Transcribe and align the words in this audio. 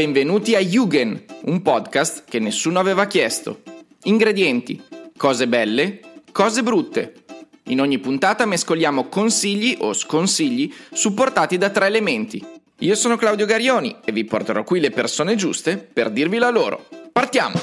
Benvenuti 0.00 0.54
a 0.54 0.60
Jugend, 0.60 1.24
un 1.42 1.60
podcast 1.60 2.24
che 2.24 2.38
nessuno 2.38 2.78
aveva 2.78 3.04
chiesto. 3.04 3.60
Ingredienti, 4.04 4.82
cose 5.14 5.46
belle, 5.46 6.00
cose 6.32 6.62
brutte. 6.62 7.16
In 7.64 7.82
ogni 7.82 7.98
puntata 7.98 8.46
mescoliamo 8.46 9.08
consigli 9.08 9.76
o 9.80 9.92
sconsigli 9.92 10.72
supportati 10.90 11.58
da 11.58 11.68
tre 11.68 11.84
elementi. 11.84 12.42
Io 12.78 12.94
sono 12.94 13.18
Claudio 13.18 13.44
Garioni 13.44 13.94
e 14.02 14.10
vi 14.12 14.24
porterò 14.24 14.64
qui 14.64 14.80
le 14.80 14.88
persone 14.88 15.34
giuste 15.34 15.76
per 15.76 16.08
dirvi 16.08 16.38
la 16.38 16.48
loro. 16.48 16.86
Partiamo! 17.12 17.60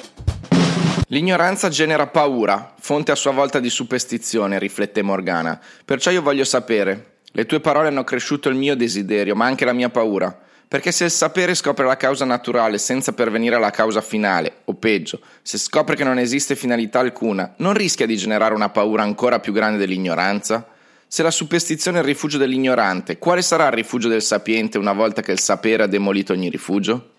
L'ignoranza 1.07 1.69
genera 1.69 2.05
paura, 2.05 2.75
fonte 2.79 3.11
a 3.11 3.15
sua 3.15 3.31
volta 3.31 3.59
di 3.59 3.71
superstizione, 3.71 4.59
riflette 4.59 5.01
Morgana. 5.01 5.59
Perciò 5.83 6.11
io 6.11 6.21
voglio 6.21 6.43
sapere. 6.43 7.21
Le 7.31 7.47
tue 7.47 7.59
parole 7.61 7.87
hanno 7.87 8.03
cresciuto 8.03 8.47
il 8.47 8.55
mio 8.55 8.75
desiderio, 8.75 9.33
ma 9.33 9.47
anche 9.47 9.65
la 9.65 9.73
mia 9.73 9.89
paura. 9.89 10.45
Perché 10.67 10.91
se 10.91 11.05
il 11.05 11.11
sapere 11.11 11.55
scopre 11.55 11.85
la 11.85 11.95
causa 11.95 12.25
naturale 12.25 12.77
senza 12.77 13.13
pervenire 13.13 13.55
alla 13.55 13.69
causa 13.69 14.01
finale, 14.01 14.57
o 14.65 14.73
peggio, 14.73 15.21
se 15.41 15.57
scopre 15.57 15.95
che 15.95 16.03
non 16.03 16.19
esiste 16.19 16.57
finalità 16.57 16.99
alcuna, 16.99 17.53
non 17.57 17.73
rischia 17.73 18.05
di 18.05 18.17
generare 18.17 18.53
una 18.53 18.69
paura 18.69 19.03
ancora 19.03 19.39
più 19.39 19.53
grande 19.53 19.77
dell'ignoranza? 19.77 20.67
Se 21.07 21.23
la 21.23 21.31
superstizione 21.31 21.99
è 21.99 22.01
il 22.01 22.07
rifugio 22.07 22.37
dell'ignorante, 22.37 23.17
quale 23.17 23.41
sarà 23.41 23.67
il 23.67 23.73
rifugio 23.73 24.09
del 24.09 24.21
sapiente 24.21 24.77
una 24.77 24.91
volta 24.91 25.21
che 25.21 25.31
il 25.31 25.39
sapere 25.39 25.83
ha 25.83 25.87
demolito 25.87 26.33
ogni 26.33 26.49
rifugio? 26.49 27.11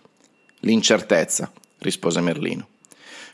L'incertezza, 0.61 1.51
rispose 1.79 2.21
Merlino. 2.21 2.69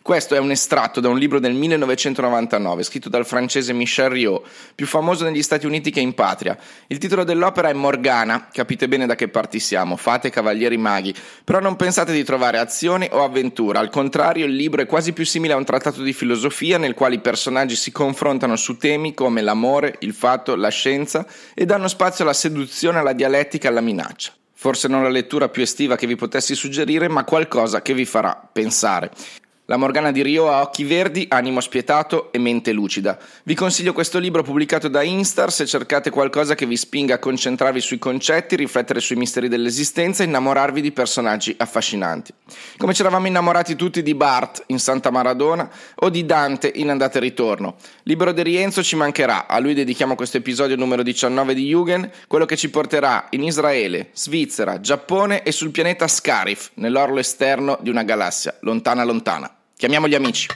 Questo 0.04 0.34
è 0.34 0.38
un 0.38 0.50
estratto 0.50 1.00
da 1.00 1.08
un 1.08 1.16
libro 1.16 1.40
del 1.40 1.54
1999 1.54 2.82
scritto 2.82 3.08
dal 3.08 3.24
francese 3.24 3.72
Michel 3.72 4.10
Riot, 4.10 4.46
più 4.74 4.84
famoso 4.84 5.24
negli 5.24 5.42
Stati 5.42 5.64
Uniti 5.64 5.90
che 5.90 6.00
in 6.00 6.12
patria. 6.12 6.58
Il 6.88 6.98
titolo 6.98 7.24
dell'opera 7.24 7.70
è 7.70 7.72
Morgana, 7.72 8.48
capite 8.52 8.86
bene 8.86 9.06
da 9.06 9.14
che 9.14 9.28
parti 9.28 9.58
siamo, 9.58 9.96
fate 9.96 10.28
cavalieri 10.28 10.76
maghi, 10.76 11.14
però 11.42 11.58
non 11.58 11.76
pensate 11.76 12.12
di 12.12 12.22
trovare 12.22 12.58
azione 12.58 13.08
o 13.12 13.24
avventura, 13.24 13.80
al 13.80 13.88
contrario 13.88 14.44
il 14.44 14.54
libro 14.54 14.82
è 14.82 14.86
quasi 14.86 15.14
più 15.14 15.24
simile 15.24 15.54
a 15.54 15.56
un 15.56 15.64
trattato 15.64 16.02
di 16.02 16.12
filosofia 16.12 16.76
nel 16.76 16.92
quale 16.92 17.14
i 17.14 17.20
personaggi 17.20 17.74
si 17.74 17.90
confrontano 17.90 18.56
su 18.56 18.76
temi 18.76 19.14
come 19.14 19.40
l'amore, 19.40 19.96
il 20.00 20.12
fatto, 20.12 20.54
la 20.54 20.68
scienza 20.68 21.24
e 21.54 21.64
danno 21.64 21.88
spazio 21.88 22.24
alla 22.24 22.34
seduzione, 22.34 22.98
alla 22.98 23.14
dialettica 23.14 23.68
alla 23.68 23.80
minaccia. 23.80 24.32
Forse 24.52 24.86
non 24.86 25.02
la 25.02 25.08
lettura 25.08 25.48
più 25.48 25.62
estiva 25.62 25.96
che 25.96 26.06
vi 26.06 26.16
potessi 26.16 26.54
suggerire, 26.54 27.08
ma 27.08 27.24
qualcosa 27.24 27.80
che 27.80 27.94
vi 27.94 28.04
farà 28.04 28.34
pensare. 28.52 29.10
La 29.66 29.78
Morgana 29.78 30.12
di 30.12 30.20
Rio 30.20 30.50
ha 30.50 30.60
occhi 30.60 30.84
verdi, 30.84 31.24
animo 31.26 31.58
spietato 31.60 32.30
e 32.32 32.38
mente 32.38 32.70
lucida. 32.70 33.18
Vi 33.44 33.54
consiglio 33.54 33.94
questo 33.94 34.18
libro 34.18 34.42
pubblicato 34.42 34.88
da 34.88 35.02
Instar 35.02 35.50
se 35.50 35.64
cercate 35.64 36.10
qualcosa 36.10 36.54
che 36.54 36.66
vi 36.66 36.76
spinga 36.76 37.14
a 37.14 37.18
concentrarvi 37.18 37.80
sui 37.80 37.98
concetti, 37.98 38.56
riflettere 38.56 39.00
sui 39.00 39.16
misteri 39.16 39.48
dell'esistenza 39.48 40.22
e 40.22 40.26
innamorarvi 40.26 40.82
di 40.82 40.92
personaggi 40.92 41.54
affascinanti. 41.56 42.34
Come 42.76 42.92
ci 42.92 43.00
eravamo 43.00 43.26
innamorati 43.26 43.74
tutti 43.74 44.02
di 44.02 44.14
Bart 44.14 44.64
in 44.66 44.78
Santa 44.78 45.10
Maradona 45.10 45.70
o 45.94 46.10
di 46.10 46.26
Dante 46.26 46.70
in 46.74 46.90
Andata 46.90 47.16
e 47.16 47.22
Ritorno. 47.22 47.76
Libero 48.02 48.32
di 48.32 48.42
Rienzo 48.42 48.82
ci 48.82 48.96
mancherà, 48.96 49.46
a 49.46 49.58
lui 49.60 49.72
dedichiamo 49.72 50.14
questo 50.14 50.36
episodio 50.36 50.76
numero 50.76 51.02
19 51.02 51.54
di 51.54 51.68
Jugend, 51.68 52.10
quello 52.26 52.44
che 52.44 52.58
ci 52.58 52.68
porterà 52.68 53.28
in 53.30 53.42
Israele, 53.42 54.10
Svizzera, 54.12 54.78
Giappone 54.78 55.42
e 55.42 55.52
sul 55.52 55.70
pianeta 55.70 56.06
Scarif, 56.06 56.72
nell'orlo 56.74 57.18
esterno 57.18 57.78
di 57.80 57.88
una 57.88 58.02
galassia, 58.02 58.54
lontana 58.60 59.04
lontana. 59.04 59.52
Chiamiamo 59.84 60.08
gli 60.08 60.14
amici. 60.14 60.48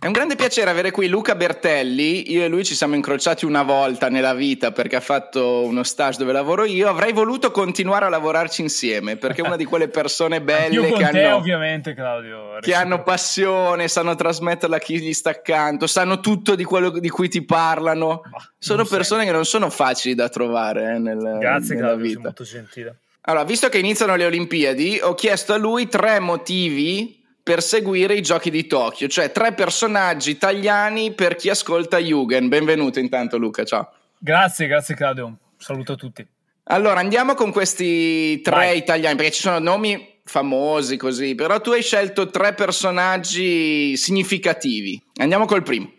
È 0.00 0.06
un 0.06 0.12
grande 0.12 0.34
piacere 0.34 0.70
avere 0.70 0.90
qui 0.90 1.08
Luca 1.08 1.34
Bertelli. 1.34 2.32
Io 2.32 2.42
e 2.42 2.48
lui 2.48 2.64
ci 2.64 2.74
siamo 2.74 2.94
incrociati 2.94 3.44
una 3.44 3.62
volta 3.62 4.08
nella 4.08 4.32
vita 4.32 4.72
perché 4.72 4.96
ha 4.96 5.00
fatto 5.00 5.62
uno 5.66 5.82
stage 5.82 6.16
dove 6.16 6.32
lavoro 6.32 6.64
io. 6.64 6.88
Avrei 6.88 7.12
voluto 7.12 7.50
continuare 7.50 8.06
a 8.06 8.08
lavorarci 8.08 8.62
insieme 8.62 9.16
perché 9.16 9.42
è 9.42 9.46
una 9.46 9.56
di 9.56 9.66
quelle 9.66 9.88
persone 9.88 10.40
belle 10.40 10.90
che, 10.90 11.10
te, 11.10 11.22
hanno, 11.22 11.36
ovviamente, 11.36 11.92
Claudio, 11.92 12.56
che 12.60 12.72
hanno 12.72 13.02
passione, 13.02 13.88
sanno 13.88 14.14
trasmetterla 14.14 14.76
a 14.76 14.78
chi 14.78 14.98
gli 15.00 15.12
sta 15.12 15.28
accanto, 15.28 15.86
sanno 15.86 16.20
tutto 16.20 16.54
di 16.54 16.64
quello 16.64 16.88
di 16.88 17.10
cui 17.10 17.28
ti 17.28 17.44
parlano. 17.44 18.22
Bah, 18.30 18.38
sono 18.58 18.86
persone 18.86 19.20
sei. 19.20 19.28
che 19.28 19.36
non 19.36 19.44
sono 19.44 19.68
facili 19.68 20.14
da 20.14 20.30
trovare 20.30 20.94
eh, 20.94 20.98
nel, 20.98 21.36
Grazie, 21.38 21.74
nella 21.74 21.88
Claudio, 21.88 22.06
vita. 22.06 22.20
molto 22.20 22.44
gentile. 22.44 23.00
Allora, 23.26 23.44
visto 23.44 23.68
che 23.68 23.76
iniziano 23.76 24.16
le 24.16 24.24
Olimpiadi, 24.24 25.00
ho 25.02 25.12
chiesto 25.12 25.52
a 25.52 25.58
lui 25.58 25.88
tre 25.88 26.20
motivi 26.20 27.22
per 27.44 27.62
seguire 27.62 28.14
i 28.14 28.22
giochi 28.22 28.50
di 28.50 28.66
Tokyo, 28.66 29.06
cioè 29.06 29.30
tre 29.30 29.52
personaggi 29.52 30.30
italiani 30.30 31.12
per 31.12 31.36
chi 31.36 31.50
ascolta 31.50 31.98
Jugend. 31.98 32.48
Benvenuto 32.48 32.98
intanto 32.98 33.36
Luca, 33.36 33.64
ciao. 33.64 33.92
Grazie, 34.18 34.66
grazie 34.66 34.94
Claudio, 34.94 35.36
saluto 35.58 35.92
a 35.92 35.96
tutti. 35.96 36.26
Allora, 36.68 37.00
andiamo 37.00 37.34
con 37.34 37.52
questi 37.52 38.40
tre 38.40 38.54
Vai. 38.54 38.78
italiani, 38.78 39.16
perché 39.16 39.32
ci 39.32 39.42
sono 39.42 39.58
nomi 39.58 40.20
famosi 40.24 40.96
così, 40.96 41.34
però 41.34 41.60
tu 41.60 41.72
hai 41.72 41.82
scelto 41.82 42.30
tre 42.30 42.54
personaggi 42.54 43.94
significativi. 43.98 44.98
Andiamo 45.16 45.44
col 45.44 45.62
primo. 45.62 45.92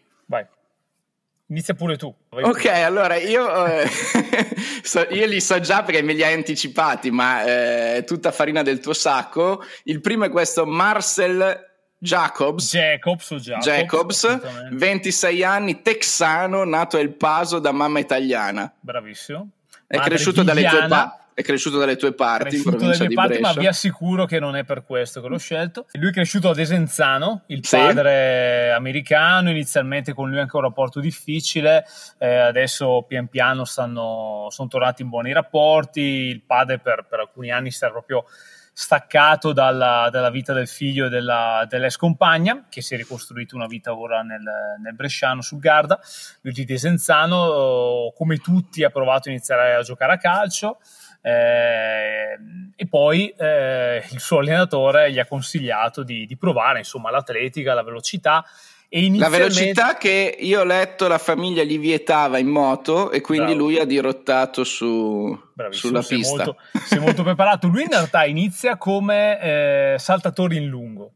Inizia 1.47 1.75
pure 1.75 1.95
tu. 1.95 2.13
Ok, 2.29 2.65
allora 2.65 3.17
io, 3.17 3.65
eh, 3.67 3.87
so, 4.81 5.05
io, 5.09 5.27
li 5.27 5.39
so 5.39 5.59
già 5.59 5.83
perché 5.83 6.01
me 6.01 6.13
li 6.13 6.23
hai 6.23 6.33
anticipati, 6.33 7.11
ma 7.11 7.43
eh, 7.43 7.95
è 7.97 8.03
tutta 8.03 8.31
farina 8.31 8.63
del 8.63 8.79
tuo 8.79 8.93
sacco. 8.93 9.63
Il 9.83 10.01
primo 10.01 10.25
è 10.25 10.29
questo 10.29 10.65
Marcel 10.65 11.73
Jacobs. 11.99 12.71
Jacobs, 12.71 13.35
Jacobs, 13.35 14.25
Jacobs 14.25 14.71
26 14.71 15.43
anni, 15.43 15.81
texano, 15.83 16.63
nato 16.63 16.97
a 16.97 16.99
El 16.99 17.13
Paso 17.13 17.59
da 17.59 17.71
mamma 17.71 17.99
italiana. 17.99 18.73
Bravissimo. 18.79 19.49
È 19.85 19.97
Madre 19.97 20.09
cresciuto 20.09 20.41
dalle 20.41 20.67
tue 20.67 20.87
parti 20.87 21.23
è 21.35 21.43
cresciuto 21.43 21.77
dalle 21.77 21.97
tue 21.97 22.13
parti 22.13 22.55
in 22.55 22.63
provincia 22.63 23.05
di 23.05 23.13
parti, 23.13 23.39
Brescia. 23.39 23.53
ma 23.53 23.59
vi 23.59 23.67
assicuro 23.67 24.25
che 24.25 24.39
non 24.39 24.55
è 24.55 24.63
per 24.63 24.85
questo 24.85 25.21
che 25.21 25.27
l'ho 25.27 25.37
scelto. 25.37 25.85
Lui 25.91 26.07
è 26.07 26.13
cresciuto 26.13 26.49
ad 26.49 26.57
Esenzano, 26.57 27.43
il 27.47 27.61
padre 27.69 28.67
sì. 28.69 28.73
americano, 28.73 29.49
inizialmente 29.49 30.13
con 30.13 30.29
lui 30.29 30.39
anche 30.39 30.55
un 30.55 30.61
rapporto 30.61 31.01
difficile, 31.01 31.85
eh, 32.19 32.37
adesso 32.37 33.03
pian 33.05 33.27
piano 33.27 33.65
stanno, 33.65 34.47
sono 34.49 34.69
tornati 34.69 35.01
in 35.01 35.09
buoni 35.09 35.33
rapporti, 35.33 35.99
il 35.99 36.41
padre 36.41 36.79
per, 36.79 37.05
per 37.09 37.19
alcuni 37.19 37.51
anni 37.51 37.69
si 37.69 37.83
era 37.83 37.91
proprio 37.91 38.23
staccato 38.71 39.51
dalla, 39.51 40.07
dalla, 40.09 40.29
vita 40.29 40.53
del 40.53 40.69
figlio 40.69 41.07
e 41.07 41.09
della, 41.09 41.65
dell'ex 41.67 41.97
compagna, 41.97 42.65
che 42.69 42.81
si 42.81 42.93
è 42.93 42.97
ricostruito 42.97 43.57
una 43.57 43.67
vita 43.67 43.93
ora 43.93 44.21
nel, 44.21 44.41
nel 44.81 44.95
Bresciano 44.95 45.41
sul 45.41 45.59
Garda. 45.59 45.99
Lui 46.41 46.53
di 46.53 46.63
Desenzano, 46.63 48.13
come 48.15 48.37
tutti, 48.37 48.85
ha 48.85 48.89
provato 48.89 49.27
a 49.27 49.31
iniziare 49.33 49.75
a 49.75 49.81
giocare 49.81 50.13
a 50.13 50.17
calcio. 50.17 50.79
Eh, 51.25 52.37
e 52.75 52.87
poi 52.87 53.33
eh, 53.35 54.03
il 54.11 54.19
suo 54.19 54.39
allenatore 54.39 55.11
gli 55.11 55.17
ha 55.17 55.25
consigliato 55.25 56.03
di, 56.03 56.27
di 56.27 56.37
provare 56.37 56.79
insomma, 56.79 57.09
l'atletica, 57.09 57.73
la 57.73 57.81
velocità. 57.81 58.45
Inizialmente... 58.89 59.19
La 59.19 59.29
velocità 59.29 59.97
che 59.97 60.37
io 60.39 60.59
ho 60.59 60.63
letto 60.63 61.07
la 61.07 61.17
famiglia 61.17 61.63
gli 61.63 61.79
vietava 61.79 62.37
in 62.37 62.47
moto 62.47 63.09
e 63.09 63.21
quindi 63.21 63.53
Bravo. 63.53 63.63
lui 63.63 63.79
ha 63.79 63.85
dirottato 63.85 64.63
su, 64.63 65.35
sulla 65.71 66.03
sei 66.03 66.17
pista. 66.19 66.35
Molto, 66.35 66.57
sei 66.85 66.99
molto 66.99 67.23
preparato. 67.23 67.67
Lui 67.67 67.81
in 67.81 67.89
realtà 67.89 68.25
inizia 68.25 68.77
come 68.77 69.41
eh, 69.41 69.95
saltatore 69.97 70.55
in 70.55 70.67
lungo. 70.67 71.13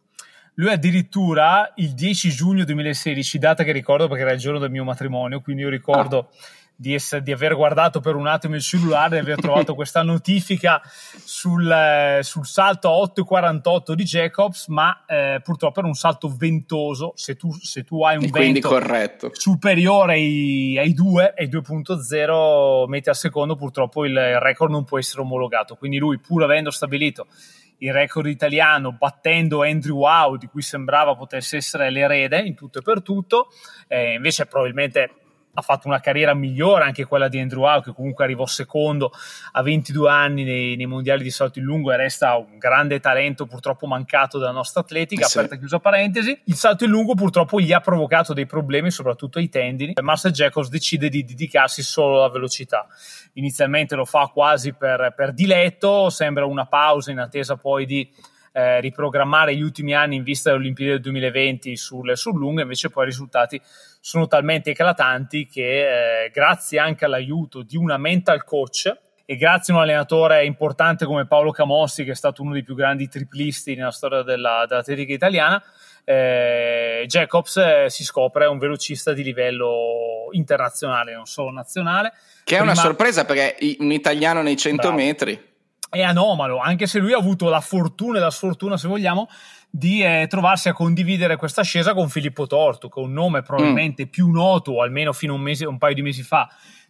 Lui 0.56 0.72
addirittura 0.72 1.72
il 1.76 1.94
10 1.94 2.32
giugno 2.32 2.66
2016, 2.66 3.38
data 3.38 3.64
che 3.64 3.72
ricordo 3.72 4.08
perché 4.08 4.24
era 4.24 4.34
il 4.34 4.40
giorno 4.40 4.60
del 4.60 4.72
mio 4.72 4.84
matrimonio, 4.84 5.40
quindi 5.42 5.62
io 5.62 5.70
ricordo... 5.70 6.30
Ah 6.32 6.58
di, 6.80 6.94
essere, 6.94 7.22
di, 7.22 7.34
aver 7.34 7.58
guardato 7.58 8.00
per 8.00 8.16
un 8.16 8.26
attimo 8.26 8.56
il 8.56 8.62
cellulare 8.62 9.18
e 9.18 9.20
aver 9.20 9.36
trovato 9.42 9.76
questa 9.76 10.02
notifica 10.02 10.82
sul, 11.26 11.70
eh, 11.70 12.20
sul 12.24 12.46
salto 12.46 12.90
a 12.90 13.12
8,48 13.14 13.94
di 13.94 14.04
Jacobs, 14.04 14.68
ma 14.68 15.04
eh, 15.06 15.42
purtroppo 15.44 15.80
era 15.80 15.90
un 15.90 15.94
salto 15.94 16.34
ventoso. 16.34 17.12
Se 17.16 17.36
tu, 17.36 17.52
se 17.52 17.84
tu 17.84 18.04
hai 18.04 18.16
un 18.16 18.24
e 18.24 18.30
vento 18.30 18.70
corretto. 18.70 19.30
superiore 19.34 20.14
ai, 20.14 20.78
ai 20.78 20.94
2, 20.94 21.34
ai 21.38 21.50
2.0 21.50 22.88
metri 22.88 23.10
al 23.10 23.18
secondo, 23.18 23.58
purtroppo 23.58 24.06
il 24.06 24.40
record 24.40 24.72
non 24.72 24.86
può 24.86 24.98
essere 24.98 25.20
omologato. 25.20 25.76
Quindi 25.76 25.98
lui, 25.98 26.18
pur 26.18 26.44
avendo 26.44 26.72
stabilito 26.72 27.28
il 27.80 27.92
record 27.92 28.28
italiano 28.28 28.94
battendo 28.94 29.64
Andrew 29.64 29.98
Wow, 29.98 30.38
di 30.38 30.48
cui 30.48 30.62
sembrava 30.62 31.16
potesse 31.16 31.58
essere 31.58 31.90
l'erede 31.90 32.40
in 32.40 32.56
tutto 32.56 32.80
e 32.80 32.82
per 32.82 33.02
tutto, 33.02 33.50
eh, 33.88 34.14
invece 34.14 34.46
probabilmente 34.46 35.12
ha 35.60 35.62
fatto 35.62 35.88
una 35.88 36.00
carriera 36.00 36.34
migliore 36.34 36.84
anche 36.84 37.06
quella 37.06 37.28
di 37.28 37.40
Andrew 37.40 37.64
Howe 37.64 37.84
che 37.84 37.94
comunque 37.94 38.24
arrivò 38.24 38.46
secondo 38.46 39.12
a 39.52 39.62
22 39.62 40.10
anni 40.10 40.44
nei, 40.44 40.76
nei, 40.76 40.86
mondiali 40.86 41.24
di 41.24 41.30
salto 41.30 41.60
in 41.60 41.66
lungo 41.66 41.92
e 41.92 41.98
resta 41.98 42.36
un 42.38 42.58
grande 42.58 43.00
talento 43.00 43.46
purtroppo 43.46 43.86
mancato 43.86 44.38
dalla 44.38 44.52
nostra 44.52 44.82
atletica, 44.82 45.26
sì. 45.26 45.38
aperta 45.38 45.56
e 45.56 45.60
chiusa 45.60 45.80
parentesi. 45.80 46.40
Il 46.46 46.56
salto 46.56 46.86
in 46.86 46.90
lungo 46.90 47.14
purtroppo 47.14 47.60
gli 47.60 47.72
ha 47.72 47.80
provocato 47.80 48.34
dei 48.34 48.46
problemi 48.46 48.90
soprattutto 48.90 49.38
ai 49.38 49.50
tendini. 49.50 49.94
Marcel 50.02 50.32
Jacobs 50.32 50.70
decide 50.70 51.10
di 51.10 51.24
dedicarsi 51.24 51.84
solo 51.84 52.18
alla 52.18 52.30
velocità. 52.30 52.88
Inizialmente 53.34 53.96
lo 53.96 54.06
fa 54.06 54.30
quasi 54.34 54.74
per, 54.74 55.14
per 55.16 55.34
diletto, 55.34 56.10
sembra 56.10 56.46
una 56.46 56.66
pausa 56.66 57.12
in 57.12 57.20
attesa 57.20 57.56
poi 57.56 57.86
di 57.86 58.10
eh, 58.52 58.80
riprogrammare 58.82 59.56
gli 59.56 59.62
ultimi 59.62 59.94
anni 59.94 60.16
in 60.16 60.24
vista 60.24 60.50
delle 60.50 60.62
Olimpiadi 60.62 60.92
del 60.92 61.02
2020 61.02 61.76
sul, 61.76 62.18
sul 62.18 62.38
lungo, 62.38 62.62
invece 62.62 62.90
poi 62.90 63.04
i 63.04 63.08
risultati 63.08 63.62
sono 64.00 64.28
talmente 64.28 64.72
eclatanti 64.72 65.48
che 65.48 66.24
eh, 66.24 66.30
grazie 66.32 66.80
anche 66.80 67.06
all'aiuto 67.06 67.64
di 67.64 67.78
una 67.78 67.98
mental 67.98 68.44
coach 68.44 68.92
e 69.26 69.36
grazie 69.36 69.74
a 69.74 69.78
un 69.78 69.84
allenatore 69.84 70.44
importante 70.46 71.06
come 71.06 71.28
Paolo 71.28 71.52
Camossi, 71.52 72.04
che 72.04 72.12
è 72.12 72.16
stato 72.16 72.42
uno 72.42 72.54
dei 72.54 72.64
più 72.64 72.74
grandi 72.74 73.08
triplisti 73.08 73.76
nella 73.76 73.92
storia 73.92 74.24
della, 74.24 74.66
dell'atletica 74.68 75.14
italiana, 75.14 75.64
eh, 76.04 77.04
Jacobs 77.06 77.58
eh, 77.58 77.86
si 77.90 78.04
scopre 78.04 78.48
un 78.48 78.58
velocista 78.58 79.14
di 79.14 79.22
livello 79.22 80.30
internazionale, 80.32 81.14
non 81.14 81.28
solo 81.28 81.52
nazionale. 81.52 82.14
Che 82.44 82.58
è 82.58 82.60
una 82.60 82.74
sorpresa 82.74 83.26
perché 83.26 83.56
un 83.78 83.92
italiano 83.92 84.42
nei 84.42 84.58
100 84.58 84.82
Bravo. 84.82 84.96
metri. 84.96 85.49
È 85.90 86.02
anomalo, 86.02 86.60
anche 86.60 86.86
se 86.86 87.00
lui 87.00 87.14
ha 87.14 87.18
avuto 87.18 87.50
la 87.50 87.62
fortuna 87.62 88.18
e 88.18 88.22
la 88.22 88.30
sfortuna, 88.30 88.78
se 88.78 88.88
vogliamo, 88.88 89.28
di 89.70 90.04
eh, 90.04 90.28
trovarsi 90.30 90.70
a 90.70 90.74
condividere 90.74 91.36
questa 91.36 91.62
ascesa 91.62 91.94
con 91.94 92.10
Filippo 92.10 92.48
Torto, 92.48 92.90
che 92.90 93.00
è 93.00 93.04
un 93.04 93.12
nome 93.12 93.42
probabilmente 93.42 94.06
mm. 94.06 94.10
più 94.10 94.30
noto, 94.30 94.82
almeno 94.82 95.14
fino 95.14 95.34
a 95.34 95.36
un, 95.36 95.42
mese, 95.42 95.66
un 95.66 95.78
paio 95.78 95.96
di 95.96 96.02
mesi 96.02 96.24
fa, 96.24 96.48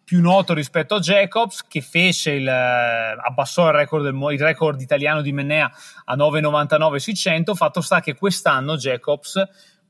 più 0.10 0.22
noto 0.22 0.54
rispetto 0.54 0.96
a 0.96 1.00
Jacobs, 1.00 1.66
che 1.68 1.82
fece 1.82 2.32
il, 2.32 2.48
eh, 2.48 3.16
abbassò 3.22 3.68
il 3.68 3.74
record, 3.74 4.04
del, 4.04 4.16
il 4.32 4.40
record 4.40 4.82
italiano 4.82 5.22
di 5.22 5.32
Mennea 5.32 5.72
a 6.06 6.16
9,99 6.16 6.96
sui 6.96 7.16
100. 7.16 7.54
Fatto 7.54 7.82
sta 7.82 8.00
che 8.00 8.16
quest'anno 8.16 8.76
Jacobs, 8.76 9.48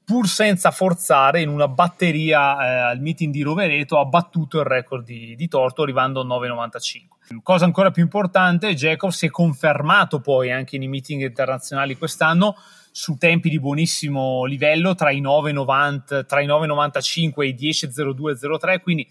pur 0.10 0.28
senza 0.28 0.72
forzare, 0.72 1.40
in 1.40 1.50
una 1.50 1.68
batteria 1.68 2.58
eh, 2.58 2.80
al 2.94 3.00
meeting 3.00 3.32
di 3.32 3.44
Rovereto, 3.44 4.00
ha 4.00 4.06
battuto 4.06 4.58
il 4.58 4.66
record 4.66 5.06
di, 5.06 5.36
di 5.36 5.48
Torto, 5.48 5.84
arrivando 5.84 6.22
a 6.22 6.26
9,95. 6.26 7.42
Cosa 7.44 7.66
ancora 7.66 7.92
più 7.92 8.02
importante, 8.02 8.74
Jacobs 8.74 9.18
si 9.18 9.28
è 9.28 9.30
confermato 9.30 10.20
poi 10.20 10.52
anche 10.52 10.80
nei 10.80 10.88
meeting 10.88 11.22
internazionali 11.22 11.96
quest'anno 11.96 12.56
su 12.92 13.18
tempi 13.18 13.50
di 13.50 13.60
buonissimo 13.60 14.46
livello 14.46 14.96
tra 14.96 15.12
i 15.12 15.22
9,90, 15.22 16.26
tra 16.26 16.42
i 16.42 16.48
9,95 16.48 17.44
e 17.44 17.46
i 17.46 17.54
10,02,03, 17.54 18.82
quindi 18.82 19.08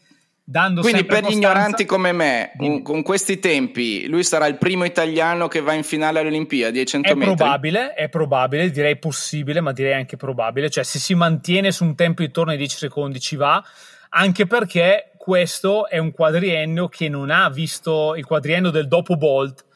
dando 0.51 0.81
Quindi 0.81 1.05
per 1.05 1.25
gli 1.25 1.33
ignoranti 1.33 1.85
come 1.85 2.13
me, 2.13 2.53
un, 2.57 2.81
con 2.81 3.03
questi 3.03 3.39
tempi, 3.39 4.07
lui 4.07 4.25
sarà 4.25 4.47
il 4.47 4.57
primo 4.57 4.85
italiano 4.85 5.47
che 5.47 5.61
va 5.61 5.75
in 5.75 5.83
finale 5.83 6.21
alle 6.21 6.29
Olimpiadi 6.29 6.79
ai 6.79 6.87
100 6.87 7.07
è 7.07 7.15
metri? 7.15 7.35
Probabile, 7.35 7.93
è 7.93 8.09
probabile, 8.09 8.71
direi 8.71 8.97
possibile, 8.97 9.61
ma 9.61 9.73
direi 9.73 9.93
anche 9.93 10.17
probabile. 10.17 10.71
Cioè 10.71 10.85
se 10.85 10.99
si 10.99 11.15
mantiene 11.15 11.71
su 11.71 11.85
un 11.85 11.95
tempo 11.95 12.23
intorno 12.23 12.53
ai 12.53 12.57
10 12.57 12.79
secondi 12.79 13.21
ci 13.21 13.37
va, 13.37 13.63
anche 14.09 14.47
perché 14.47 15.11
questo 15.19 15.87
è 15.87 15.99
un 15.99 16.13
quadriennio 16.13 16.89
che 16.89 17.11
non 17.11 17.29
ha 17.29 17.51
visto 17.51 18.15
il 18.15 18.25
quadriennio 18.25 18.71
del 18.71 18.89
dopo 18.89 19.17
Bolt, 19.17 19.67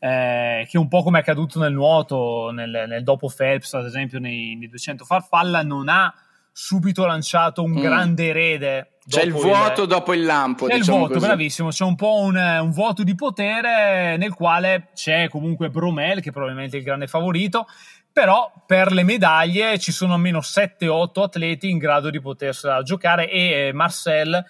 eh, 0.00 0.66
che 0.68 0.76
un 0.76 0.88
po' 0.88 1.04
come 1.04 1.18
è 1.18 1.20
accaduto 1.20 1.60
nel 1.60 1.72
nuoto, 1.72 2.50
nel, 2.50 2.86
nel 2.88 3.04
dopo 3.04 3.32
Phelps, 3.34 3.74
ad 3.74 3.84
esempio 3.84 4.18
nei, 4.18 4.56
nei 4.56 4.68
200 4.68 5.04
farfalla, 5.04 5.62
non 5.62 5.88
ha 5.88 6.12
subito 6.50 7.06
lanciato 7.06 7.62
un 7.62 7.70
mm. 7.70 7.80
grande 7.80 8.26
erede. 8.26 8.90
C'è 9.08 9.22
il 9.22 9.32
vuoto 9.32 9.82
il, 9.82 9.88
dopo 9.88 10.14
il 10.14 10.24
lampo. 10.24 10.66
C'è 10.66 10.76
diciamo 10.76 10.96
il 10.96 11.02
vuoto, 11.04 11.14
così. 11.14 11.26
bravissimo. 11.26 11.68
C'è 11.68 11.84
un 11.84 11.94
po' 11.94 12.18
un, 12.20 12.36
un, 12.36 12.70
vuoto 12.70 13.04
di 13.04 13.14
potere 13.14 14.16
nel 14.16 14.34
quale 14.34 14.88
c'è 14.94 15.28
comunque 15.28 15.70
Bromel, 15.70 16.20
che 16.20 16.30
è 16.30 16.32
probabilmente 16.32 16.78
il 16.78 16.82
grande 16.82 17.06
favorito. 17.06 17.66
Però 18.12 18.50
per 18.66 18.92
le 18.92 19.02
medaglie 19.02 19.78
ci 19.78 19.92
sono 19.92 20.14
almeno 20.14 20.40
7-8 20.40 21.22
atleti 21.22 21.68
in 21.68 21.78
grado 21.78 22.10
di 22.10 22.20
poter 22.20 22.56
giocare 22.82 23.30
e 23.30 23.70
Marcel 23.74 24.42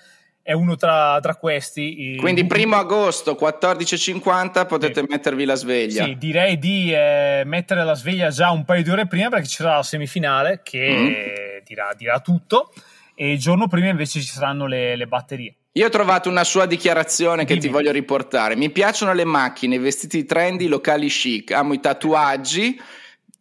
è 0.47 0.53
uno 0.53 0.77
tra, 0.77 1.19
tra 1.21 1.35
questi. 1.35 2.17
Quindi 2.21 2.47
primo 2.47 2.77
agosto 2.77 3.37
14.50 3.39 4.67
potete 4.69 5.01
sì. 5.01 5.07
mettervi 5.09 5.45
la 5.45 5.57
sveglia. 5.57 6.05
Sì, 6.05 6.17
direi 6.17 6.57
di 6.57 6.93
eh, 6.93 7.43
mettere 7.45 7.83
la 7.83 7.95
sveglia 7.95 8.29
già 8.29 8.53
un 8.53 8.65
paio 8.65 8.85
di 8.85 8.91
ore 8.91 9.09
prima 9.09 9.29
perché 9.29 9.49
ci 9.49 9.57
sarà 9.57 9.75
la 9.75 9.83
semifinale 9.83 10.61
che 10.63 11.59
mm. 11.61 11.65
dirà, 11.65 11.93
dirà, 11.99 12.21
tutto 12.21 12.73
e 13.19 13.33
il 13.33 13.39
giorno 13.39 13.67
prima 13.67 13.89
invece 13.89 14.21
ci 14.21 14.27
saranno 14.27 14.67
le, 14.67 14.95
le 14.95 15.07
batterie. 15.07 15.57
Io 15.73 15.87
ho 15.87 15.91
trovato 15.91 16.29
una 16.29 16.45
sua 16.45 16.67
dichiarazione 16.67 17.45
che 17.45 17.55
Dimmi. 17.55 17.67
ti 17.67 17.69
voglio 17.69 17.91
riportare. 17.91 18.57
Mi 18.57 18.71
piacciono 18.71 19.15
le 19.15 19.25
macchine, 19.25 19.77
i 19.77 19.79
vestiti 19.79 20.25
trendy, 20.25 20.67
i 20.67 20.69
locali 20.69 21.09
chic, 21.09 21.51
amo 21.51 21.73
i 21.73 21.81
tatuaggi 21.81 22.79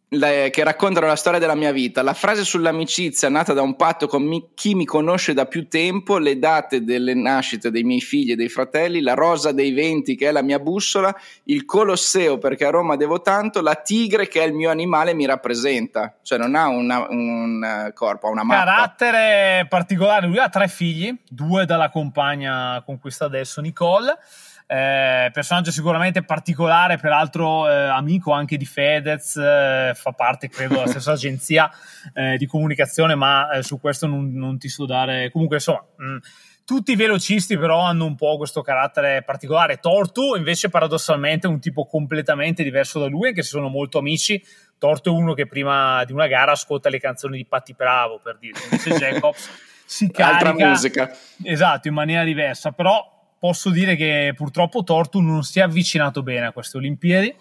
le, 0.08 0.50
che 0.52 0.62
raccontano 0.62 1.06
la 1.06 1.16
storia 1.16 1.40
della 1.40 1.54
mia 1.54 1.72
vita. 1.72 2.02
La 2.02 2.14
frase 2.14 2.44
sull'amicizia 2.44 3.28
nata 3.28 3.52
da 3.52 3.62
un 3.62 3.74
patto 3.76 4.06
con 4.06 4.22
mi, 4.22 4.50
chi 4.54 4.74
mi 4.74 4.84
conosce 4.84 5.34
da 5.34 5.46
più 5.46 5.68
tempo, 5.68 6.18
le 6.18 6.38
date 6.38 6.84
delle 6.84 7.14
nascite 7.14 7.70
dei 7.70 7.82
miei 7.82 8.00
figli 8.00 8.32
e 8.32 8.36
dei 8.36 8.48
fratelli, 8.48 9.00
la 9.00 9.14
rosa 9.14 9.52
dei 9.52 9.72
venti 9.72 10.14
che 10.14 10.28
è 10.28 10.32
la 10.32 10.42
mia 10.42 10.58
bussola, 10.58 11.14
il 11.44 11.64
Colosseo 11.64 12.38
perché 12.38 12.66
a 12.66 12.70
Roma 12.70 12.96
devo 12.96 13.20
tanto, 13.20 13.60
la 13.60 13.74
tigre 13.74 14.28
che 14.28 14.42
è 14.42 14.46
il 14.46 14.54
mio 14.54 14.70
animale 14.70 15.14
mi 15.14 15.26
rappresenta. 15.26 16.16
Cioè 16.22 16.38
non 16.38 16.54
ha 16.54 16.68
una, 16.68 17.06
un 17.08 17.64
eh, 17.64 17.92
corpo, 17.92 18.28
ha 18.28 18.30
una 18.30 18.44
mappa. 18.44 18.64
Carattere 18.64 19.66
particolare, 19.68 20.26
lui 20.26 20.38
ha 20.38 20.48
tre 20.48 20.68
figli, 20.68 21.14
due 21.28 21.64
dalla 21.64 21.90
compagna 21.90 22.82
con 22.84 22.98
cui 22.98 23.10
sta 23.10 23.24
adesso 23.24 23.60
Nicole 23.60 24.18
eh, 24.66 25.30
personaggio 25.32 25.70
sicuramente 25.70 26.24
particolare, 26.24 26.98
peraltro 26.98 27.68
eh, 27.68 27.74
amico 27.74 28.32
anche 28.32 28.56
di 28.56 28.64
Fedez, 28.64 29.36
eh, 29.36 29.92
fa 29.94 30.12
parte 30.12 30.48
credo 30.48 30.74
della 30.74 30.88
stessa 30.88 31.12
agenzia 31.12 31.70
eh, 32.12 32.36
di 32.36 32.46
comunicazione, 32.46 33.14
ma 33.14 33.50
eh, 33.50 33.62
su 33.62 33.78
questo 33.78 34.06
non, 34.06 34.32
non, 34.32 34.58
ti 34.58 34.68
so 34.68 34.84
dare. 34.84 35.30
Comunque, 35.30 35.56
insomma, 35.56 35.84
mh, 35.96 36.04
mm, 36.04 36.16
tutti 36.64 36.90
i 36.90 36.96
velocisti 36.96 37.56
però 37.56 37.82
hanno 37.82 38.06
un 38.06 38.16
po' 38.16 38.36
questo 38.36 38.60
carattere 38.62 39.22
particolare. 39.22 39.78
Tortu 39.78 40.34
invece 40.34 40.68
paradossalmente 40.68 41.46
è 41.46 41.50
un 41.50 41.60
tipo 41.60 41.86
completamente 41.86 42.64
diverso 42.64 42.98
da 42.98 43.06
lui, 43.06 43.28
anche 43.28 43.42
se 43.42 43.50
sono 43.50 43.68
molto 43.68 43.98
amici. 43.98 44.42
Tortu 44.78 45.10
è 45.10 45.16
uno 45.16 45.32
che 45.32 45.46
prima 45.46 46.04
di 46.04 46.12
una 46.12 46.26
gara 46.26 46.52
ascolta 46.52 46.88
le 46.88 46.98
canzoni 46.98 47.36
di 47.36 47.46
Patti 47.46 47.72
Bravo, 47.74 48.18
per 48.20 48.36
dire, 48.38 48.58
invece 48.64 48.90
Jacobs 48.98 49.48
si 49.86 50.10
carica 50.10 50.48
Altra 50.48 50.68
musica. 50.68 51.16
esatto 51.44 51.86
in 51.86 51.94
maniera 51.94 52.24
diversa, 52.24 52.72
però 52.72 53.15
posso 53.46 53.70
dire 53.70 53.94
che 53.94 54.32
purtroppo 54.34 54.82
Tortu 54.82 55.20
non 55.20 55.44
si 55.44 55.60
è 55.60 55.62
avvicinato 55.62 56.24
bene 56.24 56.46
a 56.46 56.52
queste 56.52 56.78
Olimpiadi. 56.78 57.32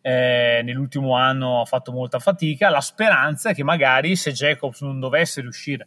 Eh, 0.00 0.60
nell'ultimo 0.62 1.16
anno 1.16 1.62
ha 1.62 1.64
fatto 1.64 1.90
molta 1.90 2.20
fatica. 2.20 2.70
La 2.70 2.80
speranza 2.80 3.50
è 3.50 3.54
che 3.54 3.64
magari 3.64 4.14
se 4.14 4.30
Jacobs 4.30 4.82
non 4.82 5.00
dovesse 5.00 5.40
riuscire 5.40 5.84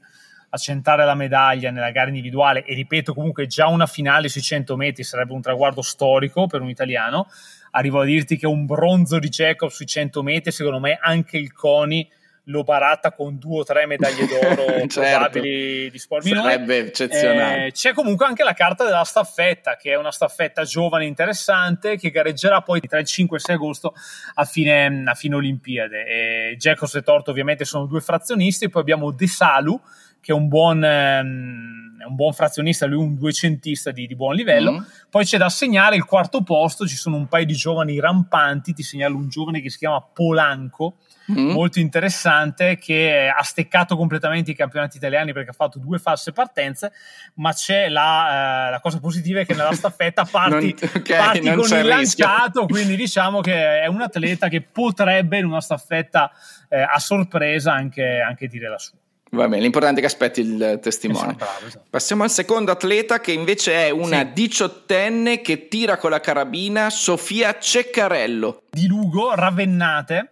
a 0.49 0.57
centrare 0.57 1.05
la 1.05 1.15
medaglia 1.15 1.71
nella 1.71 1.91
gara 1.91 2.09
individuale, 2.09 2.65
e 2.65 2.73
ripeto 2.73 3.13
comunque 3.13 3.47
già 3.47 3.67
una 3.67 3.85
finale 3.85 4.27
sui 4.27 4.41
100 4.41 4.75
metri 4.75 5.05
sarebbe 5.05 5.31
un 5.31 5.39
traguardo 5.39 5.81
storico 5.81 6.47
per 6.47 6.59
un 6.59 6.67
italiano, 6.67 7.27
arrivo 7.71 8.01
a 8.01 8.03
dirti 8.03 8.35
che 8.35 8.47
un 8.47 8.65
bronzo 8.65 9.19
di 9.19 9.29
Jacobs 9.29 9.75
sui 9.75 9.85
100 9.85 10.21
metri, 10.21 10.51
secondo 10.51 10.81
me 10.81 10.99
anche 11.01 11.37
il 11.37 11.53
CONI 11.53 12.11
lo 12.45 12.63
baratta 12.63 13.11
con 13.11 13.37
due 13.37 13.59
o 13.59 13.63
tre 13.63 13.85
medaglie 13.85 14.25
d'oro 14.25 14.65
certo. 14.87 14.99
probabili 14.99 15.89
di 15.91 15.99
sport 15.99 16.25
minore. 16.25 16.51
Sarebbe 16.51 16.77
eccezionale. 16.77 17.65
Eh, 17.67 17.71
c'è 17.71 17.93
comunque 17.93 18.25
anche 18.25 18.43
la 18.43 18.53
carta 18.53 18.83
della 18.83 19.03
staffetta, 19.03 19.75
che 19.75 19.91
è 19.91 19.95
una 19.95 20.11
staffetta 20.11 20.63
giovane 20.63 21.05
interessante, 21.05 21.97
che 21.97 22.09
gareggerà 22.09 22.61
poi 22.61 22.79
tra 22.81 22.99
il 22.99 23.05
5 23.05 23.37
e 23.37 23.39
il 23.39 23.45
6 23.45 23.55
agosto 23.55 23.93
a 24.35 24.45
fine, 24.45 25.03
a 25.05 25.13
fine 25.13 25.35
Olimpiade. 25.35 26.55
Jacobs 26.57 26.95
e 26.95 27.01
Torto 27.03 27.31
ovviamente 27.31 27.65
sono 27.65 27.85
due 27.85 28.01
frazionisti, 28.01 28.69
poi 28.69 28.81
abbiamo 28.81 29.11
De 29.11 29.27
Salu, 29.27 29.79
che 30.21 30.31
è 30.31 30.35
un 30.35 30.47
buon, 30.47 30.83
ehm, 30.83 32.03
un 32.07 32.15
buon 32.15 32.33
frazionista, 32.33 32.85
lui 32.85 33.03
un 33.03 33.17
duecentista 33.17 33.91
di, 33.91 34.07
di 34.07 34.15
buon 34.15 34.35
livello. 34.35 34.71
Mm. 34.73 34.83
Poi 35.09 35.25
c'è 35.25 35.37
da 35.37 35.49
segnare 35.49 35.95
il 35.95 36.05
quarto 36.05 36.43
posto, 36.43 36.87
ci 36.87 36.95
sono 36.95 37.17
un 37.17 37.27
paio 37.27 37.45
di 37.45 37.53
giovani 37.53 37.99
rampanti, 37.99 38.73
ti 38.73 38.83
segnalo 38.83 39.15
un 39.15 39.29
giovane 39.29 39.61
che 39.61 39.69
si 39.69 39.79
chiama 39.79 40.01
Polanco, 40.01 40.97
mm. 41.29 41.51
molto 41.51 41.79
interessante 41.79 42.77
che 42.77 43.31
ha 43.35 43.43
steccato 43.43 43.95
completamente 43.95 44.51
i 44.51 44.55
campionati 44.55 44.97
italiani 44.97 45.33
perché 45.33 45.49
ha 45.49 45.53
fatto 45.53 45.79
due 45.79 45.99
false 45.99 46.31
partenze, 46.31 46.91
ma 47.35 47.53
c'è 47.53 47.89
la, 47.89 48.67
eh, 48.67 48.71
la 48.71 48.79
cosa 48.79 48.99
positiva 48.99 49.41
è 49.41 49.45
che 49.45 49.53
nella 49.53 49.73
staffetta 49.73 50.23
parti, 50.29 50.75
non, 50.79 50.91
okay, 50.95 51.17
parti 51.17 51.53
con 51.53 51.77
il 51.77 51.85
lanciato, 51.85 52.65
quindi 52.65 52.95
diciamo 52.95 53.41
che 53.41 53.81
è 53.81 53.87
un 53.87 54.01
atleta 54.01 54.47
che 54.47 54.61
potrebbe 54.61 55.37
in 55.37 55.45
una 55.45 55.61
staffetta 55.61 56.31
eh, 56.69 56.81
a 56.81 56.99
sorpresa 56.99 57.73
anche, 57.73 58.19
anche 58.19 58.47
dire 58.47 58.69
la 58.69 58.79
sua. 58.79 58.97
Va 59.33 59.47
bene, 59.47 59.61
l'importante 59.61 59.99
è 59.99 60.01
che 60.01 60.09
aspetti 60.09 60.41
il 60.41 60.79
testimone. 60.81 61.27
Esatto, 61.27 61.37
bravo, 61.37 61.65
esatto. 61.65 61.85
Passiamo 61.89 62.23
al 62.23 62.29
secondo 62.29 62.71
atleta 62.71 63.21
che 63.21 63.31
invece 63.31 63.85
è 63.85 63.89
una 63.89 64.19
sì. 64.19 64.33
diciottenne 64.33 65.39
che 65.39 65.69
tira 65.69 65.95
con 65.95 66.09
la 66.09 66.19
carabina, 66.19 66.89
Sofia 66.89 67.57
Ceccarello. 67.57 68.63
Di 68.69 68.87
Lugo, 68.87 69.33
Ravennate 69.33 70.31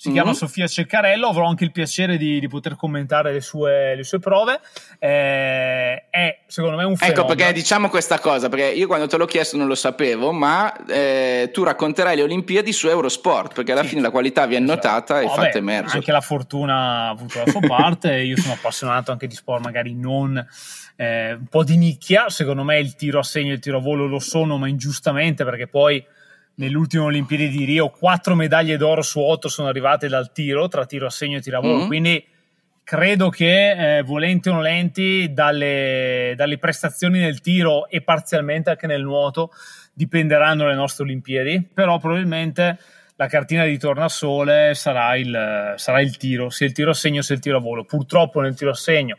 si 0.00 0.08
mm-hmm. 0.08 0.16
chiama 0.16 0.32
Sofia 0.34 0.66
Ceccarello, 0.66 1.28
avrò 1.28 1.46
anche 1.46 1.62
il 1.62 1.72
piacere 1.72 2.16
di, 2.16 2.40
di 2.40 2.48
poter 2.48 2.74
commentare 2.74 3.34
le 3.34 3.42
sue, 3.42 3.94
le 3.94 4.02
sue 4.02 4.18
prove. 4.18 4.58
Eh, 4.98 6.08
è 6.08 6.38
secondo 6.46 6.78
me 6.78 6.84
un 6.84 6.92
ecco, 6.92 7.04
fenomeno. 7.04 7.26
Ecco 7.26 7.36
perché 7.36 7.52
diciamo 7.52 7.90
questa 7.90 8.18
cosa, 8.18 8.48
perché 8.48 8.68
io 8.68 8.86
quando 8.86 9.06
te 9.06 9.18
l'ho 9.18 9.26
chiesto 9.26 9.58
non 9.58 9.66
lo 9.66 9.74
sapevo, 9.74 10.32
ma 10.32 10.74
eh, 10.86 11.50
tu 11.52 11.64
racconterai 11.64 12.16
le 12.16 12.22
Olimpiadi 12.22 12.72
su 12.72 12.88
Eurosport, 12.88 13.52
perché 13.52 13.72
alla 13.72 13.82
sì. 13.82 13.88
fine 13.88 14.00
la 14.00 14.10
qualità 14.10 14.46
viene 14.46 14.64
esatto. 14.64 14.88
notata 14.88 15.20
e 15.20 15.26
oh, 15.26 15.34
fatta 15.34 15.58
emergere. 15.58 15.98
Anche 15.98 16.12
la 16.12 16.22
fortuna 16.22 16.74
ha 16.76 17.08
avuto 17.10 17.42
la 17.44 17.50
sua 17.50 17.60
parte, 17.60 18.22
io 18.22 18.38
sono 18.38 18.54
appassionato 18.54 19.12
anche 19.12 19.26
di 19.26 19.34
sport 19.34 19.62
magari 19.62 19.94
non... 19.94 20.42
Eh, 20.96 21.32
un 21.32 21.46
po' 21.46 21.62
di 21.62 21.76
nicchia, 21.76 22.30
secondo 22.30 22.62
me 22.62 22.78
il 22.78 22.94
tiro 22.94 23.18
a 23.18 23.22
segno 23.22 23.50
e 23.50 23.54
il 23.54 23.60
tiro 23.60 23.76
a 23.76 23.80
volo 23.80 24.06
lo 24.06 24.18
sono, 24.18 24.56
ma 24.56 24.66
ingiustamente 24.66 25.44
perché 25.44 25.66
poi 25.66 26.02
nell'ultimo 26.60 27.04
Olimpiadi 27.04 27.48
di 27.48 27.64
Rio, 27.64 27.88
quattro 27.88 28.34
medaglie 28.34 28.76
d'oro 28.76 29.00
su 29.02 29.18
otto 29.18 29.48
sono 29.48 29.68
arrivate 29.68 30.08
dal 30.08 30.30
tiro, 30.30 30.68
tra 30.68 30.84
tiro 30.84 31.06
a 31.06 31.10
segno 31.10 31.38
e 31.38 31.40
tiro 31.40 31.58
a 31.58 31.60
volo, 31.60 31.78
mm-hmm. 31.78 31.86
quindi 31.86 32.24
credo 32.84 33.30
che 33.30 33.98
eh, 33.98 34.02
volenti 34.02 34.50
o 34.50 34.54
nolenti 34.54 35.32
dalle, 35.32 36.34
dalle, 36.36 36.58
prestazioni 36.58 37.18
nel 37.18 37.40
tiro 37.40 37.88
e 37.88 38.02
parzialmente 38.02 38.70
anche 38.70 38.86
nel 38.86 39.02
nuoto 39.02 39.52
dipenderanno 39.92 40.66
le 40.66 40.74
nostre 40.74 41.04
Olimpiadi, 41.04 41.66
però 41.72 41.98
probabilmente 41.98 42.78
la 43.16 43.26
cartina 43.26 43.64
di 43.64 43.78
tornasole 43.78 44.74
sarà 44.74 45.16
il, 45.16 45.74
sarà 45.76 46.00
il 46.00 46.16
tiro, 46.18 46.50
sia 46.50 46.66
il 46.66 46.72
tiro 46.72 46.90
a 46.90 46.94
segno 46.94 47.22
sia 47.22 47.34
il 47.34 47.40
tiro 47.40 47.56
a 47.56 47.60
volo. 47.60 47.84
Purtroppo 47.84 48.40
nel 48.40 48.54
tiro 48.54 48.70
a 48.70 48.74
segno 48.74 49.18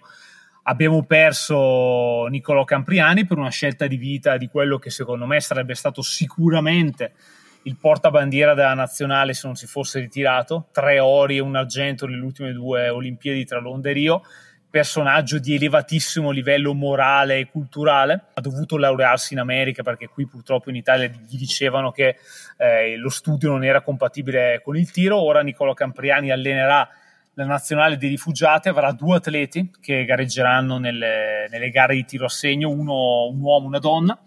abbiamo 0.63 1.03
perso 1.03 2.25
Niccolò 2.27 2.63
Campriani 2.63 3.25
per 3.25 3.37
una 3.37 3.49
scelta 3.49 3.87
di 3.87 3.97
vita 3.97 4.37
di 4.37 4.47
quello 4.47 4.77
che 4.77 4.89
secondo 4.89 5.25
me 5.25 5.39
sarebbe 5.39 5.75
stato 5.75 6.01
sicuramente 6.01 7.13
il 7.63 7.77
portabandiera 7.77 8.53
della 8.53 8.73
nazionale 8.73 9.33
se 9.33 9.47
non 9.47 9.55
si 9.55 9.67
fosse 9.67 9.99
ritirato, 9.99 10.67
tre 10.71 10.99
ori 10.99 11.37
e 11.37 11.41
un 11.41 11.55
argento 11.55 12.05
nelle 12.05 12.23
ultime 12.23 12.51
due 12.53 12.89
Olimpiadi 12.89 13.45
tra 13.45 13.59
Londra 13.59 13.91
e 13.91 13.93
Rio, 13.93 14.23
personaggio 14.69 15.37
di 15.37 15.55
elevatissimo 15.55 16.31
livello 16.31 16.73
morale 16.73 17.39
e 17.39 17.49
culturale, 17.49 18.27
ha 18.33 18.41
dovuto 18.41 18.77
laurearsi 18.77 19.33
in 19.33 19.39
America 19.39 19.83
perché 19.83 20.07
qui 20.07 20.25
purtroppo 20.25 20.69
in 20.69 20.77
Italia 20.77 21.07
gli 21.07 21.37
dicevano 21.37 21.91
che 21.91 22.15
eh, 22.57 22.95
lo 22.95 23.09
studio 23.09 23.49
non 23.49 23.63
era 23.63 23.81
compatibile 23.81 24.61
con 24.63 24.77
il 24.77 24.89
tiro, 24.89 25.21
ora 25.21 25.41
Nicola 25.41 25.73
Campriani 25.73 26.31
allenerà 26.31 26.89
la 27.35 27.45
nazionale 27.45 27.97
dei 27.97 28.09
rifugiati. 28.09 28.69
Avrà 28.69 28.91
due 28.91 29.17
atleti 29.17 29.71
che 29.79 30.05
gareggeranno 30.05 30.77
nelle, 30.77 31.47
nelle 31.49 31.69
gare 31.69 31.95
di 31.95 32.05
tiro 32.05 32.25
a 32.25 32.29
segno, 32.29 32.69
uno, 32.69 33.27
un 33.27 33.39
uomo 33.39 33.65
e 33.65 33.67
una 33.67 33.79
donna, 33.79 34.19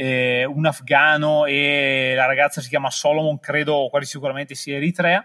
eh, 0.00 0.46
un 0.46 0.64
afgano 0.64 1.44
e 1.44 2.14
la 2.16 2.24
ragazza 2.24 2.62
si 2.62 2.70
chiama 2.70 2.88
Solomon, 2.90 3.38
credo 3.38 3.88
quasi 3.90 4.06
sicuramente 4.06 4.54
sia 4.54 4.76
eritrea, 4.76 5.22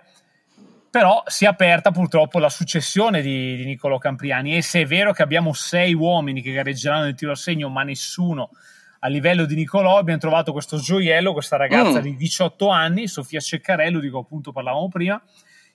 però 0.89 1.23
si 1.27 1.45
è 1.45 1.47
aperta 1.47 1.91
purtroppo 1.91 2.39
la 2.39 2.49
successione 2.49 3.21
di, 3.21 3.55
di 3.55 3.63
Niccolò 3.63 3.97
Campriani 3.97 4.57
e 4.57 4.61
se 4.61 4.81
è 4.81 4.85
vero 4.85 5.13
che 5.13 5.23
abbiamo 5.23 5.53
sei 5.53 5.93
uomini 5.93 6.41
che 6.41 6.51
gareggeranno 6.51 7.05
nel 7.05 7.15
tiro 7.15 7.31
a 7.31 7.35
segno 7.35 7.69
ma 7.69 7.83
nessuno 7.83 8.49
a 8.99 9.07
livello 9.07 9.45
di 9.45 9.55
Nicolò 9.55 9.97
abbiamo 9.97 10.19
trovato 10.19 10.51
questo 10.51 10.77
gioiello, 10.77 11.31
questa 11.31 11.55
ragazza 11.55 11.99
mm. 11.99 12.03
di 12.03 12.15
18 12.17 12.67
anni, 12.67 13.07
Sofia 13.07 13.39
Ceccarello, 13.39 13.99
di 13.99 14.09
cui 14.09 14.19
appunto 14.19 14.51
parlavamo 14.51 14.89
prima, 14.89 15.21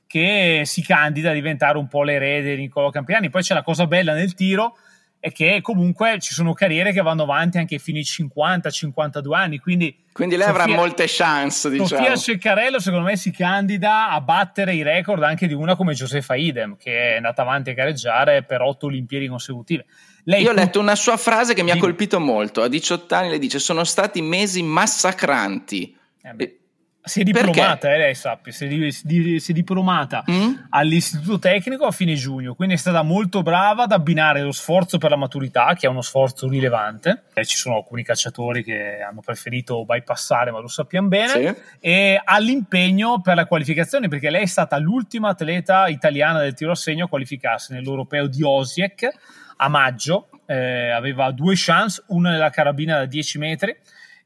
che 0.06 0.62
si 0.64 0.82
candida 0.82 1.30
a 1.30 1.32
diventare 1.32 1.78
un 1.78 1.86
po' 1.86 2.02
l'erede 2.02 2.56
di 2.56 2.62
Niccolò 2.62 2.90
Campriani. 2.90 3.30
Poi 3.30 3.42
c'è 3.42 3.54
la 3.54 3.62
cosa 3.62 3.86
bella 3.86 4.14
nel 4.14 4.34
tiro, 4.34 4.76
è 5.20 5.32
che 5.32 5.60
comunque 5.60 6.18
ci 6.18 6.32
sono 6.32 6.54
carriere 6.54 6.92
che 6.92 7.02
vanno 7.02 7.24
avanti 7.24 7.58
anche 7.58 7.78
fino 7.78 7.98
ai 7.98 8.04
50-52 8.04 9.34
anni. 9.34 9.58
Quindi, 9.58 9.94
quindi 10.12 10.36
lei 10.36 10.46
Sofia, 10.46 10.62
avrà 10.62 10.74
molte 10.74 11.04
chance. 11.06 11.68
Diciamo. 11.68 11.86
Sofia 11.86 12.16
Ceccarello, 12.16 12.80
secondo 12.80 13.04
me, 13.04 13.16
si 13.16 13.30
candida 13.30 14.08
a 14.08 14.20
battere 14.22 14.74
i 14.74 14.82
record 14.82 15.22
anche 15.22 15.46
di 15.46 15.52
una 15.52 15.76
come 15.76 15.92
Josefa 15.92 16.34
Idem, 16.36 16.76
che 16.78 17.12
è 17.12 17.16
andata 17.16 17.42
avanti 17.42 17.68
a 17.68 17.74
gareggiare 17.74 18.44
per 18.44 18.62
otto 18.62 18.86
Olimpiadi 18.86 19.28
consecutive. 19.28 19.84
Lei 20.24 20.42
Io 20.42 20.50
ho 20.50 20.54
letto 20.54 20.80
una 20.80 20.96
sua 20.96 21.18
frase 21.18 21.52
che 21.52 21.62
mi 21.62 21.70
ha 21.70 21.76
colpito 21.76 22.18
molto. 22.18 22.62
A 22.62 22.68
18 22.68 23.14
anni 23.14 23.28
le 23.28 23.38
dice: 23.38 23.58
Sono 23.58 23.84
stati 23.84 24.22
mesi 24.22 24.62
massacranti. 24.62 25.96
Eh 26.22 26.58
si 27.02 27.20
è 27.20 27.24
diplomata, 27.24 27.92
eh, 27.94 27.98
lei 27.98 28.14
sappi, 28.14 28.52
si 28.52 28.66
è, 28.66 28.68
di, 28.68 29.40
si 29.40 29.50
è 29.50 29.54
diplomata 29.54 30.22
mm? 30.30 30.52
all'istituto 30.70 31.38
tecnico 31.38 31.86
a 31.86 31.90
fine 31.90 32.14
giugno, 32.14 32.54
quindi 32.54 32.74
è 32.74 32.76
stata 32.76 33.02
molto 33.02 33.42
brava 33.42 33.84
ad 33.84 33.92
abbinare 33.92 34.42
lo 34.42 34.52
sforzo 34.52 34.98
per 34.98 35.10
la 35.10 35.16
maturità, 35.16 35.74
che 35.78 35.86
è 35.86 35.88
uno 35.88 36.02
sforzo 36.02 36.46
rilevante, 36.46 37.22
eh, 37.32 37.44
ci 37.46 37.56
sono 37.56 37.76
alcuni 37.76 38.02
calciatori 38.02 38.62
che 38.62 39.00
hanno 39.00 39.22
preferito 39.22 39.84
bypassare, 39.84 40.50
ma 40.50 40.60
lo 40.60 40.68
sappiamo 40.68 41.08
bene, 41.08 41.28
sì. 41.28 41.54
e 41.80 42.20
all'impegno 42.22 43.20
per 43.22 43.34
la 43.34 43.46
qualificazione, 43.46 44.08
perché 44.08 44.28
lei 44.28 44.42
è 44.42 44.46
stata 44.46 44.76
l'ultima 44.76 45.30
atleta 45.30 45.88
italiana 45.88 46.40
del 46.40 46.52
tiro 46.52 46.72
a 46.72 46.76
segno 46.76 47.06
a 47.06 47.08
qualificarsi 47.08 47.72
nell'europeo 47.72 48.26
di 48.26 48.42
Osijek 48.42 49.10
a 49.56 49.68
maggio, 49.68 50.28
eh, 50.46 50.90
aveva 50.90 51.30
due 51.30 51.54
chance, 51.56 52.02
una 52.08 52.30
nella 52.30 52.50
carabina 52.50 52.98
da 52.98 53.06
10 53.06 53.38
metri, 53.38 53.76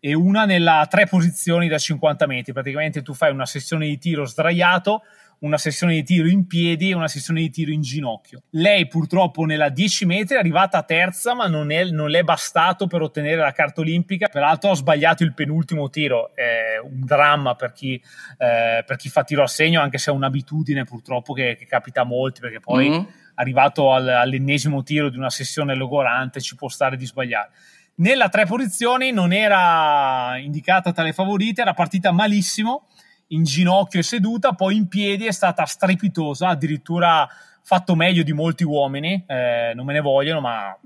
e 0.06 0.12
una 0.12 0.44
nella 0.44 0.86
tre 0.86 1.06
posizioni 1.06 1.66
da 1.66 1.78
50 1.78 2.26
metri. 2.26 2.52
Praticamente 2.52 3.00
tu 3.00 3.14
fai 3.14 3.32
una 3.32 3.46
sessione 3.46 3.86
di 3.86 3.96
tiro 3.96 4.26
sdraiato, 4.26 5.00
una 5.38 5.56
sessione 5.56 5.94
di 5.94 6.02
tiro 6.02 6.28
in 6.28 6.46
piedi 6.46 6.90
e 6.90 6.94
una 6.94 7.08
sessione 7.08 7.40
di 7.40 7.48
tiro 7.48 7.70
in 7.72 7.80
ginocchio. 7.80 8.42
Lei 8.50 8.86
purtroppo 8.86 9.46
nella 9.46 9.70
10 9.70 10.04
metri 10.04 10.34
è 10.36 10.38
arrivata 10.38 10.82
terza, 10.82 11.34
ma 11.34 11.46
non, 11.46 11.70
è, 11.70 11.84
non 11.84 12.10
le 12.10 12.18
è 12.18 12.22
bastato 12.22 12.86
per 12.86 13.00
ottenere 13.00 13.40
la 13.40 13.52
carta 13.52 13.80
olimpica. 13.80 14.28
Peraltro 14.28 14.72
ha 14.72 14.74
sbagliato 14.74 15.22
il 15.22 15.32
penultimo 15.32 15.88
tiro, 15.88 16.36
è 16.36 16.78
un 16.82 17.00
dramma 17.06 17.54
per 17.54 17.72
chi, 17.72 17.94
eh, 18.36 18.84
per 18.84 18.96
chi 18.96 19.08
fa 19.08 19.24
tiro 19.24 19.42
a 19.42 19.46
segno, 19.46 19.80
anche 19.80 19.96
se 19.96 20.10
è 20.10 20.14
un'abitudine 20.14 20.84
purtroppo 20.84 21.32
che, 21.32 21.56
che 21.58 21.64
capita 21.64 22.02
a 22.02 22.04
molti, 22.04 22.40
perché 22.40 22.60
poi 22.60 22.90
mm-hmm. 22.90 23.04
arrivato 23.36 23.90
al, 23.90 24.06
all'ennesimo 24.06 24.82
tiro 24.82 25.08
di 25.08 25.16
una 25.16 25.30
sessione 25.30 25.74
logorante 25.74 26.42
ci 26.42 26.56
può 26.56 26.68
stare 26.68 26.98
di 26.98 27.06
sbagliare. 27.06 27.48
Nella 27.96 28.28
tre 28.28 28.44
posizioni 28.44 29.12
non 29.12 29.32
era 29.32 30.36
indicata 30.38 30.90
tra 30.90 31.04
le 31.04 31.12
favorite, 31.12 31.60
era 31.60 31.74
partita 31.74 32.10
malissimo, 32.10 32.88
in 33.28 33.44
ginocchio 33.44 34.00
e 34.00 34.02
seduta, 34.02 34.52
poi 34.52 34.76
in 34.76 34.88
piedi 34.88 35.26
è 35.26 35.32
stata 35.32 35.64
strepitosa, 35.64 36.48
addirittura 36.48 37.28
fatto 37.62 37.94
meglio 37.94 38.22
di 38.22 38.32
molti 38.32 38.64
uomini, 38.64 39.24
eh, 39.26 39.72
non 39.74 39.86
me 39.86 39.92
ne 39.92 40.00
vogliono, 40.00 40.40
ma 40.40 40.70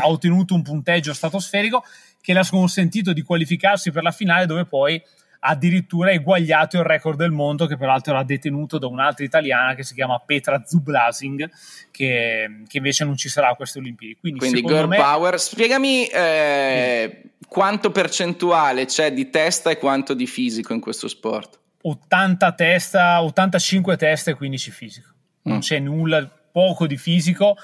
ha 0.00 0.08
ottenuto 0.08 0.54
un 0.54 0.62
punteggio 0.62 1.12
stratosferico 1.12 1.84
che 2.20 2.32
le 2.32 2.40
ha 2.40 2.48
consentito 2.48 3.12
di 3.12 3.22
qualificarsi 3.22 3.92
per 3.92 4.02
la 4.02 4.10
finale 4.10 4.46
dove 4.46 4.64
poi 4.64 5.00
addirittura 5.46 6.10
eguagliato 6.10 6.76
il 6.78 6.84
record 6.84 7.16
del 7.16 7.30
mondo 7.30 7.66
che 7.66 7.76
peraltro 7.76 8.12
era 8.12 8.22
detenuto 8.22 8.78
da 8.78 8.86
un'altra 8.86 9.24
italiana 9.24 9.74
che 9.74 9.82
si 9.84 9.94
chiama 9.94 10.18
Petra 10.18 10.62
Zublasing 10.64 11.50
che, 11.90 12.62
che 12.66 12.76
invece 12.76 13.04
non 13.04 13.16
ci 13.16 13.28
sarà 13.28 13.50
a 13.50 13.54
queste 13.54 13.78
Olimpiadi. 13.78 14.16
Quindi, 14.20 14.38
Quindi 14.38 14.62
girl 14.62 14.88
me... 14.88 14.96
power, 14.96 15.40
spiegami 15.40 16.06
eh, 16.06 17.22
quanto 17.46 17.90
percentuale 17.90 18.86
c'è 18.86 19.12
di 19.12 19.30
testa 19.30 19.70
e 19.70 19.78
quanto 19.78 20.14
di 20.14 20.26
fisico 20.26 20.72
in 20.72 20.80
questo 20.80 21.08
sport. 21.08 21.58
80 21.82 22.52
testa, 22.52 23.22
85 23.22 23.96
testa 23.96 24.30
e 24.32 24.34
15 24.34 24.70
fisico. 24.70 25.08
Non 25.42 25.58
mm. 25.58 25.60
c'è 25.60 25.78
nulla, 25.78 26.28
poco 26.50 26.86
di 26.86 26.96
fisico 26.96 27.56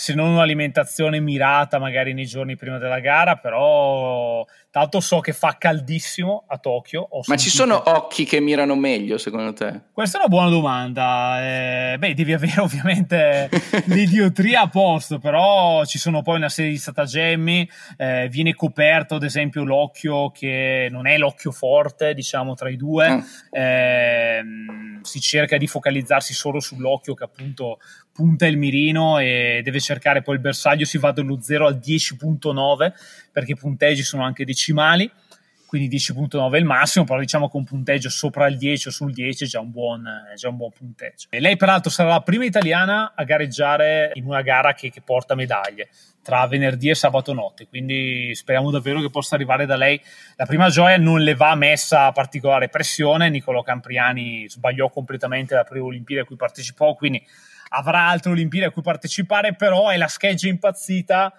se 0.00 0.14
non 0.14 0.30
un'alimentazione 0.30 1.20
mirata 1.20 1.78
magari 1.78 2.14
nei 2.14 2.24
giorni 2.24 2.56
prima 2.56 2.78
della 2.78 3.00
gara, 3.00 3.36
però 3.36 4.46
tanto 4.70 4.98
so 5.00 5.20
che 5.20 5.34
fa 5.34 5.56
caldissimo 5.58 6.44
a 6.48 6.56
Tokyo. 6.56 7.06
Ma 7.26 7.36
ci 7.36 7.50
sono 7.50 7.82
occhi 7.84 8.24
che 8.24 8.40
mirano 8.40 8.74
meglio 8.76 9.18
secondo 9.18 9.52
te? 9.52 9.78
Questa 9.92 10.16
è 10.16 10.20
una 10.20 10.30
buona 10.30 10.48
domanda. 10.48 11.42
Eh, 11.42 11.98
beh, 11.98 12.14
devi 12.14 12.32
avere 12.32 12.60
ovviamente 12.64 13.50
l'idiotria 13.88 14.62
a 14.62 14.68
posto, 14.70 15.18
però 15.18 15.84
ci 15.84 15.98
sono 15.98 16.22
poi 16.22 16.36
una 16.36 16.48
serie 16.48 16.70
di 16.70 16.78
stratagemmi, 16.78 17.68
eh, 17.98 18.28
viene 18.30 18.54
coperto 18.54 19.16
ad 19.16 19.22
esempio 19.22 19.64
l'occhio 19.64 20.30
che 20.30 20.88
non 20.90 21.06
è 21.06 21.18
l'occhio 21.18 21.52
forte, 21.52 22.14
diciamo, 22.14 22.54
tra 22.54 22.70
i 22.70 22.76
due, 22.76 23.10
mm. 23.10 23.20
eh, 23.50 24.42
si 25.02 25.20
cerca 25.20 25.58
di 25.58 25.66
focalizzarsi 25.66 26.32
solo 26.32 26.58
sull'occhio 26.58 27.12
che 27.12 27.24
appunto 27.24 27.78
punta 28.12 28.46
il 28.46 28.56
mirino 28.56 29.18
e 29.18 29.60
deve 29.62 29.80
cercare 29.80 30.22
poi 30.22 30.34
il 30.34 30.40
bersaglio, 30.40 30.84
si 30.84 30.98
va 30.98 31.12
dallo 31.12 31.40
0 31.40 31.66
al 31.66 31.80
10.9 31.82 32.92
perché 33.32 33.52
i 33.52 33.56
punteggi 33.56 34.02
sono 34.02 34.24
anche 34.24 34.44
decimali, 34.44 35.10
quindi 35.70 35.96
10.9 35.96 36.52
è 36.52 36.58
il 36.58 36.64
massimo, 36.64 37.04
però 37.04 37.20
diciamo 37.20 37.48
che 37.48 37.56
un 37.56 37.62
punteggio 37.62 38.10
sopra 38.10 38.48
il 38.48 38.56
10 38.56 38.88
o 38.88 38.90
sul 38.90 39.12
10 39.12 39.44
è 39.44 39.46
già 39.46 39.60
un 39.60 39.70
buon, 39.70 40.04
già 40.34 40.48
un 40.48 40.56
buon 40.56 40.72
punteggio. 40.72 41.28
E 41.30 41.38
lei 41.38 41.56
peraltro 41.56 41.90
sarà 41.90 42.08
la 42.08 42.22
prima 42.22 42.44
italiana 42.44 43.12
a 43.14 43.22
gareggiare 43.22 44.10
in 44.14 44.24
una 44.24 44.42
gara 44.42 44.74
che, 44.74 44.90
che 44.90 45.00
porta 45.00 45.36
medaglie 45.36 45.88
tra 46.22 46.44
venerdì 46.48 46.90
e 46.90 46.96
sabato 46.96 47.32
notte, 47.32 47.68
quindi 47.68 48.34
speriamo 48.34 48.72
davvero 48.72 49.00
che 49.00 49.10
possa 49.10 49.36
arrivare 49.36 49.64
da 49.64 49.76
lei. 49.76 50.00
La 50.34 50.44
prima 50.44 50.68
gioia 50.70 50.98
non 50.98 51.20
le 51.20 51.36
va 51.36 51.54
messa 51.54 52.10
particolare 52.10 52.68
pressione, 52.68 53.30
Niccolò 53.30 53.62
Campriani 53.62 54.48
sbagliò 54.48 54.90
completamente 54.90 55.54
la 55.54 55.62
prima 55.62 55.84
Olimpiade 55.84 56.22
a 56.22 56.24
cui 56.24 56.34
partecipò, 56.34 56.94
quindi 56.94 57.24
avrà 57.70 58.08
altre 58.08 58.32
Olimpiadi 58.32 58.66
a 58.66 58.70
cui 58.70 58.82
partecipare, 58.82 59.54
però 59.54 59.88
è 59.88 59.96
la 59.96 60.08
scheggia 60.08 60.48
impazzita 60.48 61.32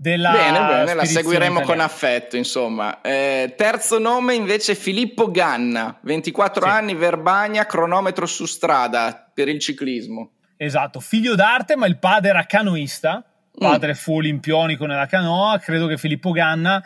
della 0.00 0.30
bene, 0.30 0.58
bene, 0.60 0.94
la 0.94 1.04
seguiremo 1.04 1.60
italiana. 1.60 1.66
con 1.66 1.80
affetto, 1.80 2.36
insomma. 2.36 3.00
Eh, 3.00 3.54
terzo 3.56 3.98
nome 3.98 4.34
invece 4.34 4.74
Filippo 4.74 5.30
Ganna, 5.30 5.98
24 6.02 6.62
sì. 6.62 6.68
anni, 6.68 6.94
Verbagna, 6.94 7.66
cronometro 7.66 8.26
su 8.26 8.46
strada 8.46 9.28
per 9.32 9.48
il 9.48 9.58
ciclismo. 9.58 10.32
Esatto, 10.56 11.00
figlio 11.00 11.34
d'arte, 11.34 11.76
ma 11.76 11.86
il 11.86 11.98
padre 11.98 12.30
era 12.30 12.44
canoista, 12.44 13.24
padre 13.56 13.92
mm. 13.92 13.94
fu 13.94 14.14
olimpionico 14.14 14.86
nella 14.86 15.06
canoa, 15.06 15.58
credo 15.58 15.86
che 15.86 15.96
Filippo 15.96 16.30
Ganna 16.30 16.82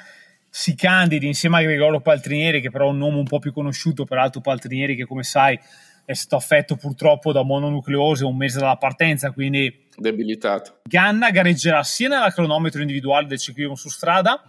si 0.49 0.75
candidi 0.75 1.27
insieme 1.27 1.59
a 1.59 1.63
Gregorio 1.63 2.01
Paltrinieri, 2.01 2.61
che 2.61 2.71
però 2.71 2.87
è 2.87 2.91
un 2.91 2.99
nome 2.99 3.17
un 3.19 3.25
po' 3.25 3.39
più 3.39 3.53
conosciuto, 3.53 4.05
peraltro 4.05 4.41
Paltrinieri 4.41 4.95
che 4.97 5.07
come 5.07 5.23
sai 5.23 5.59
è 6.05 6.15
stato 6.15 6.37
affetto 6.37 6.77
purtroppo 6.77 7.33
da 7.33 7.43
mononucleosi 7.43 8.25
un 8.25 8.37
mese 8.37 8.59
dalla 8.59 8.77
partenza, 8.77 9.31
quindi 9.31 9.89
debilitato. 9.97 10.81
Ganna 10.85 11.31
gareggerà 11.31 11.83
sia 11.83 12.09
nella 12.09 12.31
cronometro 12.31 12.81
individuale 12.81 13.27
del 13.27 13.39
ciclismo 13.39 13.75
su 13.75 13.89
strada 13.89 14.43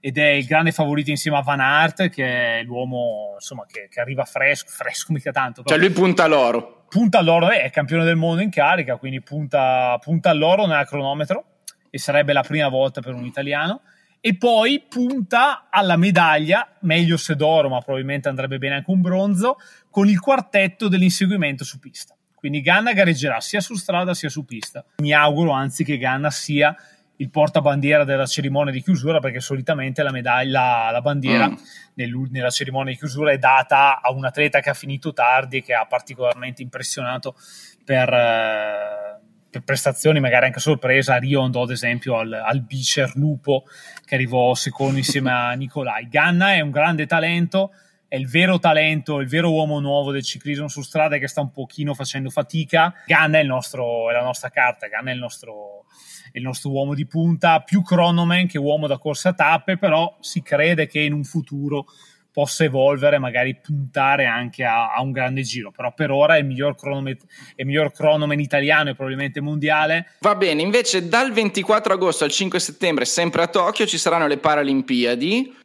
ed 0.00 0.18
è 0.18 0.28
il 0.28 0.44
grande 0.44 0.70
favorito 0.70 1.10
insieme 1.10 1.38
a 1.38 1.40
Van 1.40 1.60
Aert, 1.60 2.10
che 2.10 2.58
è 2.58 2.62
l'uomo 2.62 3.32
insomma, 3.34 3.64
che, 3.66 3.88
che 3.90 4.00
arriva 4.00 4.24
fresco, 4.24 4.68
fresco 4.68 5.12
mica 5.12 5.32
tanto. 5.32 5.62
Cioè 5.64 5.78
lui 5.78 5.90
punta 5.90 6.24
all'oro. 6.24 6.84
Punta 6.88 7.18
all'oro, 7.18 7.48
è 7.48 7.70
campione 7.70 8.04
del 8.04 8.16
mondo 8.16 8.42
in 8.42 8.50
carica, 8.50 8.96
quindi 8.96 9.22
punta, 9.22 9.98
punta 10.00 10.30
all'oro 10.30 10.66
nella 10.66 10.84
cronometro 10.84 11.44
e 11.90 11.98
sarebbe 11.98 12.32
la 12.32 12.42
prima 12.42 12.68
volta 12.68 13.00
per 13.00 13.14
un 13.14 13.24
italiano 13.24 13.80
e 14.26 14.38
poi 14.38 14.82
punta 14.88 15.66
alla 15.68 15.98
medaglia, 15.98 16.66
meglio 16.80 17.18
se 17.18 17.36
d'oro, 17.36 17.68
ma 17.68 17.82
probabilmente 17.82 18.26
andrebbe 18.26 18.56
bene 18.56 18.76
anche 18.76 18.90
un 18.90 19.02
bronzo, 19.02 19.58
con 19.90 20.08
il 20.08 20.18
quartetto 20.18 20.88
dell'inseguimento 20.88 21.62
su 21.62 21.78
pista. 21.78 22.16
Quindi 22.34 22.62
Ganna 22.62 22.94
gareggerà 22.94 23.38
sia 23.42 23.60
su 23.60 23.74
strada 23.74 24.14
sia 24.14 24.30
su 24.30 24.46
pista. 24.46 24.82
Mi 25.02 25.12
auguro 25.12 25.50
anzi 25.50 25.84
che 25.84 25.98
Ganna 25.98 26.30
sia 26.30 26.74
il 27.16 27.28
portabandiera 27.28 28.04
della 28.04 28.24
cerimonia 28.24 28.72
di 28.72 28.82
chiusura 28.82 29.20
perché 29.20 29.40
solitamente 29.40 30.02
la 30.02 30.10
medaglia, 30.10 30.90
la 30.90 31.02
bandiera 31.02 31.50
mm. 31.50 31.54
nel, 31.94 32.10
nella 32.30 32.50
cerimonia 32.50 32.92
di 32.92 32.98
chiusura 32.98 33.30
è 33.30 33.36
data 33.36 34.00
a 34.00 34.10
un 34.10 34.24
atleta 34.24 34.60
che 34.60 34.70
ha 34.70 34.74
finito 34.74 35.12
tardi 35.12 35.58
e 35.58 35.62
che 35.62 35.74
ha 35.74 35.84
particolarmente 35.84 36.62
impressionato 36.62 37.36
per, 37.84 38.10
eh, 38.10 39.13
per 39.13 39.13
prestazioni 39.62 40.20
magari 40.20 40.46
anche 40.46 40.60
sorpresa. 40.60 41.16
Rio 41.16 41.42
andò 41.42 41.62
ad 41.62 41.70
esempio 41.70 42.18
al, 42.18 42.32
al 42.32 42.62
Bicer 42.62 43.12
Lupo 43.16 43.64
che 44.04 44.14
arrivò 44.14 44.54
secondo 44.54 44.98
insieme 44.98 45.30
a 45.30 45.52
Nicolai. 45.54 46.08
Ganna 46.08 46.54
è 46.54 46.60
un 46.60 46.70
grande 46.70 47.06
talento, 47.06 47.72
è 48.08 48.16
il 48.16 48.28
vero 48.28 48.58
talento, 48.58 49.20
il 49.20 49.28
vero 49.28 49.50
uomo 49.50 49.80
nuovo 49.80 50.12
del 50.12 50.22
ciclismo 50.22 50.68
su 50.68 50.82
strada 50.82 51.18
che 51.18 51.28
sta 51.28 51.40
un 51.40 51.50
pochino 51.50 51.94
facendo 51.94 52.30
fatica. 52.30 52.94
Ganna 53.06 53.38
è, 53.38 53.42
il 53.42 53.48
nostro, 53.48 54.10
è 54.10 54.12
la 54.12 54.22
nostra 54.22 54.50
carta, 54.50 54.86
Ganna 54.86 55.10
è 55.10 55.14
il 55.14 55.20
nostro, 55.20 55.86
è 56.32 56.38
il 56.38 56.42
nostro 56.42 56.70
uomo 56.70 56.94
di 56.94 57.06
punta, 57.06 57.60
più 57.60 57.82
cronoman 57.82 58.46
che 58.46 58.58
uomo 58.58 58.86
da 58.86 58.98
corsa 58.98 59.30
a 59.30 59.34
tappe, 59.34 59.78
però 59.78 60.16
si 60.20 60.42
crede 60.42 60.86
che 60.86 61.00
in 61.00 61.12
un 61.12 61.24
futuro 61.24 61.86
possa 62.34 62.64
evolvere, 62.64 63.20
magari 63.20 63.54
puntare 63.54 64.26
anche 64.26 64.64
a, 64.64 64.92
a, 64.92 65.00
un 65.02 65.12
grande 65.12 65.42
giro. 65.42 65.70
Però 65.70 65.94
per 65.94 66.10
ora 66.10 66.34
è 66.34 66.40
il 66.40 66.46
miglior 66.46 66.74
cronoman, 66.74 67.16
il 67.54 67.64
miglior 67.64 67.92
cronoman 67.92 68.40
italiano 68.40 68.90
e 68.90 68.94
probabilmente 68.96 69.40
mondiale. 69.40 70.14
Va 70.18 70.34
bene, 70.34 70.60
invece 70.60 71.08
dal 71.08 71.30
24 71.30 71.94
agosto 71.94 72.24
al 72.24 72.32
5 72.32 72.58
settembre, 72.58 73.04
sempre 73.04 73.42
a 73.42 73.46
Tokyo, 73.46 73.86
ci 73.86 73.98
saranno 73.98 74.26
le 74.26 74.38
Paralimpiadi. 74.38 75.62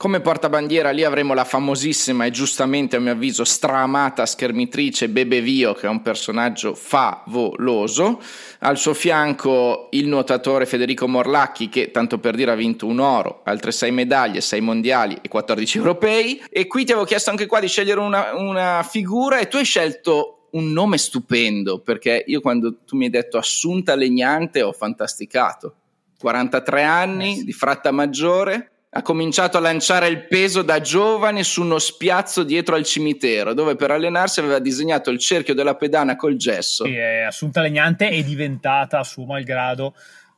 Come 0.00 0.20
portabandiera 0.20 0.92
lì 0.92 1.04
avremo 1.04 1.34
la 1.34 1.44
famosissima 1.44 2.24
e 2.24 2.30
giustamente 2.30 2.96
a 2.96 3.00
mio 3.00 3.12
avviso 3.12 3.44
stramata 3.44 4.24
schermitrice 4.24 5.10
Bebe 5.10 5.42
Vio 5.42 5.74
che 5.74 5.84
è 5.84 5.90
un 5.90 6.00
personaggio 6.00 6.74
favoloso. 6.74 8.18
Al 8.60 8.78
suo 8.78 8.94
fianco 8.94 9.88
il 9.90 10.08
nuotatore 10.08 10.64
Federico 10.64 11.06
Morlacchi 11.06 11.68
che 11.68 11.90
tanto 11.90 12.18
per 12.18 12.34
dire 12.34 12.50
ha 12.50 12.54
vinto 12.54 12.86
un 12.86 12.98
oro, 12.98 13.42
altre 13.44 13.72
6 13.72 13.92
medaglie, 13.92 14.40
6 14.40 14.60
mondiali 14.62 15.18
e 15.20 15.28
14 15.28 15.76
europei. 15.76 16.42
E 16.48 16.66
qui 16.66 16.86
ti 16.86 16.92
avevo 16.92 17.06
chiesto 17.06 17.28
anche 17.28 17.44
qua 17.44 17.60
di 17.60 17.68
scegliere 17.68 18.00
una, 18.00 18.34
una 18.34 18.82
figura 18.88 19.38
e 19.38 19.48
tu 19.48 19.58
hai 19.58 19.64
scelto 19.64 20.48
un 20.52 20.72
nome 20.72 20.96
stupendo 20.96 21.80
perché 21.80 22.24
io 22.26 22.40
quando 22.40 22.78
tu 22.86 22.96
mi 22.96 23.04
hai 23.04 23.10
detto 23.10 23.36
Assunta 23.36 23.94
Legnante 23.94 24.62
ho 24.62 24.72
fantasticato. 24.72 25.74
43 26.18 26.82
anni, 26.82 27.32
eh 27.32 27.36
sì. 27.36 27.44
di 27.44 27.52
fratta 27.52 27.90
maggiore, 27.90 28.79
ha 28.92 29.02
cominciato 29.02 29.56
a 29.56 29.60
lanciare 29.60 30.08
il 30.08 30.26
peso 30.26 30.62
da 30.62 30.80
giovane 30.80 31.44
su 31.44 31.62
uno 31.62 31.78
spiazzo 31.78 32.42
dietro 32.42 32.74
al 32.74 32.84
cimitero, 32.84 33.54
dove 33.54 33.76
per 33.76 33.92
allenarsi 33.92 34.40
aveva 34.40 34.58
disegnato 34.58 35.10
il 35.10 35.18
cerchio 35.20 35.54
della 35.54 35.76
pedana 35.76 36.16
col 36.16 36.36
gesso. 36.36 36.84
Sì, 36.84 36.94
è 36.94 37.20
Assunta 37.20 37.60
Legnante 37.60 38.08
è 38.08 38.22
diventata, 38.24 38.98
a 38.98 39.04
suo 39.04 39.26
malgrado, 39.26 39.94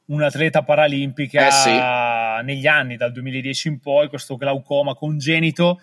un'atleta 0.06 0.62
paralimpica 0.62 1.46
eh 1.46 1.50
sì. 1.50 2.44
negli 2.44 2.66
anni, 2.66 2.96
dal 2.96 3.12
2010 3.12 3.68
in 3.68 3.80
poi, 3.80 4.08
questo 4.08 4.36
glaucoma 4.36 4.94
congenito 4.94 5.80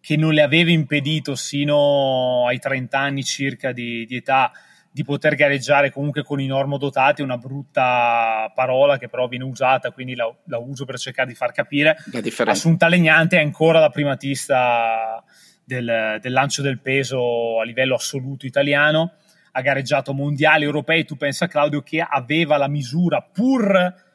che 0.00 0.16
non 0.16 0.32
le 0.32 0.42
aveva 0.42 0.70
impedito 0.70 1.36
sino 1.36 2.46
ai 2.48 2.58
30 2.58 2.98
anni 2.98 3.22
circa 3.22 3.70
di, 3.70 4.04
di 4.06 4.16
età 4.16 4.50
di 4.98 5.04
poter 5.04 5.36
gareggiare 5.36 5.92
comunque 5.92 6.24
con 6.24 6.40
i 6.40 6.46
normodotati, 6.46 7.22
una 7.22 7.36
brutta 7.36 8.50
parola 8.52 8.98
che 8.98 9.06
però 9.06 9.28
viene 9.28 9.44
usata, 9.44 9.92
quindi 9.92 10.16
la, 10.16 10.28
la 10.46 10.58
uso 10.58 10.84
per 10.84 10.98
cercare 10.98 11.28
di 11.28 11.36
far 11.36 11.52
capire. 11.52 11.96
Assunta 12.50 12.88
Legnante 12.88 13.38
è 13.38 13.40
ancora 13.40 13.78
la 13.78 13.90
primatista 13.90 15.22
del, 15.64 16.18
del 16.20 16.32
lancio 16.32 16.62
del 16.62 16.80
peso 16.80 17.60
a 17.60 17.64
livello 17.64 17.94
assoluto 17.94 18.44
italiano, 18.44 19.12
ha 19.52 19.60
gareggiato 19.60 20.12
mondiali 20.12 20.64
europei, 20.64 21.04
tu 21.04 21.16
pensa 21.16 21.46
Claudio 21.46 21.80
che 21.82 22.00
aveva 22.00 22.56
la 22.56 22.68
misura 22.68 23.22
pur... 23.22 24.06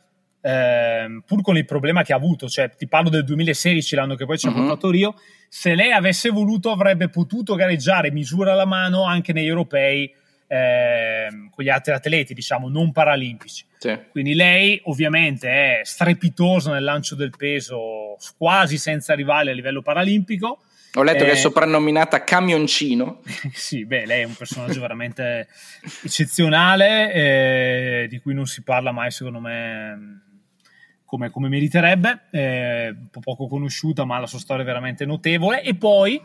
Eh, 0.45 1.21
pur 1.25 1.41
con 1.41 1.55
il 1.55 1.63
problema 1.63 2.03
che 2.03 2.11
ha 2.11 2.17
avuto, 2.17 2.49
cioè 2.49 2.69
ti 2.75 2.89
parlo 2.89 3.09
del 3.09 3.23
2016, 3.23 3.95
l'anno 3.95 4.15
che 4.15 4.25
poi 4.25 4.37
ci 4.37 4.47
ha 4.47 4.49
uh-huh. 4.49 4.57
portato 4.57 4.89
Rio, 4.89 5.15
se 5.47 5.73
lei 5.73 5.93
avesse 5.93 6.29
voluto 6.31 6.69
avrebbe 6.69 7.07
potuto 7.07 7.55
gareggiare 7.55 8.11
misura 8.11 8.51
alla 8.51 8.65
mano 8.65 9.05
anche 9.05 9.31
negli 9.31 9.47
europei 9.47 10.13
eh, 10.47 11.27
con 11.49 11.63
gli 11.63 11.69
altri 11.69 11.93
atleti, 11.93 12.33
diciamo, 12.33 12.69
non 12.69 12.91
paralimpici. 12.91 13.65
Sì. 13.77 13.97
Quindi 14.11 14.33
lei 14.33 14.79
ovviamente 14.85 15.49
è 15.49 15.81
strepitosa 15.83 16.71
nel 16.71 16.83
lancio 16.83 17.15
del 17.15 17.31
peso, 17.35 18.17
quasi 18.37 18.77
senza 18.77 19.13
rivali 19.13 19.49
a 19.49 19.53
livello 19.53 19.81
paralimpico. 19.81 20.61
Ho 20.95 21.03
letto 21.03 21.23
eh, 21.23 21.27
che 21.27 21.31
è 21.31 21.35
soprannominata 21.35 22.23
camioncino. 22.23 23.21
sì, 23.51 23.85
beh, 23.85 24.05
lei 24.05 24.21
è 24.21 24.25
un 24.25 24.35
personaggio 24.35 24.79
veramente 24.79 25.47
eccezionale, 26.03 27.13
eh, 27.13 28.07
di 28.07 28.19
cui 28.19 28.33
non 28.33 28.45
si 28.45 28.61
parla 28.61 28.91
mai, 28.91 29.09
secondo 29.09 29.39
me, 29.39 30.21
come, 31.03 31.31
come 31.31 31.49
meriterebbe. 31.49 32.99
Po' 33.09 33.19
poco 33.21 33.47
conosciuta, 33.47 34.05
ma 34.05 34.19
la 34.19 34.27
sua 34.27 34.39
storia 34.39 34.63
è 34.63 34.67
veramente 34.67 35.05
notevole. 35.05 35.63
E 35.63 35.73
poi 35.75 36.21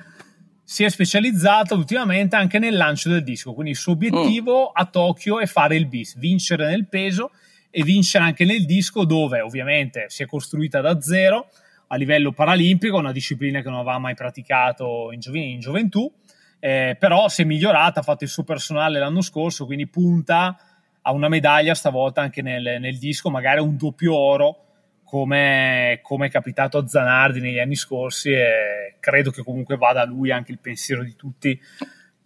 si 0.70 0.85
è 0.85 0.90
specializzata 0.90 1.74
ultimamente 1.74 2.37
anche 2.37 2.59
nel 2.59 2.76
lancio 2.76 3.09
del 3.09 3.22
disco, 3.22 3.54
quindi 3.54 3.70
il 3.70 3.78
suo 3.78 3.92
obiettivo 3.92 4.64
mm. 4.64 4.72
a 4.74 4.85
Tokyo 4.85 5.40
è 5.40 5.46
fare 5.46 5.76
il 5.76 5.87
bis, 5.87 6.18
vincere 6.18 6.66
nel 6.68 6.87
peso 6.87 7.31
e 7.70 7.83
vincere 7.83 8.24
anche 8.24 8.44
nel 8.44 8.66
disco 8.66 9.07
dove 9.07 9.40
ovviamente 9.40 10.04
si 10.09 10.24
è 10.24 10.26
costruita 10.26 10.83
da 10.83 11.00
zero 11.00 11.48
a 11.87 11.96
livello 11.96 12.33
paralimpico, 12.33 12.98
una 12.98 13.12
disciplina 13.12 13.62
che 13.62 13.70
non 13.70 13.78
aveva 13.78 13.96
mai 13.96 14.14
praticato 14.14 15.11
in, 15.11 15.20
giov- 15.20 15.37
in 15.37 15.59
gioventù, 15.59 16.12
eh, 16.61 16.98
però 17.00 17.28
si 17.28 17.40
è 17.40 17.44
migliorata, 17.46 18.00
ha 18.00 18.02
fatto 18.02 18.24
il 18.24 18.31
suo 18.31 18.44
personale 18.44 18.98
l'anno 18.98 19.22
scorso, 19.22 19.64
quindi 19.64 19.87
punta 19.87 20.54
a 21.00 21.12
una 21.12 21.28
medaglia 21.28 21.74
stavolta 21.74 22.20
anche 22.20 22.42
nel, 22.42 22.76
nel 22.78 22.98
disco, 22.98 23.31
magari 23.31 23.61
un 23.61 23.78
doppio 23.78 24.14
oro 24.14 24.64
come, 25.02 26.00
come, 26.02 26.26
è 26.26 26.31
capitato 26.31 26.76
a 26.76 26.87
Zanardi 26.87 27.40
negli 27.40 27.59
anni 27.59 27.74
scorsi 27.74 28.33
e 28.33 28.77
credo 29.00 29.30
che 29.30 29.42
comunque 29.42 29.76
vada 29.76 30.02
a 30.02 30.06
lui 30.06 30.30
anche 30.30 30.52
il 30.52 30.58
pensiero 30.58 31.02
di 31.02 31.14
tutti 31.16 31.58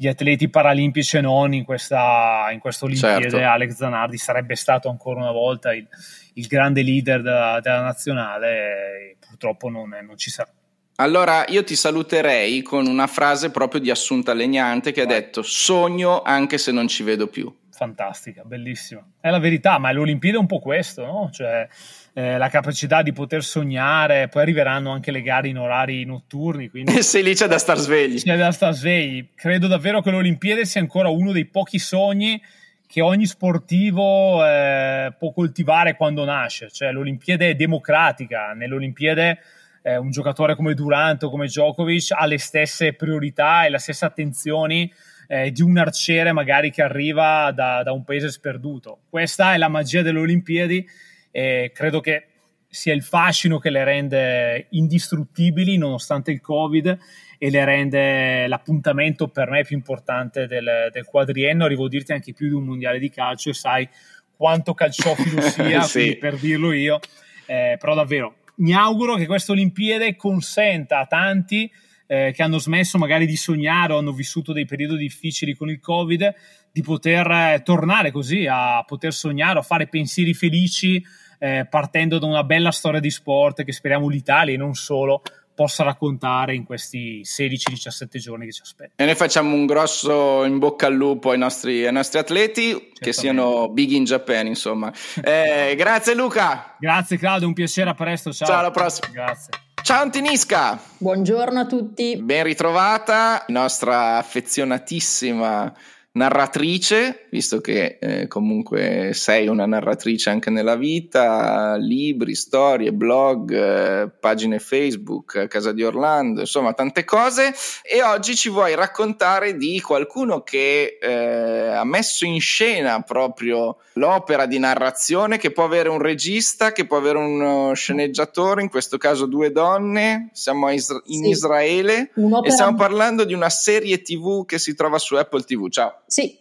gli 0.02 0.08
atleti 0.08 0.48
paralimpici 0.48 1.18
e 1.18 1.20
non 1.20 1.54
in 1.54 1.64
questa, 1.64 2.48
in 2.50 2.58
questa 2.58 2.86
Olimpiade. 2.86 3.30
Certo. 3.30 3.46
Alex 3.46 3.74
Zanardi 3.74 4.16
sarebbe 4.16 4.56
stato 4.56 4.88
ancora 4.88 5.20
una 5.20 5.30
volta 5.30 5.72
il, 5.72 5.86
il 6.34 6.46
grande 6.46 6.82
leader 6.82 7.22
della, 7.22 7.60
della 7.62 7.82
nazionale 7.82 9.16
purtroppo 9.20 9.68
non, 9.68 9.88
non, 10.04 10.16
ci 10.16 10.30
sarà. 10.30 10.50
Allora 10.96 11.44
io 11.48 11.62
ti 11.62 11.76
saluterei 11.76 12.62
con 12.62 12.86
una 12.86 13.06
frase 13.06 13.50
proprio 13.50 13.80
di 13.80 13.90
Assunta 13.90 14.34
Legnante 14.34 14.90
che 14.90 15.04
Vai. 15.04 15.16
ha 15.16 15.20
detto 15.20 15.42
sogno 15.42 16.22
anche 16.22 16.58
se 16.58 16.72
non 16.72 16.88
ci 16.88 17.04
vedo 17.04 17.28
più. 17.28 17.54
Fantastica, 17.82 18.44
bellissima. 18.44 19.04
È 19.20 19.28
la 19.28 19.40
verità, 19.40 19.76
ma 19.78 19.90
l'Olimpiade 19.90 20.36
è 20.36 20.40
un 20.40 20.46
po' 20.46 20.60
questo, 20.60 21.04
no? 21.04 21.30
Cioè 21.32 21.66
eh, 22.12 22.38
la 22.38 22.48
capacità 22.48 23.02
di 23.02 23.12
poter 23.12 23.42
sognare, 23.42 24.28
poi 24.28 24.42
arriveranno 24.42 24.92
anche 24.92 25.10
le 25.10 25.20
gare 25.20 25.48
in 25.48 25.58
orari 25.58 26.04
notturni. 26.04 26.68
Quindi 26.68 26.92
Se 27.02 27.20
lì 27.22 27.34
c'è 27.34 27.48
da 27.48 27.58
star 27.58 27.76
svegli. 27.78 28.22
C'è 28.22 28.36
da 28.36 28.52
star 28.52 28.72
svegli. 28.72 29.30
Credo 29.34 29.66
davvero 29.66 30.00
che 30.00 30.12
l'Olimpiade 30.12 30.64
sia 30.64 30.80
ancora 30.80 31.08
uno 31.08 31.32
dei 31.32 31.46
pochi 31.46 31.80
sogni 31.80 32.40
che 32.86 33.00
ogni 33.00 33.26
sportivo 33.26 34.46
eh, 34.46 35.12
può 35.18 35.32
coltivare 35.32 35.96
quando 35.96 36.24
nasce. 36.24 36.70
Cioè, 36.70 36.92
l'Olimpiade 36.92 37.50
è 37.50 37.54
democratica. 37.56 38.52
Nell'Olimpiade 38.52 39.40
eh, 39.82 39.96
un 39.96 40.10
giocatore 40.10 40.54
come 40.54 40.74
Durant 40.74 41.20
o 41.24 41.30
come 41.30 41.46
Djokovic 41.46 42.12
ha 42.12 42.26
le 42.26 42.38
stesse 42.38 42.92
priorità 42.92 43.64
e 43.64 43.70
le 43.70 43.78
stesse 43.78 44.04
attenzioni 44.04 44.88
eh, 45.26 45.50
di 45.50 45.62
un 45.62 45.76
arciere 45.78 46.32
magari 46.32 46.70
che 46.70 46.82
arriva 46.82 47.50
da, 47.52 47.82
da 47.82 47.92
un 47.92 48.04
paese 48.04 48.30
sperduto. 48.30 49.00
Questa 49.08 49.54
è 49.54 49.58
la 49.58 49.68
magia 49.68 50.02
delle 50.02 50.18
Olimpiadi 50.18 50.86
e 51.30 51.70
credo 51.74 52.00
che 52.00 52.26
sia 52.68 52.94
il 52.94 53.02
fascino 53.02 53.58
che 53.58 53.68
le 53.68 53.84
rende 53.84 54.66
indistruttibili 54.70 55.76
nonostante 55.76 56.30
il 56.30 56.40
Covid 56.40 56.98
e 57.38 57.50
le 57.50 57.64
rende 57.64 58.46
l'appuntamento 58.46 59.28
per 59.28 59.50
me 59.50 59.62
più 59.62 59.76
importante 59.76 60.46
del, 60.46 60.88
del 60.90 61.04
quadriennio. 61.04 61.66
Arrivo 61.66 61.86
a 61.86 61.88
dirti 61.88 62.12
anche 62.12 62.32
più 62.32 62.48
di 62.48 62.54
un 62.54 62.64
mondiale 62.64 62.98
di 62.98 63.10
calcio 63.10 63.50
e 63.50 63.54
sai 63.54 63.88
quanto 64.34 64.74
calciofilo 64.74 65.40
sia, 65.50 65.82
sì. 65.82 66.16
per 66.16 66.36
dirlo 66.36 66.72
io. 66.72 66.98
Eh, 67.46 67.76
però 67.78 67.94
davvero 67.94 68.36
mi 68.56 68.72
auguro 68.74 69.16
che 69.16 69.26
questa 69.26 69.52
Olimpiade 69.52 70.16
consenta 70.16 71.00
a 71.00 71.06
tanti 71.06 71.70
eh, 72.12 72.32
che 72.34 72.42
hanno 72.42 72.58
smesso 72.58 72.98
magari 72.98 73.24
di 73.24 73.36
sognare 73.36 73.94
o 73.94 73.98
hanno 73.98 74.12
vissuto 74.12 74.52
dei 74.52 74.66
periodi 74.66 74.98
difficili 74.98 75.54
con 75.54 75.70
il 75.70 75.80
Covid 75.80 76.34
di 76.70 76.82
poter 76.82 77.26
eh, 77.30 77.62
tornare 77.64 78.10
così 78.10 78.46
a 78.46 78.82
poter 78.86 79.14
sognare, 79.14 79.60
a 79.60 79.62
fare 79.62 79.88
pensieri 79.88 80.34
felici 80.34 81.02
eh, 81.38 81.66
partendo 81.68 82.18
da 82.18 82.26
una 82.26 82.44
bella 82.44 82.70
storia 82.70 83.00
di 83.00 83.10
sport 83.10 83.64
che 83.64 83.72
speriamo 83.72 84.08
l'Italia 84.08 84.52
e 84.52 84.58
non 84.58 84.74
solo 84.74 85.22
possa 85.54 85.84
raccontare 85.84 86.54
in 86.54 86.64
questi 86.64 87.22
16-17 87.24 88.18
giorni 88.18 88.44
che 88.44 88.52
ci 88.52 88.62
aspettano. 88.62 88.94
E 88.96 89.04
noi 89.06 89.14
facciamo 89.14 89.54
un 89.54 89.64
grosso 89.64 90.44
in 90.44 90.58
bocca 90.58 90.88
al 90.88 90.94
lupo 90.94 91.30
ai 91.30 91.38
nostri, 91.38 91.86
ai 91.86 91.92
nostri 91.92 92.18
atleti, 92.18 92.68
Certamente. 92.68 93.00
che 93.00 93.12
siano 93.14 93.70
big 93.70 93.90
in 93.90 94.04
Japan, 94.04 94.46
insomma. 94.46 94.92
Eh, 95.22 95.74
grazie 95.76 96.14
Luca! 96.14 96.76
Grazie 96.78 97.16
Claudio, 97.16 97.48
un 97.48 97.54
piacere, 97.54 97.88
a 97.88 97.94
presto, 97.94 98.32
ciao. 98.32 98.48
Ciao, 98.48 98.58
alla 98.58 98.70
prossima. 98.70 99.08
Grazie. 99.08 99.61
Ciao 99.82 100.00
Antinisca! 100.00 100.78
Buongiorno 100.96 101.58
a 101.58 101.66
tutti. 101.66 102.16
Ben 102.16 102.44
ritrovata, 102.44 103.44
nostra 103.48 104.16
affezionatissima 104.16 105.74
narratrice, 106.14 107.26
visto 107.30 107.62
che 107.62 107.96
eh, 107.98 108.26
comunque 108.26 109.12
sei 109.14 109.48
una 109.48 109.64
narratrice 109.64 110.28
anche 110.28 110.50
nella 110.50 110.76
vita, 110.76 111.76
libri, 111.76 112.34
storie, 112.34 112.92
blog, 112.92 113.50
eh, 113.50 114.10
pagine 114.20 114.58
Facebook, 114.58 115.46
Casa 115.48 115.72
di 115.72 115.82
Orlando, 115.82 116.40
insomma 116.40 116.74
tante 116.74 117.04
cose 117.04 117.54
e 117.82 118.02
oggi 118.02 118.36
ci 118.36 118.50
vuoi 118.50 118.74
raccontare 118.74 119.56
di 119.56 119.80
qualcuno 119.80 120.42
che 120.42 120.98
eh, 121.00 121.68
ha 121.68 121.84
messo 121.84 122.26
in 122.26 122.40
scena 122.40 123.00
proprio 123.00 123.78
l'opera 123.94 124.44
di 124.44 124.58
narrazione 124.58 125.38
che 125.38 125.50
può 125.50 125.64
avere 125.64 125.88
un 125.88 125.98
regista, 125.98 126.72
che 126.72 126.86
può 126.86 126.98
avere 126.98 127.18
uno 127.18 127.72
sceneggiatore, 127.72 128.60
in 128.60 128.68
questo 128.68 128.98
caso 128.98 129.24
due 129.24 129.50
donne, 129.50 130.28
siamo 130.32 130.70
in 130.70 130.78
sì. 130.78 131.28
Israele 131.28 132.10
Un'opera... 132.16 132.48
e 132.48 132.50
stiamo 132.50 132.76
parlando 132.76 133.24
di 133.24 133.32
una 133.32 133.50
serie 133.50 134.02
tv 134.02 134.44
che 134.44 134.58
si 134.58 134.74
trova 134.74 134.98
su 134.98 135.14
Apple 135.14 135.42
TV. 135.42 135.70
Ciao. 135.70 136.01
Sì, 136.12 136.38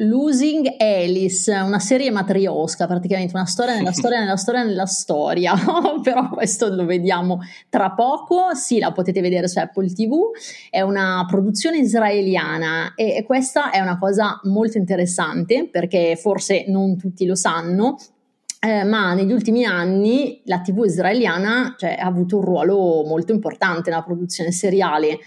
Losing 0.00 0.74
Alice, 0.78 1.50
una 1.50 1.78
serie 1.78 2.10
matriosca, 2.10 2.86
praticamente 2.86 3.34
una 3.34 3.46
storia 3.46 3.74
nella 3.74 3.88
storia 3.96 4.20
nella 4.20 4.36
storia 4.36 4.62
nella 4.62 4.84
storia, 4.84 5.54
però 6.04 6.28
questo 6.28 6.68
lo 6.68 6.84
vediamo 6.84 7.40
tra 7.70 7.92
poco, 7.92 8.54
sì 8.54 8.78
la 8.78 8.92
potete 8.92 9.22
vedere 9.22 9.48
su 9.48 9.58
Apple 9.58 9.86
TV, 9.86 10.14
è 10.68 10.82
una 10.82 11.24
produzione 11.26 11.78
israeliana 11.78 12.92
e 12.96 13.24
questa 13.24 13.70
è 13.70 13.80
una 13.80 13.96
cosa 13.96 14.40
molto 14.42 14.76
interessante 14.76 15.70
perché 15.72 16.16
forse 16.20 16.66
non 16.68 16.98
tutti 16.98 17.24
lo 17.24 17.34
sanno, 17.34 17.96
eh, 18.60 18.84
ma 18.84 19.14
negli 19.14 19.32
ultimi 19.32 19.64
anni 19.64 20.42
la 20.44 20.60
TV 20.60 20.84
israeliana 20.84 21.76
cioè, 21.78 21.96
ha 21.98 22.04
avuto 22.04 22.36
un 22.36 22.44
ruolo 22.44 23.04
molto 23.06 23.32
importante 23.32 23.88
nella 23.88 24.02
produzione 24.02 24.52
seriale 24.52 25.18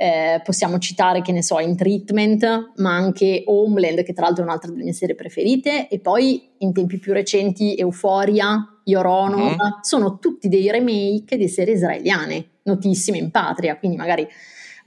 eh, 0.00 0.40
possiamo 0.44 0.78
citare, 0.78 1.22
che 1.22 1.32
ne 1.32 1.42
so, 1.42 1.58
In 1.58 1.76
Treatment, 1.76 2.72
ma 2.76 2.94
anche 2.94 3.42
Homeland, 3.46 4.04
che 4.04 4.12
tra 4.12 4.26
l'altro 4.26 4.44
è 4.44 4.46
un'altra 4.46 4.70
delle 4.70 4.84
mie 4.84 4.92
serie 4.92 5.16
preferite, 5.16 5.88
e 5.88 5.98
poi 5.98 6.50
in 6.58 6.72
tempi 6.72 6.98
più 6.98 7.12
recenti 7.12 7.74
Euphoria, 7.76 8.80
Your 8.84 9.06
Honor, 9.06 9.56
mm-hmm. 9.56 9.80
sono 9.82 10.20
tutti 10.20 10.48
dei 10.48 10.70
remake 10.70 11.36
di 11.36 11.48
serie 11.48 11.74
israeliane, 11.74 12.50
notissime 12.62 13.18
in 13.18 13.32
patria, 13.32 13.76
quindi 13.76 13.96
magari 13.96 14.24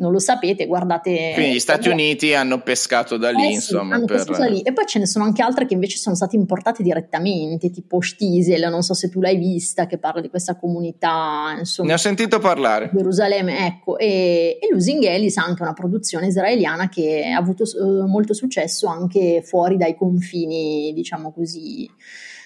non 0.01 0.11
lo 0.11 0.19
sapete, 0.19 0.65
guardate. 0.65 1.31
Quindi 1.35 1.53
gli 1.53 1.59
Stati 1.59 1.87
eh, 1.87 1.91
Uniti 1.91 2.33
hanno 2.33 2.59
pescato 2.61 3.17
da 3.17 3.29
lì, 3.29 3.45
eh, 3.45 3.53
insomma. 3.53 3.99
Sì, 3.99 4.05
per... 4.05 4.25
da 4.25 4.45
lì. 4.47 4.61
E 4.61 4.73
poi 4.73 4.85
ce 4.87 4.97
ne 4.99 5.05
sono 5.05 5.23
anche 5.23 5.43
altre 5.43 5.67
che 5.67 5.75
invece 5.75 5.97
sono 5.97 6.15
state 6.15 6.35
importate 6.35 6.81
direttamente, 6.81 7.69
tipo 7.69 8.01
Stiesel, 8.01 8.69
non 8.69 8.81
so 8.81 8.95
se 8.95 9.09
tu 9.09 9.21
l'hai 9.21 9.37
vista, 9.37 9.85
che 9.85 9.99
parla 9.99 10.19
di 10.19 10.29
questa 10.29 10.57
comunità, 10.57 11.55
insomma. 11.57 11.89
Ne 11.89 11.93
ho 11.93 11.97
sentito 11.99 12.39
parlare. 12.39 12.89
Gerusalemme, 12.91 13.67
ecco. 13.67 13.97
E, 13.97 14.57
e 14.59 14.67
Losing 14.71 15.05
ha 15.05 15.43
anche 15.45 15.61
una 15.61 15.73
produzione 15.73 16.27
israeliana 16.27 16.89
che 16.89 17.31
ha 17.31 17.37
avuto 17.37 17.63
uh, 17.63 18.07
molto 18.07 18.33
successo 18.33 18.87
anche 18.87 19.43
fuori 19.45 19.77
dai 19.77 19.95
confini, 19.95 20.91
diciamo 20.93 21.31
così 21.31 21.87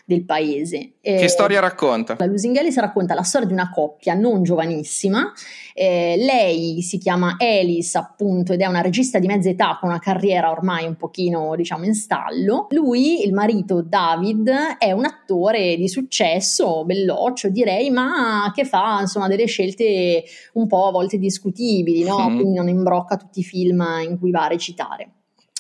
del 0.05 0.23
paese. 0.23 0.93
Che 1.01 1.23
eh, 1.23 1.27
storia 1.27 1.59
racconta? 1.59 2.15
La 2.19 2.27
Lusinghellis 2.27 2.77
racconta 2.77 3.15
la 3.15 3.23
storia 3.23 3.47
di 3.47 3.53
una 3.53 3.71
coppia 3.71 4.13
non 4.13 4.43
giovanissima. 4.43 5.33
Eh, 5.73 6.15
lei 6.17 6.81
si 6.83 6.99
chiama 6.99 7.35
Alice, 7.39 7.97
appunto, 7.97 8.53
ed 8.53 8.61
è 8.61 8.67
una 8.67 8.81
regista 8.81 9.17
di 9.17 9.25
mezza 9.25 9.49
età 9.49 9.77
con 9.79 9.89
una 9.89 9.99
carriera 9.99 10.51
ormai 10.51 10.85
un 10.85 10.95
pochino, 10.95 11.55
diciamo, 11.55 11.85
in 11.85 11.95
stallo. 11.95 12.67
Lui, 12.69 13.25
il 13.25 13.33
marito 13.33 13.81
David, 13.81 14.49
è 14.77 14.91
un 14.91 15.05
attore 15.05 15.75
di 15.75 15.89
successo, 15.89 16.85
belloccio 16.85 17.49
direi, 17.49 17.89
ma 17.89 18.51
che 18.53 18.63
fa 18.63 18.99
insomma 19.01 19.27
delle 19.27 19.45
scelte 19.47 20.23
un 20.53 20.67
po' 20.67 20.87
a 20.87 20.91
volte 20.91 21.17
discutibili, 21.17 22.03
no? 22.03 22.29
Mm. 22.29 22.35
Quindi 22.35 22.57
non 22.57 22.69
imbrocca 22.69 23.17
tutti 23.17 23.39
i 23.39 23.43
film 23.43 23.83
in 24.07 24.19
cui 24.19 24.29
va 24.29 24.45
a 24.45 24.49
recitare. 24.49 25.14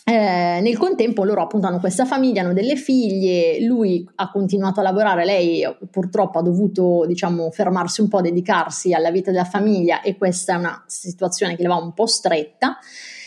Eh, 0.07 0.59
nel 0.61 0.77
contempo 0.77 1.23
loro 1.23 1.41
appunto 1.41 1.65
hanno 1.65 1.79
questa 1.79 2.05
famiglia, 2.05 2.41
hanno 2.41 2.53
delle 2.53 2.75
figlie, 2.75 3.59
lui 3.65 4.07
ha 4.17 4.29
continuato 4.29 4.79
a 4.79 4.83
lavorare, 4.83 5.25
lei 5.25 5.63
purtroppo 5.89 6.37
ha 6.37 6.43
dovuto 6.43 7.05
diciamo 7.07 7.49
fermarsi 7.49 8.01
un 8.01 8.07
po', 8.07 8.21
dedicarsi 8.21 8.93
alla 8.93 9.09
vita 9.09 9.31
della 9.31 9.45
famiglia 9.45 10.01
e 10.01 10.15
questa 10.15 10.53
è 10.53 10.57
una 10.57 10.83
situazione 10.85 11.55
che 11.55 11.63
le 11.63 11.69
va 11.69 11.77
un 11.77 11.93
po' 11.93 12.05
stretta. 12.05 12.77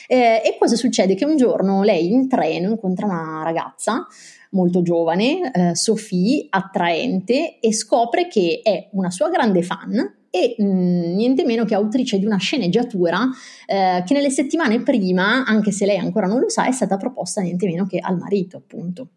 Eh, 0.07 0.41
e 0.45 0.57
cosa 0.57 0.77
succede? 0.77 1.17
Che 1.17 1.25
un 1.25 1.37
giorno 1.37 1.83
lei 1.83 2.12
in 2.12 2.29
treno 2.29 2.71
incontra 2.71 3.07
una 3.07 3.43
ragazza 3.43 4.07
molto 4.51 4.81
giovane, 4.81 5.51
eh, 5.51 5.75
Sophie, 5.75 6.47
attraente 6.49 7.59
e 7.59 7.75
scopre 7.75 8.29
che 8.29 8.61
è 8.62 8.88
una 8.93 9.11
sua 9.11 9.31
grande 9.31 9.62
fan 9.62 10.17
e 10.31 10.55
mh, 10.59 10.64
mm, 10.64 11.14
niente 11.14 11.45
meno 11.45 11.64
che 11.64 11.75
autrice 11.75 12.19
di 12.19 12.27
una 12.27 12.38
sceneggiatura 12.38 13.29
eh, 13.67 14.03
che 14.05 14.14
nelle 14.14 14.31
settimane 14.31 14.83
prima, 14.83 15.45
anche 15.45 15.71
se 15.71 15.87
lei 15.87 15.99
ancora 15.99 16.27
non 16.27 16.41
lo 16.41 16.49
sa, 16.49 16.67
è 16.67 16.73
stata 16.73 16.97
proposta 16.97 17.41
niente 17.41 17.67
meno 17.67 17.87
che 17.87 17.99
al 17.99 18.19
marito, 18.19 18.57
appunto. 18.57 19.09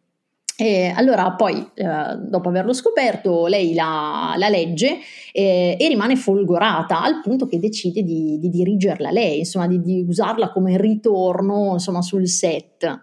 E 0.61 0.93
allora 0.95 1.31
poi, 1.31 1.71
eh, 1.73 2.17
dopo 2.19 2.49
averlo 2.49 2.71
scoperto, 2.73 3.47
lei 3.47 3.73
la, 3.73 4.35
la 4.37 4.47
legge 4.47 4.99
eh, 5.31 5.75
e 5.79 5.87
rimane 5.87 6.15
folgorata 6.15 7.01
al 7.01 7.19
punto 7.21 7.47
che 7.47 7.57
decide 7.57 8.03
di, 8.03 8.37
di 8.37 8.49
dirigerla 8.49 9.09
lei, 9.09 9.39
insomma 9.39 9.67
di, 9.67 9.81
di 9.81 10.05
usarla 10.07 10.51
come 10.51 10.77
ritorno 10.77 11.71
insomma, 11.73 12.03
sul 12.03 12.27
set. 12.27 12.99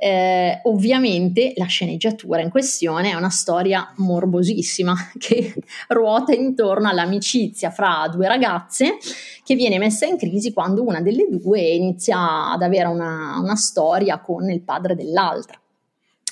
Eh, 0.00 0.60
ovviamente 0.62 1.54
la 1.56 1.64
sceneggiatura 1.64 2.40
in 2.40 2.50
questione 2.50 3.10
è 3.10 3.14
una 3.14 3.30
storia 3.30 3.92
morbosissima 3.96 4.94
che 5.18 5.52
ruota 5.88 6.32
intorno 6.32 6.88
all'amicizia 6.88 7.72
fra 7.72 8.08
due 8.08 8.28
ragazze 8.28 8.98
che 9.42 9.56
viene 9.56 9.76
messa 9.78 10.06
in 10.06 10.16
crisi 10.16 10.52
quando 10.52 10.84
una 10.84 11.00
delle 11.00 11.26
due 11.28 11.60
inizia 11.62 12.52
ad 12.52 12.62
avere 12.62 12.86
una, 12.86 13.40
una 13.42 13.56
storia 13.56 14.20
con 14.20 14.48
il 14.48 14.60
padre 14.60 14.94
dell'altra 14.94 15.58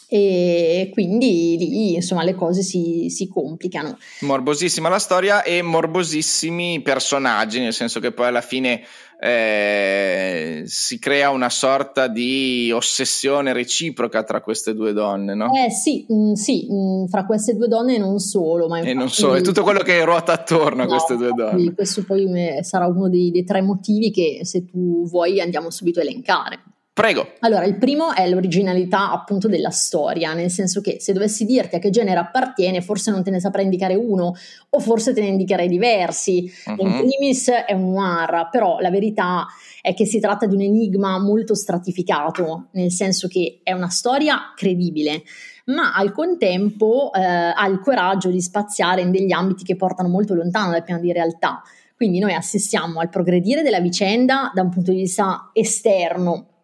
e 0.09 0.91
quindi 0.93 1.57
lì 1.59 1.95
insomma 1.95 2.23
le 2.23 2.35
cose 2.35 2.63
si, 2.63 3.09
si, 3.11 3.27
complicano. 3.27 3.99
Morbosissima 4.21 4.89
la 4.89 5.01
storia 5.01 5.43
e 5.43 5.63
morbosissimi 5.63 6.81
personaggi, 6.81 7.59
nel 7.61 7.73
senso 7.73 7.99
che 7.99 8.13
poi 8.13 8.29
alla 8.29 8.41
fine 8.41 8.83
eh, 9.19 10.63
si 10.67 10.99
crea 10.99 11.31
una 11.31 11.49
sorta 11.49 12.07
di 12.07 12.71
ossessione 12.73 13.53
reciproca 13.53 14.23
tra 14.23 14.43
queste 14.43 14.75
due 14.75 14.93
donne, 14.93 15.35
no? 15.35 15.51
Eh 15.55 15.71
sì, 15.71 16.05
mh, 16.09 16.15
mm, 16.15 16.33
sì, 16.33 16.67
mh, 16.69 16.75
mm, 16.75 17.05
fra 17.07 17.25
queste 17.25 17.55
due 17.55 17.69
donne 17.69 17.97
non 17.97 18.19
solo, 18.19 18.69
ma 18.69 18.81
e 18.81 18.93
non 18.93 19.09
solo, 19.09 19.35
è 19.35 19.41
tutto 19.41 19.63
quello 19.63 19.81
che 19.81 20.05
ruota 20.05 20.33
attorno 20.33 20.83
no, 20.83 20.85
a 20.85 20.87
queste 20.87 21.17
due 21.17 21.33
donne. 21.35 21.75
Questo 21.75 22.05
poi 22.05 22.29
sarà 22.63 22.87
uno 22.87 23.09
dei, 23.09 23.31
dei 23.31 23.45
tre 23.45 23.63
motivi 23.63 24.11
che 24.11 24.41
se 24.43 24.67
tu 24.67 25.07
vuoi 25.09 25.41
andiamo 25.41 25.71
subito 25.71 26.01
a 26.01 26.03
elencare. 26.03 26.63
Prego. 26.97 27.35
Allora, 27.41 27.67
il 27.67 27.77
primo 27.77 28.15
è 28.15 28.27
l'originalità 28.27 29.13
appunto 29.13 29.49
della 29.49 29.69
storia, 29.69 30.33
nel 30.33 30.49
senso 30.49 30.81
che 30.81 30.97
se 30.99 31.13
dovessi 31.13 31.45
dirti 31.45 31.77
a 31.77 31.79
che 31.79 31.91
genere 31.91 32.19
appartiene, 32.19 32.81
forse 32.81 33.11
non 33.11 33.23
te 33.23 33.31
ne 33.31 33.39
saprei 33.39 33.65
indicare 33.65 33.95
uno, 33.95 34.33
o 34.71 34.79
forse 34.81 35.13
te 35.13 35.21
ne 35.21 35.27
indicherei 35.27 35.69
diversi. 35.69 36.51
Uh-huh. 36.65 36.77
In 36.79 37.07
primis 37.07 37.51
è 37.51 37.75
un 37.75 37.93
noir, 37.93 38.49
però 38.51 38.79
la 38.79 38.89
verità 38.89 39.47
è 39.83 39.93
che 39.93 40.07
si 40.07 40.21
tratta 40.21 40.47
di 40.47 40.55
un 40.55 40.63
enigma 40.63 41.19
molto 41.19 41.55
stratificato, 41.55 42.69
nel 42.71 42.91
senso 42.91 43.29
che 43.29 43.61
è 43.63 43.73
una 43.73 43.91
storia 43.91 44.55
credibile, 44.57 45.23
ma 45.67 45.93
al 45.93 46.13
contempo 46.13 47.13
eh, 47.13 47.21
ha 47.21 47.67
il 47.67 47.79
coraggio 47.81 48.31
di 48.31 48.41
spaziare 48.41 49.03
in 49.03 49.11
degli 49.11 49.33
ambiti 49.33 49.65
che 49.65 49.77
portano 49.77 50.09
molto 50.09 50.33
lontano 50.33 50.71
dal 50.71 50.83
piano 50.83 51.03
di 51.03 51.13
realtà. 51.13 51.61
Quindi 51.95 52.21
noi 52.21 52.33
assistiamo 52.33 53.01
al 53.01 53.11
progredire 53.11 53.61
della 53.61 53.81
vicenda 53.81 54.51
da 54.55 54.63
un 54.63 54.71
punto 54.71 54.93
di 54.93 54.97
vista 54.97 55.51
esterno, 55.53 56.56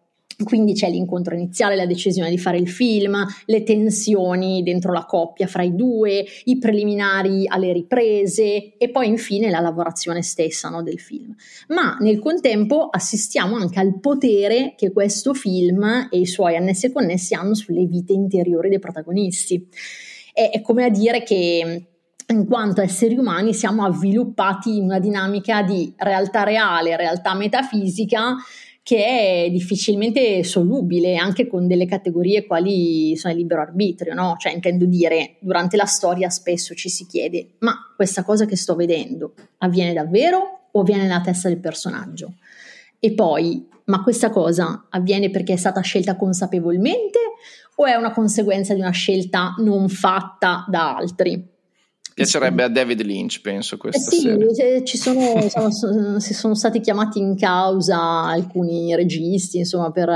quindi 0.43 0.73
c'è 0.73 0.89
l'incontro 0.89 1.33
iniziale, 1.33 1.75
la 1.75 1.85
decisione 1.85 2.29
di 2.29 2.37
fare 2.37 2.57
il 2.57 2.69
film, 2.69 3.25
le 3.45 3.63
tensioni 3.63 4.63
dentro 4.63 4.91
la 4.91 5.05
coppia 5.05 5.47
fra 5.47 5.63
i 5.63 5.75
due, 5.75 6.25
i 6.45 6.57
preliminari 6.57 7.45
alle 7.47 7.73
riprese 7.73 8.77
e 8.77 8.89
poi 8.89 9.07
infine 9.07 9.49
la 9.49 9.59
lavorazione 9.59 10.21
stessa 10.21 10.69
no, 10.69 10.83
del 10.83 10.99
film. 10.99 11.35
Ma 11.69 11.97
nel 11.99 12.19
contempo 12.19 12.89
assistiamo 12.89 13.55
anche 13.55 13.79
al 13.79 13.99
potere 13.99 14.73
che 14.75 14.91
questo 14.91 15.33
film 15.33 16.09
e 16.11 16.19
i 16.19 16.25
suoi 16.25 16.55
annessi 16.55 16.87
e 16.87 16.91
connessi 16.91 17.33
hanno 17.33 17.55
sulle 17.55 17.85
vite 17.85 18.13
interiori 18.13 18.69
dei 18.69 18.79
protagonisti. 18.79 19.67
È, 20.31 20.49
è 20.51 20.61
come 20.61 20.85
a 20.85 20.89
dire 20.89 21.23
che 21.23 21.87
in 22.27 22.45
quanto 22.45 22.81
esseri 22.81 23.17
umani 23.17 23.53
siamo 23.53 23.85
avviluppati 23.85 24.77
in 24.77 24.83
una 24.83 24.99
dinamica 24.99 25.61
di 25.61 25.93
realtà 25.97 26.43
reale, 26.43 26.95
realtà 26.95 27.33
metafisica 27.33 28.35
che 28.83 29.45
è 29.45 29.49
difficilmente 29.49 30.43
solubile 30.43 31.15
anche 31.15 31.47
con 31.47 31.67
delle 31.67 31.85
categorie 31.85 32.45
quali 32.45 33.15
sono 33.15 33.33
il 33.33 33.39
libero 33.39 33.61
arbitrio, 33.61 34.13
no? 34.13 34.35
Cioè 34.37 34.51
intendo 34.51 34.85
dire, 34.85 35.37
durante 35.39 35.77
la 35.77 35.85
storia 35.85 36.29
spesso 36.29 36.75
ci 36.75 36.89
si 36.89 37.07
chiede, 37.07 37.53
ma 37.59 37.73
questa 37.95 38.23
cosa 38.23 38.45
che 38.45 38.57
sto 38.57 38.75
vedendo 38.75 39.35
avviene 39.59 39.93
davvero 39.93 40.67
o 40.69 40.81
avviene 40.81 41.03
nella 41.03 41.21
testa 41.21 41.47
del 41.47 41.59
personaggio? 41.59 42.33
E 42.99 43.13
poi, 43.13 43.65
ma 43.85 44.03
questa 44.03 44.29
cosa 44.29 44.87
avviene 44.89 45.29
perché 45.29 45.53
è 45.53 45.57
stata 45.57 45.79
scelta 45.79 46.17
consapevolmente 46.17 47.19
o 47.75 47.85
è 47.85 47.95
una 47.95 48.11
conseguenza 48.11 48.73
di 48.73 48.81
una 48.81 48.91
scelta 48.91 49.55
non 49.59 49.87
fatta 49.87 50.65
da 50.67 50.97
altri? 50.97 51.52
Piacerebbe 52.13 52.63
a 52.63 52.67
David 52.67 53.01
Lynch, 53.01 53.41
penso, 53.41 53.77
questa 53.77 54.11
eh 54.11 54.15
sì, 54.15 54.21
serie. 54.21 54.83
Ci 54.83 54.97
sono, 54.97 55.49
sono, 55.49 56.19
sono, 56.19 56.53
stati 56.53 56.79
chiamati 56.79 57.19
in 57.19 57.35
causa 57.35 57.99
alcuni 58.23 58.95
registi, 58.95 59.57
insomma, 59.57 59.91
per, 59.91 60.09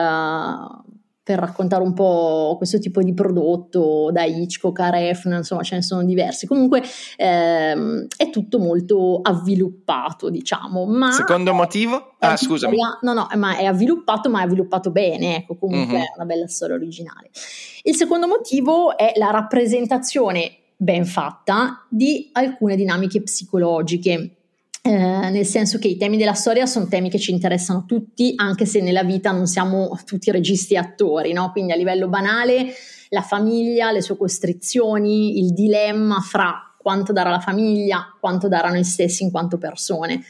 per 1.23 1.39
raccontare 1.39 1.81
un 1.81 1.93
po' 1.93 2.53
questo 2.57 2.77
tipo 2.77 3.01
di 3.01 3.15
prodotto, 3.15 4.11
da 4.11 4.23
Hitchcock 4.23 4.79
a 4.79 4.89
Refn, 4.91 5.33
insomma 5.33 5.63
ce 5.63 5.75
ne 5.75 5.81
sono 5.81 6.03
diversi. 6.03 6.45
Comunque 6.45 6.83
ehm, 7.17 8.05
è 8.15 8.29
tutto 8.29 8.59
molto 8.59 9.19
avviluppato, 9.23 10.29
diciamo. 10.29 10.85
Ma 10.85 11.11
Secondo 11.11 11.53
motivo? 11.53 12.15
Ah, 12.19 12.37
scusami. 12.37 12.77
No, 13.01 13.13
no, 13.13 13.27
ma 13.35 13.57
è 13.57 13.65
avviluppato, 13.65 14.29
ma 14.29 14.41
è 14.41 14.43
avviluppato 14.43 14.91
bene, 14.91 15.37
ecco, 15.37 15.57
comunque 15.57 15.97
uh-huh. 15.97 16.03
è 16.03 16.11
una 16.15 16.25
bella 16.25 16.47
storia 16.47 16.75
originale. 16.75 17.31
Il 17.83 17.95
secondo 17.95 18.27
motivo 18.27 18.95
è 18.95 19.13
la 19.15 19.31
rappresentazione 19.31 20.59
ben 20.77 21.05
fatta 21.05 21.85
di 21.89 22.29
alcune 22.31 22.75
dinamiche 22.75 23.23
psicologiche 23.23 24.37
eh, 24.87 25.29
nel 25.29 25.45
senso 25.45 25.79
che 25.79 25.89
i 25.89 25.97
temi 25.97 26.15
della 26.15 26.33
storia 26.33 26.65
sono 26.65 26.87
temi 26.87 27.09
che 27.09 27.19
ci 27.19 27.31
interessano 27.31 27.83
tutti, 27.85 28.33
anche 28.37 28.65
se 28.65 28.79
nella 28.79 29.03
vita 29.03 29.31
non 29.31 29.45
siamo 29.45 29.99
tutti 30.05 30.31
registi 30.31 30.75
e 30.75 30.77
attori, 30.77 31.33
no? 31.33 31.51
Quindi 31.51 31.73
a 31.73 31.75
livello 31.75 32.07
banale, 32.07 32.67
la 33.09 33.21
famiglia, 33.21 33.91
le 33.91 34.01
sue 34.01 34.15
costrizioni, 34.15 35.39
il 35.39 35.51
dilemma 35.51 36.21
fra 36.21 36.73
quanto 36.77 37.11
dare 37.11 37.27
alla 37.27 37.41
famiglia, 37.41 38.15
quanto 38.17 38.47
dare 38.47 38.67
a 38.67 38.71
noi 38.71 38.85
stessi 38.85 39.23
in 39.23 39.31
quanto 39.31 39.57
persone. 39.57 40.23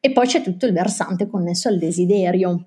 E 0.00 0.12
poi 0.12 0.26
c'è 0.26 0.40
tutto 0.40 0.64
il 0.64 0.72
versante 0.72 1.28
connesso 1.28 1.68
al 1.68 1.76
desiderio, 1.76 2.64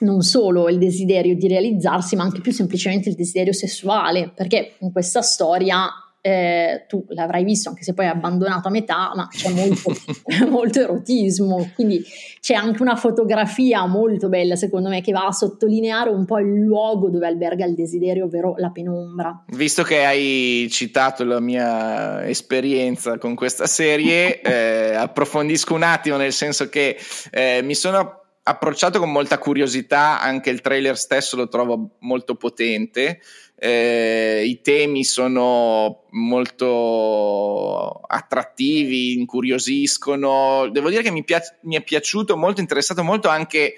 non 0.00 0.22
solo 0.22 0.68
il 0.68 0.78
desiderio 0.78 1.34
di 1.34 1.48
realizzarsi, 1.48 2.14
ma 2.14 2.22
anche 2.22 2.40
più 2.40 2.52
semplicemente 2.52 3.08
il 3.08 3.16
desiderio 3.16 3.52
sessuale, 3.52 4.30
perché 4.32 4.76
in 4.78 4.92
questa 4.92 5.22
storia 5.22 5.88
eh, 6.20 6.84
tu 6.88 7.04
l'avrai 7.10 7.44
visto 7.44 7.68
anche 7.68 7.84
se 7.84 7.94
poi 7.94 8.06
è 8.06 8.08
abbandonato 8.08 8.68
a 8.68 8.70
metà, 8.70 9.12
ma 9.14 9.28
c'è 9.28 9.50
molto, 9.50 9.92
molto, 10.50 10.80
erotismo, 10.80 11.70
quindi 11.74 12.04
c'è 12.40 12.54
anche 12.54 12.82
una 12.82 12.96
fotografia 12.96 13.86
molto 13.86 14.28
bella 14.28 14.56
secondo 14.56 14.88
me 14.88 15.00
che 15.00 15.12
va 15.12 15.26
a 15.26 15.32
sottolineare 15.32 16.10
un 16.10 16.24
po' 16.24 16.38
il 16.38 16.60
luogo 16.60 17.08
dove 17.08 17.26
alberga 17.26 17.64
il 17.64 17.74
desiderio, 17.74 18.24
ovvero 18.24 18.54
la 18.58 18.70
penombra. 18.70 19.44
Visto 19.48 19.82
che 19.82 20.04
hai 20.04 20.68
citato 20.70 21.24
la 21.24 21.40
mia 21.40 22.26
esperienza 22.26 23.18
con 23.18 23.34
questa 23.34 23.66
serie, 23.66 24.40
eh, 24.42 24.94
approfondisco 24.94 25.74
un 25.74 25.82
attimo 25.82 26.16
nel 26.16 26.32
senso 26.32 26.68
che 26.68 26.96
eh, 27.30 27.60
mi 27.62 27.74
sono 27.74 28.22
approcciato 28.42 28.98
con 28.98 29.12
molta 29.12 29.38
curiosità, 29.38 30.20
anche 30.20 30.50
il 30.50 30.62
trailer 30.62 30.96
stesso 30.96 31.36
lo 31.36 31.48
trovo 31.48 31.96
molto 32.00 32.34
potente 32.34 33.20
eh, 33.60 34.44
i 34.46 34.60
temi 34.60 35.02
sono 35.02 36.04
molto 36.10 37.90
attrattivi, 38.06 39.14
incuriosiscono. 39.14 40.68
Devo 40.70 40.90
dire 40.90 41.02
che 41.02 41.10
mi, 41.10 41.24
piace, 41.24 41.58
mi 41.62 41.74
è 41.74 41.82
piaciuto 41.82 42.36
molto, 42.36 42.60
interessato 42.60 43.02
molto 43.02 43.28
anche 43.28 43.74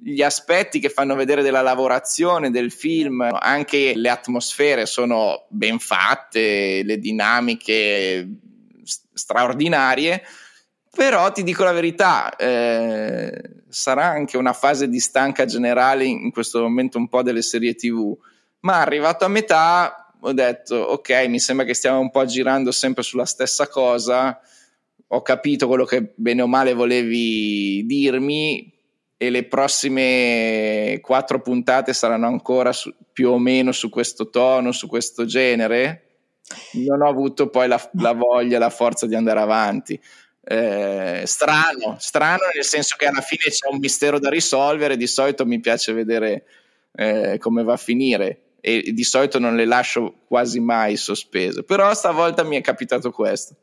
gli 0.00 0.22
aspetti 0.22 0.78
che 0.78 0.88
fanno 0.88 1.14
vedere 1.14 1.42
della 1.42 1.60
lavorazione 1.60 2.50
del 2.50 2.72
film, 2.72 3.20
anche 3.38 3.92
le 3.94 4.08
atmosfere 4.08 4.86
sono 4.86 5.44
ben 5.50 5.78
fatte, 5.78 6.82
le 6.82 6.98
dinamiche 6.98 8.26
straordinarie. 9.12 10.22
Però 10.90 11.30
ti 11.32 11.42
dico 11.42 11.64
la 11.64 11.72
verità, 11.72 12.34
eh, 12.34 13.30
sarà 13.68 14.06
anche 14.06 14.38
una 14.38 14.54
fase 14.54 14.88
di 14.88 15.00
stanca 15.00 15.44
generale 15.44 16.06
in 16.06 16.30
questo 16.30 16.62
momento 16.62 16.96
un 16.96 17.08
po' 17.08 17.22
delle 17.22 17.42
serie 17.42 17.74
TV 17.74 18.16
ma 18.60 18.80
arrivato 18.80 19.24
a 19.24 19.28
metà 19.28 20.12
ho 20.20 20.32
detto 20.32 20.74
ok 20.74 21.26
mi 21.28 21.38
sembra 21.38 21.64
che 21.64 21.74
stiamo 21.74 22.00
un 22.00 22.10
po' 22.10 22.24
girando 22.24 22.72
sempre 22.72 23.02
sulla 23.02 23.24
stessa 23.26 23.68
cosa 23.68 24.40
ho 25.10 25.22
capito 25.22 25.66
quello 25.66 25.84
che 25.84 26.12
bene 26.14 26.42
o 26.42 26.46
male 26.46 26.74
volevi 26.74 27.84
dirmi 27.86 28.72
e 29.16 29.30
le 29.30 29.44
prossime 29.44 30.98
quattro 31.00 31.40
puntate 31.40 31.92
saranno 31.92 32.26
ancora 32.26 32.72
su, 32.72 32.94
più 33.12 33.30
o 33.30 33.38
meno 33.38 33.72
su 33.72 33.88
questo 33.88 34.28
tono, 34.30 34.70
su 34.70 34.86
questo 34.86 35.24
genere. 35.24 36.04
Non 36.74 37.02
ho 37.02 37.08
avuto 37.08 37.48
poi 37.48 37.66
la, 37.66 37.90
la 37.94 38.12
voglia, 38.12 38.58
la 38.58 38.70
forza 38.70 39.06
di 39.06 39.16
andare 39.16 39.40
avanti. 39.40 40.00
Eh, 40.44 41.22
strano, 41.26 41.96
strano 41.98 42.44
nel 42.54 42.64
senso 42.64 42.94
che 42.96 43.06
alla 43.06 43.20
fine 43.20 43.50
c'è 43.50 43.68
un 43.70 43.78
mistero 43.78 44.20
da 44.20 44.28
risolvere. 44.28 44.96
Di 44.96 45.08
solito 45.08 45.44
mi 45.46 45.58
piace 45.58 45.92
vedere 45.92 46.44
eh, 46.92 47.38
come 47.40 47.64
va 47.64 47.72
a 47.72 47.78
finire 47.78 48.47
e 48.60 48.92
di 48.92 49.04
solito 49.04 49.38
non 49.38 49.56
le 49.56 49.64
lascio 49.64 50.20
quasi 50.26 50.60
mai 50.60 50.96
sospese, 50.96 51.62
però 51.62 51.92
stavolta 51.94 52.42
mi 52.44 52.56
è 52.56 52.60
capitato 52.60 53.10
questo. 53.10 53.56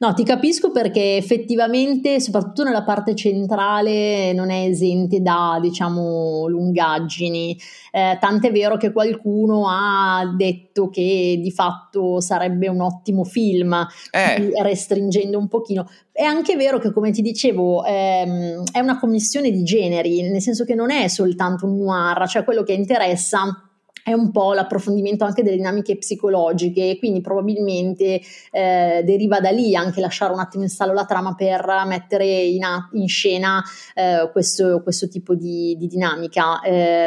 No, 0.00 0.14
ti 0.14 0.22
capisco 0.22 0.70
perché 0.70 1.16
effettivamente, 1.16 2.20
soprattutto 2.20 2.62
nella 2.62 2.84
parte 2.84 3.16
centrale, 3.16 4.32
non 4.32 4.48
è 4.48 4.64
esente 4.64 5.20
da, 5.20 5.58
diciamo, 5.60 6.46
lungaggini. 6.46 7.58
Eh, 7.90 8.16
tant'è 8.20 8.52
vero 8.52 8.76
che 8.76 8.92
qualcuno 8.92 9.66
ha 9.68 10.32
detto 10.36 10.88
che 10.88 11.40
di 11.42 11.50
fatto 11.50 12.20
sarebbe 12.20 12.68
un 12.68 12.80
ottimo 12.80 13.24
film, 13.24 13.74
eh. 14.12 14.62
restringendo 14.62 15.36
un 15.36 15.48
pochino. 15.48 15.90
È 16.12 16.22
anche 16.22 16.54
vero 16.54 16.78
che, 16.78 16.92
come 16.92 17.10
ti 17.10 17.20
dicevo, 17.20 17.84
ehm, 17.84 18.62
è 18.70 18.78
una 18.78 19.00
commissione 19.00 19.50
di 19.50 19.64
generi, 19.64 20.22
nel 20.22 20.40
senso 20.40 20.64
che 20.64 20.76
non 20.76 20.92
è 20.92 21.08
soltanto 21.08 21.66
un 21.66 21.76
noir, 21.76 22.28
cioè 22.28 22.44
quello 22.44 22.62
che 22.62 22.72
interessa 22.72 23.67
è 24.08 24.12
un 24.14 24.30
po' 24.30 24.54
l'approfondimento 24.54 25.24
anche 25.24 25.42
delle 25.42 25.56
dinamiche 25.56 25.98
psicologiche, 25.98 26.96
quindi 26.98 27.20
probabilmente 27.20 28.20
eh, 28.50 29.02
deriva 29.04 29.38
da 29.40 29.50
lì 29.50 29.74
anche 29.76 30.00
lasciare 30.00 30.32
un 30.32 30.38
attimo 30.38 30.62
in 30.62 30.70
stallo 30.70 30.94
la 30.94 31.04
trama 31.04 31.34
per 31.34 31.70
mettere 31.86 32.24
in, 32.26 32.64
a- 32.64 32.88
in 32.92 33.06
scena 33.06 33.62
eh, 33.94 34.30
questo, 34.32 34.82
questo, 34.82 35.08
tipo 35.08 35.34
di, 35.34 35.76
di 35.78 35.86
dinamica. 35.86 36.60
Eh, 36.62 37.06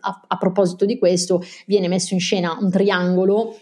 a-, 0.00 0.20
a 0.26 0.36
proposito 0.38 0.86
di 0.86 0.98
questo, 0.98 1.42
viene 1.66 1.88
messo 1.88 2.14
in 2.14 2.20
scena 2.20 2.56
un 2.58 2.70
triangolo 2.70 3.54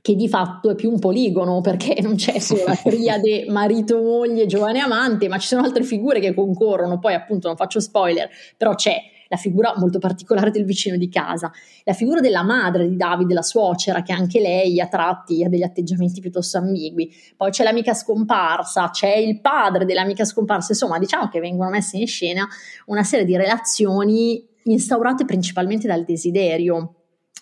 che 0.00 0.16
di 0.16 0.28
fatto 0.28 0.70
è 0.70 0.74
più 0.74 0.90
un 0.90 0.98
poligono 0.98 1.60
perché 1.60 2.00
non 2.02 2.16
c'è 2.16 2.40
solo 2.40 2.64
la 2.66 2.74
triade 2.74 3.44
marito, 3.52 4.02
moglie, 4.02 4.46
giovane 4.46 4.80
amante, 4.80 5.28
ma 5.28 5.38
ci 5.38 5.46
sono 5.46 5.62
altre 5.62 5.84
figure 5.84 6.18
che 6.18 6.34
concorrono. 6.34 6.98
Poi, 6.98 7.14
appunto, 7.14 7.46
non 7.46 7.56
faccio 7.56 7.78
spoiler, 7.78 8.28
però 8.56 8.74
c'è 8.74 8.96
la 9.32 9.38
figura 9.38 9.72
molto 9.78 9.98
particolare 9.98 10.50
del 10.50 10.66
vicino 10.66 10.98
di 10.98 11.08
casa, 11.08 11.50
la 11.84 11.94
figura 11.94 12.20
della 12.20 12.42
madre 12.42 12.86
di 12.86 12.96
Davide, 12.96 13.32
la 13.32 13.40
suocera, 13.40 14.02
che 14.02 14.12
anche 14.12 14.40
lei 14.40 14.78
a 14.78 14.88
tratti 14.88 15.42
ha 15.42 15.48
degli 15.48 15.62
atteggiamenti 15.62 16.20
piuttosto 16.20 16.58
ambigui, 16.58 17.10
poi 17.34 17.50
c'è 17.50 17.64
l'amica 17.64 17.94
scomparsa, 17.94 18.90
c'è 18.90 19.14
il 19.14 19.40
padre 19.40 19.86
dell'amica 19.86 20.26
scomparsa, 20.26 20.72
insomma 20.72 20.98
diciamo 20.98 21.28
che 21.28 21.40
vengono 21.40 21.70
messe 21.70 21.96
in 21.96 22.06
scena 22.06 22.46
una 22.86 23.04
serie 23.04 23.24
di 23.24 23.34
relazioni 23.34 24.46
instaurate 24.64 25.24
principalmente 25.24 25.86
dal 25.86 26.04
desiderio. 26.04 26.96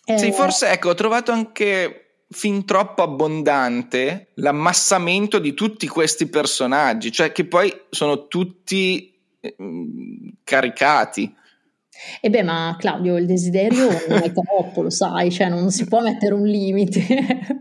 Eh, 0.05 0.17
sì, 0.17 0.31
forse 0.31 0.71
ecco, 0.71 0.91
ho 0.91 0.95
trovato 0.95 1.33
anche 1.33 2.23
fin 2.29 2.65
troppo 2.65 3.03
abbondante 3.03 4.29
l'ammassamento 4.35 5.41
di 5.41 5.55
tutti 5.55 5.89
questi 5.89 6.29
personaggi, 6.29 7.11
cioè 7.11 7.33
che 7.33 7.47
poi 7.47 7.87
sono 7.91 8.29
tutti 8.29 9.13
eh, 9.41 9.57
caricati. 10.45 11.35
E 12.21 12.31
beh, 12.31 12.43
ma 12.43 12.77
Claudio, 12.79 13.17
il 13.17 13.27
desiderio 13.27 13.89
non 14.09 14.23
è 14.23 14.33
troppo, 14.33 14.83
lo 14.83 14.91
sai, 14.91 15.31
cioè 15.31 15.49
non 15.49 15.71
si 15.71 15.87
può 15.87 16.01
mettere 16.01 16.35
un 16.35 16.45
limite. 16.45 17.01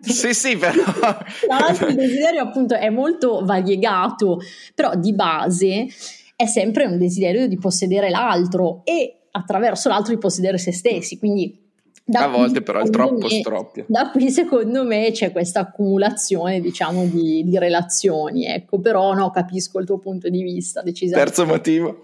sì, 0.02 0.34
sì, 0.34 0.58
però. 0.58 0.84
Tra 0.84 1.26
l'altro 1.60 1.88
il 1.88 1.96
desiderio 1.96 2.42
appunto 2.42 2.76
è 2.76 2.90
molto 2.90 3.44
variegato, 3.44 4.40
però 4.74 4.96
di 4.96 5.14
base 5.14 5.88
è 6.36 6.46
sempre 6.46 6.86
un 6.86 6.98
desiderio 6.98 7.48
di 7.48 7.58
possedere 7.58 8.10
l'altro 8.10 8.82
e 8.86 9.16
attraverso 9.32 9.90
l'altro 9.90 10.14
di 10.14 10.20
possedere 10.20 10.58
se 10.58 10.72
stessi, 10.72 11.18
quindi 11.18 11.68
da 12.10 12.24
a 12.24 12.28
volte 12.28 12.64
però 12.64 12.80
è 12.80 12.90
troppo 12.90 13.28
me, 13.28 13.40
stroppio. 13.40 13.86
Da 13.88 14.10
qui 14.10 14.32
secondo 14.32 14.84
me 14.84 15.12
c'è 15.12 15.32
questa 15.32 15.60
accumulazione 15.60 16.60
diciamo 16.60 17.06
di, 17.06 17.44
di 17.44 17.58
relazioni, 17.60 18.48
ecco, 18.48 18.80
però 18.80 19.14
no, 19.14 19.30
capisco 19.30 19.78
il 19.80 19.86
tuo 19.86 20.00
punto 20.00 20.28
di 20.28 20.42
vista 20.42 20.82
decisamente. 20.82 21.30
Terzo 21.30 21.46
motivo. 21.46 22.02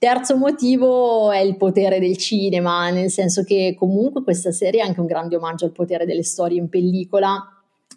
Terzo 0.00 0.38
motivo 0.38 1.30
è 1.30 1.40
il 1.40 1.58
potere 1.58 2.00
del 2.00 2.16
cinema, 2.16 2.88
nel 2.88 3.10
senso 3.10 3.44
che 3.44 3.76
comunque 3.78 4.22
questa 4.22 4.50
serie 4.50 4.80
è 4.80 4.86
anche 4.86 5.00
un 5.00 5.04
grande 5.04 5.36
omaggio 5.36 5.66
al 5.66 5.72
potere 5.72 6.06
delle 6.06 6.22
storie 6.22 6.58
in 6.58 6.70
pellicola 6.70 7.38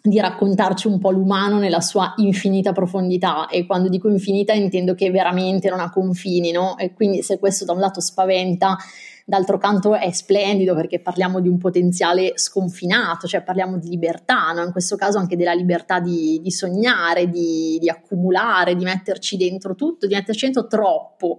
di 0.02 0.20
raccontarci 0.20 0.86
un 0.86 0.98
po' 0.98 1.10
l'umano 1.10 1.58
nella 1.58 1.80
sua 1.80 2.12
infinita 2.18 2.72
profondità 2.72 3.48
e 3.48 3.64
quando 3.64 3.88
dico 3.88 4.10
infinita 4.10 4.52
intendo 4.52 4.94
che 4.94 5.10
veramente 5.10 5.70
non 5.70 5.80
ha 5.80 5.88
confini, 5.88 6.50
no? 6.50 6.76
E 6.76 6.92
quindi 6.92 7.22
se 7.22 7.38
questo 7.38 7.64
da 7.64 7.72
un 7.72 7.80
lato 7.80 8.02
spaventa, 8.02 8.76
d'altro 9.24 9.56
canto 9.56 9.94
è 9.94 10.10
splendido 10.12 10.74
perché 10.74 11.00
parliamo 11.00 11.40
di 11.40 11.48
un 11.48 11.56
potenziale 11.56 12.32
sconfinato, 12.34 13.26
cioè 13.26 13.42
parliamo 13.42 13.78
di 13.78 13.88
libertà, 13.88 14.52
no? 14.52 14.62
in 14.62 14.72
questo 14.72 14.96
caso 14.96 15.16
anche 15.16 15.38
della 15.38 15.54
libertà 15.54 16.00
di, 16.00 16.38
di 16.42 16.50
sognare, 16.50 17.30
di, 17.30 17.78
di 17.80 17.88
accumulare, 17.88 18.76
di 18.76 18.84
metterci 18.84 19.38
dentro 19.38 19.74
tutto, 19.74 20.06
di 20.06 20.12
metterci 20.12 20.44
dentro 20.44 20.66
troppo. 20.66 21.38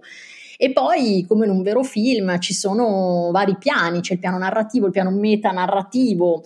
E 0.56 0.72
poi, 0.72 1.24
come 1.28 1.44
in 1.44 1.50
un 1.50 1.62
vero 1.62 1.82
film, 1.82 2.38
ci 2.38 2.54
sono 2.54 3.30
vari 3.30 3.56
piani, 3.58 4.00
c'è 4.00 4.14
il 4.14 4.18
piano 4.18 4.38
narrativo, 4.38 4.86
il 4.86 4.92
piano 4.92 5.10
metanarrativo, 5.10 6.42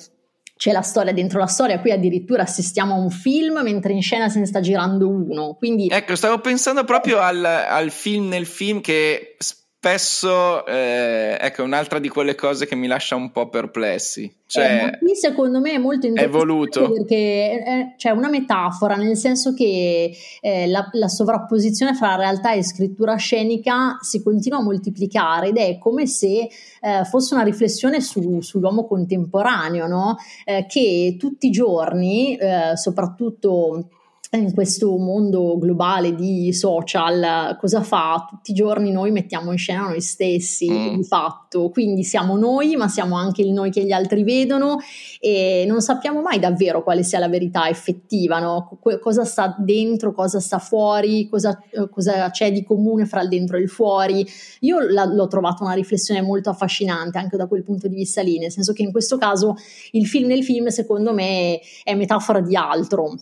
c'è 0.57 0.73
la 0.73 0.83
storia 0.83 1.12
dentro 1.12 1.38
la 1.38 1.46
storia, 1.46 1.81
qui 1.81 1.90
addirittura 1.90 2.42
assistiamo 2.42 2.94
a 2.94 2.99
un 2.99 3.11
film 3.11 3.61
mentre 3.62 3.94
in 3.94 4.03
scena 4.03 4.29
se 4.29 4.40
ne 4.40 4.46
sta 4.46 4.61
girando 4.61 5.09
uno. 5.09 5.55
Quindi... 5.55 5.88
Ecco, 5.90 6.16
stavo 6.16 6.38
pensando 6.40 6.85
proprio 6.85 7.18
al, 7.18 7.44
al 7.44 7.90
film 7.90 8.29
nel 8.29 8.44
film 8.46 8.81
che 8.83 9.37
spesso 9.83 10.66
eh, 10.66 11.38
ecco 11.40 11.62
un'altra 11.62 11.99
di 11.99 12.11
quelle 12.11 12.35
cose 12.35 12.66
che 12.66 12.75
mi 12.75 12.87
lascia 12.87 13.16
un 13.16 13.33
po' 13.33 13.49
perplessi 13.49 14.31
cioè, 14.45 14.90
eh, 14.93 14.99
qui 14.99 15.14
secondo 15.14 15.59
me 15.59 15.73
è 15.73 15.79
molto 15.79 16.07
interessante 16.07 16.37
è 16.37 16.47
voluto 16.47 16.93
perché 16.93 17.62
c'è 17.64 17.95
cioè 17.97 18.12
una 18.12 18.29
metafora 18.29 18.97
nel 18.97 19.16
senso 19.16 19.55
che 19.55 20.14
eh, 20.43 20.66
la, 20.66 20.87
la, 20.93 21.09
sovrapposizione 21.09 21.95
fra 21.95 22.16
realtà 22.16 22.53
e 22.53 22.62
scrittura 22.62 23.16
scenica 23.16 23.97
si 24.03 24.23
continua 24.23 24.59
a 24.59 24.62
moltiplicare 24.62 25.49
ed 25.49 25.57
è 25.57 25.79
come 25.79 26.07
se 26.07 26.51
eh, 26.83 27.05
fosse 27.09 27.33
una 27.33 27.43
riflessione 27.43 28.03
su, 28.03 28.43
sull'uomo 28.43 28.87
contemporaneo 28.87 29.87
no? 29.87 30.16
Eh, 30.45 30.66
che 30.69 31.16
tutti 31.19 31.47
i 31.47 31.51
giorni 31.51 32.37
eh, 32.37 32.77
soprattutto 32.77 33.88
in 34.37 34.55
questo 34.55 34.97
mondo 34.97 35.59
globale 35.59 36.14
di 36.14 36.53
social, 36.53 37.57
cosa 37.59 37.83
fa? 37.83 38.27
Tutti 38.29 38.53
i 38.53 38.55
giorni 38.55 38.93
noi 38.93 39.11
mettiamo 39.11 39.51
in 39.51 39.59
scena 39.59 39.88
noi 39.88 40.01
stessi, 40.01 40.71
mm. 40.71 40.95
di 40.95 41.03
fatto, 41.03 41.71
quindi 41.71 42.05
siamo 42.05 42.37
noi, 42.37 42.77
ma 42.77 42.87
siamo 42.87 43.16
anche 43.16 43.43
il 43.43 43.51
noi 43.51 43.71
che 43.71 43.85
gli 43.85 43.90
altri 43.90 44.23
vedono 44.23 44.79
e 45.19 45.64
non 45.66 45.81
sappiamo 45.81 46.21
mai 46.21 46.38
davvero 46.38 46.85
quale 46.85 47.03
sia 47.03 47.19
la 47.19 47.29
verità 47.29 47.69
effettiva, 47.69 48.38
no? 48.38 48.79
cosa 49.01 49.25
sta 49.25 49.57
dentro, 49.59 50.12
cosa 50.12 50.38
sta 50.38 50.59
fuori, 50.59 51.29
cosa, 51.29 51.61
cosa, 51.90 52.31
c'è 52.31 52.53
di 52.53 52.62
comune 52.62 53.07
fra 53.07 53.23
il 53.23 53.29
dentro 53.29 53.57
e 53.57 53.62
il 53.62 53.69
fuori. 53.69 54.25
Io 54.61 54.79
la, 54.79 55.07
l'ho 55.07 55.27
trovata 55.27 55.64
una 55.64 55.75
riflessione 55.75 56.23
molto 56.23 56.51
affascinante 56.51 57.19
anche 57.19 57.37
da 57.37 57.49
quel 57.49 57.64
punto 57.64 57.88
di 57.88 57.97
vista 57.97 58.23
lì, 58.23 58.38
nel 58.38 58.53
senso 58.53 58.73
che 58.73 58.83
in 58.83 58.93
questo 58.93 59.19
caso 59.19 59.57
il 59.90 60.07
film 60.07 60.29
nel 60.29 60.45
film 60.45 60.69
secondo 60.69 61.12
me 61.12 61.59
è 61.83 61.97
metafora 61.97 62.40
di 62.40 62.55
altro 62.55 63.16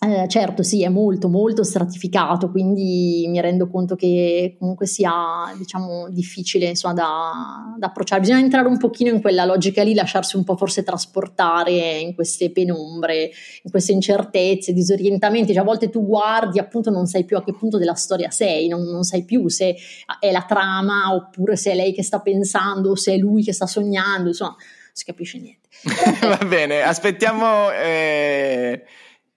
eh, 0.00 0.28
certo, 0.28 0.62
sì, 0.62 0.84
è 0.84 0.88
molto, 0.88 1.28
molto 1.28 1.64
stratificato, 1.64 2.52
quindi 2.52 3.26
mi 3.26 3.40
rendo 3.40 3.68
conto 3.68 3.96
che 3.96 4.54
comunque 4.56 4.86
sia, 4.86 5.52
diciamo, 5.56 6.08
difficile 6.10 6.66
insomma, 6.66 6.94
da, 6.94 7.74
da, 7.76 7.86
approcciare. 7.88 8.20
Bisogna 8.20 8.38
entrare 8.38 8.68
un 8.68 8.78
pochino 8.78 9.10
in 9.10 9.20
quella 9.20 9.44
logica 9.44 9.82
lì, 9.82 9.94
lasciarsi 9.94 10.36
un 10.36 10.44
po' 10.44 10.56
forse 10.56 10.84
trasportare 10.84 11.98
in 11.98 12.14
queste 12.14 12.52
penombre, 12.52 13.32
in 13.62 13.70
queste 13.72 13.90
incertezze, 13.90 14.72
disorientamenti. 14.72 15.52
Cioè, 15.52 15.62
a 15.62 15.66
volte 15.66 15.90
tu 15.90 16.06
guardi, 16.06 16.60
appunto, 16.60 16.90
non 16.90 17.06
sai 17.06 17.24
più 17.24 17.36
a 17.36 17.42
che 17.42 17.52
punto 17.52 17.76
della 17.76 17.94
storia 17.94 18.30
sei, 18.30 18.68
non, 18.68 18.84
non 18.84 19.02
sai 19.02 19.24
più 19.24 19.48
se 19.48 19.74
è 20.20 20.30
la 20.30 20.44
trama 20.46 21.12
oppure 21.12 21.56
se 21.56 21.72
è 21.72 21.74
lei 21.74 21.92
che 21.92 22.04
sta 22.04 22.20
pensando, 22.20 22.94
se 22.94 23.14
è 23.14 23.16
lui 23.16 23.42
che 23.42 23.52
sta 23.52 23.66
sognando, 23.66 24.28
insomma, 24.28 24.54
non 24.54 24.92
si 24.92 25.04
capisce 25.04 25.40
niente. 25.40 25.68
Va 26.24 26.46
bene, 26.46 26.82
aspettiamo... 26.82 27.72
Eh 27.72 28.84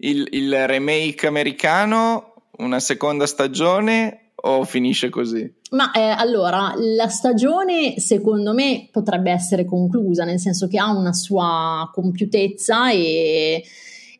il, 0.01 0.27
il 0.31 0.67
remake 0.67 1.27
americano, 1.27 2.33
una 2.57 2.79
seconda 2.79 3.25
stagione 3.25 4.31
o 4.35 4.63
finisce 4.63 5.09
così? 5.09 5.51
Ma 5.71 5.91
eh, 5.91 6.01
allora, 6.01 6.73
la 6.75 7.07
stagione 7.07 7.99
secondo 7.99 8.53
me 8.53 8.89
potrebbe 8.91 9.31
essere 9.31 9.65
conclusa, 9.65 10.23
nel 10.23 10.39
senso 10.39 10.67
che 10.67 10.77
ha 10.77 10.91
una 10.91 11.13
sua 11.13 11.89
compiutezza 11.93 12.91
e, 12.91 13.63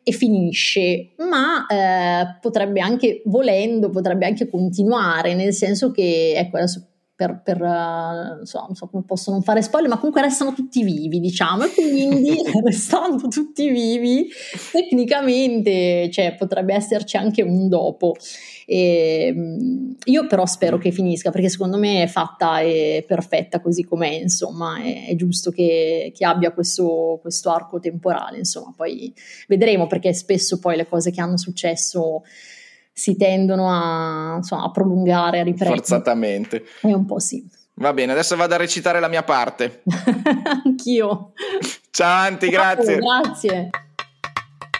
e 0.02 0.12
finisce, 0.12 1.10
ma 1.18 1.66
eh, 1.66 2.38
potrebbe 2.40 2.80
anche, 2.80 3.22
volendo, 3.26 3.90
potrebbe 3.90 4.26
anche 4.26 4.48
continuare, 4.48 5.34
nel 5.34 5.52
senso 5.52 5.90
che, 5.90 6.34
ecco, 6.36 6.56
adesso 6.56 6.86
per, 7.22 7.40
per 7.42 7.60
uh, 7.60 8.44
so, 8.44 8.64
non 8.66 8.74
so 8.74 8.88
come 8.88 9.04
posso 9.06 9.30
non 9.30 9.42
fare 9.42 9.62
spoiler, 9.62 9.88
ma 9.88 9.96
comunque 9.96 10.22
restano 10.22 10.52
tutti 10.52 10.82
vivi, 10.82 11.20
diciamo, 11.20 11.64
e 11.64 11.70
quindi 11.72 12.36
restando 12.64 13.28
tutti 13.28 13.68
vivi, 13.70 14.28
tecnicamente 14.72 16.10
cioè, 16.10 16.34
potrebbe 16.34 16.74
esserci 16.74 17.16
anche 17.16 17.42
un 17.42 17.68
dopo. 17.68 18.14
E, 18.66 19.26
ehm, 19.26 19.96
io 20.04 20.26
però 20.26 20.46
spero 20.46 20.78
che 20.78 20.90
finisca 20.90 21.30
perché 21.30 21.48
secondo 21.48 21.78
me 21.78 22.02
è 22.02 22.06
fatta 22.06 22.60
e 22.60 23.04
perfetta 23.06 23.60
così 23.60 23.84
com'è, 23.84 24.08
insomma, 24.08 24.82
è, 24.82 25.08
è 25.08 25.14
giusto 25.14 25.50
che, 25.50 26.12
che 26.14 26.24
abbia 26.24 26.52
questo, 26.52 27.18
questo, 27.20 27.50
arco 27.50 27.78
temporale, 27.78 28.38
insomma, 28.38 28.72
poi 28.76 29.12
vedremo 29.46 29.86
perché 29.86 30.12
spesso 30.12 30.58
poi 30.58 30.76
le 30.76 30.88
cose 30.88 31.10
che 31.10 31.20
hanno 31.20 31.36
successo 31.36 32.22
si 32.92 33.16
tendono 33.16 33.68
a, 33.70 34.36
insomma, 34.36 34.64
a 34.64 34.70
prolungare, 34.70 35.40
a 35.40 35.44
riprendere. 35.44 35.80
Forzatamente. 35.80 36.64
È 36.80 36.92
un 36.92 37.06
po' 37.06 37.18
sì. 37.18 37.48
Va 37.74 37.92
bene, 37.92 38.12
adesso 38.12 38.36
vado 38.36 38.54
a 38.54 38.58
recitare 38.58 39.00
la 39.00 39.08
mia 39.08 39.22
parte. 39.22 39.82
Anch'io. 40.64 41.32
Ciao 41.90 42.26
Anti, 42.26 42.48
grazie. 42.48 42.98
grazie. 42.98 43.70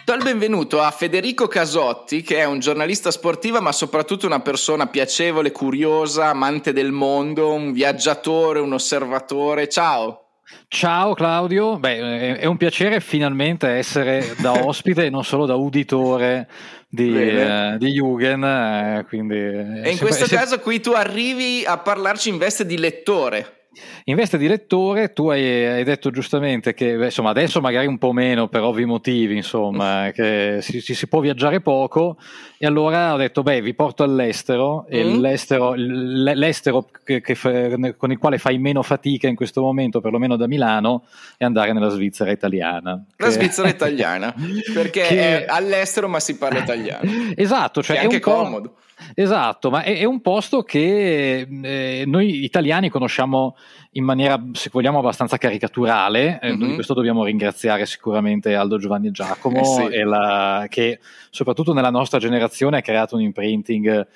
Do 0.05 0.13
il 0.13 0.23
benvenuto 0.23 0.81
a 0.81 0.91
Federico 0.91 1.47
Casotti, 1.47 2.21
che 2.21 2.37
è 2.37 2.43
un 2.43 2.59
giornalista 2.59 3.09
sportiva, 3.09 3.61
ma 3.61 3.71
soprattutto 3.71 4.25
una 4.25 4.41
persona 4.41 4.87
piacevole, 4.87 5.51
curiosa, 5.51 6.29
amante 6.29 6.73
del 6.73 6.91
mondo, 6.91 7.53
un 7.53 7.71
viaggiatore, 7.71 8.59
un 8.59 8.73
osservatore. 8.73 9.69
Ciao. 9.69 10.19
Ciao 10.67 11.13
Claudio, 11.13 11.77
Beh, 11.77 12.35
è 12.37 12.45
un 12.45 12.57
piacere 12.57 12.99
finalmente 12.99 13.67
essere 13.69 14.35
da 14.39 14.51
ospite 14.65 15.05
e 15.05 15.09
non 15.09 15.23
solo 15.23 15.45
da 15.45 15.55
uditore 15.55 16.49
di, 16.93 17.17
eh, 17.17 17.75
di 17.79 17.91
Jugend. 17.91 18.43
Eh, 18.43 19.05
quindi, 19.07 19.35
e 19.35 19.89
in 19.89 19.97
questo 19.97 20.25
se... 20.27 20.35
caso 20.35 20.59
qui 20.59 20.79
tu 20.79 20.91
arrivi 20.91 21.63
a 21.65 21.77
parlarci 21.79 22.29
in 22.29 22.37
veste 22.37 22.65
di 22.65 22.77
lettore. 22.77 23.61
In 24.05 24.15
veste 24.15 24.37
di 24.37 24.47
lettore, 24.47 25.13
tu 25.13 25.29
hai, 25.29 25.65
hai 25.65 25.83
detto 25.83 26.11
giustamente 26.11 26.73
che 26.73 26.91
insomma, 26.91 27.31
adesso 27.31 27.59
magari 27.59 27.87
un 27.87 27.97
po' 27.97 28.11
meno 28.11 28.47
per 28.47 28.61
ovvi 28.61 28.85
motivi, 28.85 29.35
insomma, 29.35 30.11
che 30.13 30.59
si, 30.61 30.79
si, 30.81 30.93
si, 30.93 31.07
può 31.07 31.19
viaggiare 31.19 31.61
poco. 31.61 32.17
E 32.57 32.67
allora 32.67 33.13
ho 33.13 33.17
detto: 33.17 33.41
Beh, 33.41 33.61
vi 33.61 33.73
porto 33.73 34.03
all'estero, 34.03 34.83
mm. 34.83 34.93
e 34.93 35.03
l'estero, 35.03 35.73
l'estero 35.75 36.87
che, 37.03 37.21
che, 37.21 37.95
con 37.97 38.11
il 38.11 38.17
quale 38.19 38.37
fai 38.37 38.59
meno 38.59 38.83
fatica 38.83 39.27
in 39.27 39.35
questo 39.35 39.61
momento, 39.61 40.01
perlomeno 40.01 40.35
da 40.35 40.47
Milano, 40.47 41.05
è 41.37 41.43
andare 41.43 41.73
nella 41.73 41.89
Svizzera 41.89 42.31
italiana. 42.31 43.03
La 43.17 43.25
che... 43.27 43.31
Svizzera 43.31 43.69
italiana, 43.69 44.35
perché 44.73 45.01
che... 45.01 45.45
è 45.45 45.45
all'estero, 45.47 46.07
ma 46.07 46.19
si 46.19 46.37
parla 46.37 46.59
italiano. 46.59 46.82
Esatto, 47.35 47.81
cioè 47.81 47.97
è, 47.97 47.99
è 47.99 48.03
anche 48.03 48.19
comodo. 48.19 48.75
Esatto, 49.15 49.69
ma 49.69 49.83
è, 49.83 49.97
è 49.97 50.03
un 50.05 50.21
posto 50.21 50.63
che 50.63 51.47
eh, 51.49 52.03
noi 52.05 52.43
italiani 52.43 52.89
conosciamo 52.89 53.55
in 53.91 54.03
maniera, 54.03 54.41
se 54.53 54.69
vogliamo, 54.71 54.99
abbastanza 54.99 55.37
caricaturale. 55.37 56.39
Eh, 56.41 56.55
mm-hmm. 56.55 56.67
Di 56.67 56.73
questo 56.75 56.93
dobbiamo 56.93 57.23
ringraziare 57.23 57.85
sicuramente 57.85 58.55
Aldo 58.55 58.77
Giovanni 58.77 59.07
e 59.07 59.11
Giacomo, 59.11 59.59
eh 59.59 59.65
sì. 59.65 59.95
e 59.95 60.03
la, 60.03 60.65
che 60.69 60.99
soprattutto 61.29 61.73
nella 61.73 61.89
nostra 61.89 62.19
generazione 62.19 62.77
ha 62.77 62.81
creato 62.81 63.15
un 63.15 63.21
imprinting 63.21 64.07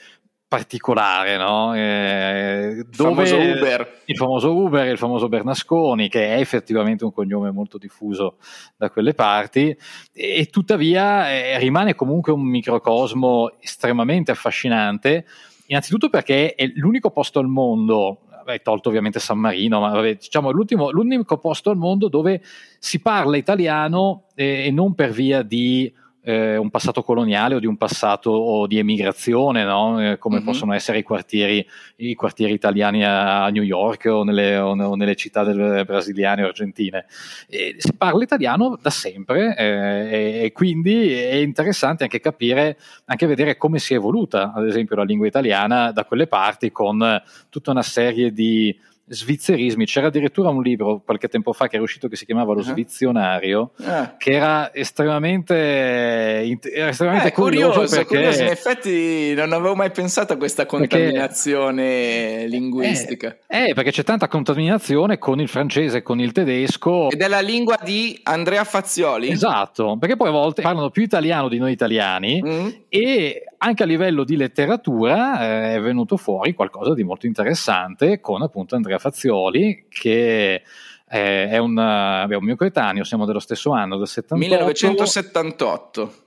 particolare, 0.47 1.37
no? 1.37 1.75
Eh, 1.75 2.77
il 2.77 2.95
famoso 2.95 3.35
Uber. 3.37 4.01
Il 4.05 4.15
famoso 4.15 4.55
Uber, 4.55 4.87
il 4.87 4.97
famoso 4.97 5.27
Bernasconi, 5.27 6.07
che 6.07 6.35
è 6.35 6.39
effettivamente 6.39 7.03
un 7.03 7.11
cognome 7.11 7.51
molto 7.51 7.77
diffuso 7.77 8.37
da 8.77 8.89
quelle 8.89 9.13
parti, 9.13 9.75
e, 10.13 10.39
e 10.39 10.45
tuttavia 10.45 11.29
eh, 11.29 11.57
rimane 11.59 11.95
comunque 11.95 12.31
un 12.31 12.43
microcosmo 12.43 13.57
estremamente 13.59 14.31
affascinante, 14.31 15.25
innanzitutto 15.67 16.09
perché 16.09 16.55
è 16.55 16.65
l'unico 16.75 17.11
posto 17.11 17.39
al 17.39 17.47
mondo, 17.47 18.21
vabbè, 18.29 18.61
tolto 18.61 18.87
ovviamente 18.87 19.19
San 19.19 19.39
Marino, 19.39 19.81
ma 19.81 19.89
vabbè, 19.89 20.15
diciamo 20.15 20.51
l'unico 20.51 21.37
posto 21.39 21.69
al 21.69 21.77
mondo 21.77 22.07
dove 22.07 22.41
si 22.79 23.01
parla 23.01 23.35
italiano 23.35 24.27
eh, 24.33 24.67
e 24.67 24.71
non 24.71 24.95
per 24.95 25.11
via 25.11 25.41
di 25.41 25.93
eh, 26.27 26.57
un 26.57 26.69
passato 26.69 27.03
coloniale 27.03 27.55
o 27.55 27.59
di 27.59 27.67
un 27.67 27.77
passato 27.77 28.65
di 28.67 28.77
emigrazione, 28.77 29.63
no? 29.63 30.01
eh, 30.01 30.17
come 30.17 30.37
mm-hmm. 30.37 30.45
possono 30.45 30.73
essere 30.73 30.97
i 30.97 31.03
quartieri, 31.03 31.65
i 31.97 32.15
quartieri, 32.15 32.51
italiani 32.51 33.05
a 33.05 33.47
New 33.47 33.63
York 33.63 34.07
o 34.11 34.25
nelle, 34.25 34.57
o 34.57 34.95
nelle 34.95 35.15
città 35.15 35.45
del, 35.45 35.85
brasiliane 35.85 36.43
o 36.43 36.47
argentine. 36.47 37.05
E 37.47 37.75
si 37.77 37.93
parla 37.93 38.23
italiano 38.23 38.77
da 38.81 38.89
sempre 38.89 39.55
eh, 39.55 40.43
e, 40.43 40.51
quindi 40.51 41.13
è 41.13 41.35
interessante 41.35 42.03
anche 42.03 42.19
capire, 42.19 42.77
anche 43.05 43.25
vedere 43.25 43.55
come 43.55 43.79
si 43.79 43.93
è 43.93 43.95
evoluta, 43.95 44.51
ad 44.53 44.67
esempio, 44.67 44.97
la 44.97 45.03
lingua 45.03 45.27
italiana 45.27 45.93
da 45.93 46.03
quelle 46.03 46.27
parti 46.27 46.73
con 46.73 47.21
tutta 47.49 47.71
una 47.71 47.83
serie 47.83 48.33
di 48.33 48.77
svizzerismi. 49.07 49.85
C'era 49.85 50.07
addirittura 50.07 50.49
un 50.49 50.61
libro 50.61 51.01
qualche 51.03 51.27
tempo 51.27 51.53
fa 51.53 51.67
che 51.67 51.75
era 51.75 51.83
uscito 51.83 52.07
che 52.07 52.15
si 52.15 52.25
chiamava 52.25 52.53
Lo 52.53 52.59
uh-huh. 52.59 52.65
Svizionario, 52.65 53.71
uh. 53.77 54.17
che 54.17 54.31
era 54.31 54.73
estremamente, 54.73 55.55
era 55.55 56.89
estremamente 56.89 57.29
eh, 57.29 57.31
curioso, 57.31 57.71
curioso, 57.71 57.95
perché, 57.95 58.15
curioso. 58.15 58.41
In 58.41 58.49
effetti 58.49 59.33
non 59.33 59.53
avevo 59.53 59.75
mai 59.75 59.91
pensato 59.91 60.33
a 60.33 60.37
questa 60.37 60.65
contaminazione 60.65 61.83
perché, 61.83 62.47
linguistica. 62.47 63.37
Eh, 63.47 63.69
eh, 63.69 63.73
perché 63.73 63.91
c'è 63.91 64.03
tanta 64.03 64.27
contaminazione 64.27 65.17
con 65.17 65.39
il 65.39 65.47
francese, 65.47 66.01
con 66.01 66.19
il 66.19 66.31
tedesco. 66.31 67.09
Ed 67.09 67.21
è 67.21 67.27
la 67.27 67.41
lingua 67.41 67.79
di 67.83 68.19
Andrea 68.23 68.63
Fazzioli? 68.63 69.29
Esatto, 69.29 69.97
perché 69.99 70.15
poi 70.15 70.29
a 70.29 70.31
volte 70.31 70.61
parlano 70.61 70.89
più 70.89 71.03
italiano 71.03 71.47
di 71.47 71.57
noi 71.57 71.71
italiani 71.71 72.41
mm. 72.45 72.67
e 72.89 73.43
anche 73.59 73.83
a 73.83 73.85
livello 73.85 74.23
di 74.23 74.35
letteratura 74.35 75.41
eh, 75.41 75.75
è 75.75 75.81
venuto 75.81 76.17
fuori 76.17 76.53
qualcosa 76.53 76.93
di 76.93 77.03
molto 77.03 77.25
interessante 77.25 78.19
con 78.19 78.41
appunto 78.41 78.75
Andrea 78.75 78.99
Fazzioli 78.99 79.85
che 79.89 80.61
eh, 81.09 81.49
è 81.49 81.57
un, 81.57 81.73
beh, 81.73 82.35
un 82.35 82.43
mio 82.43 82.55
coetaneo, 82.55 83.03
siamo 83.03 83.25
dello 83.25 83.39
stesso 83.39 83.71
anno, 83.71 83.97
del 83.97 84.07
78. 84.07 84.35
1978. 84.35 86.25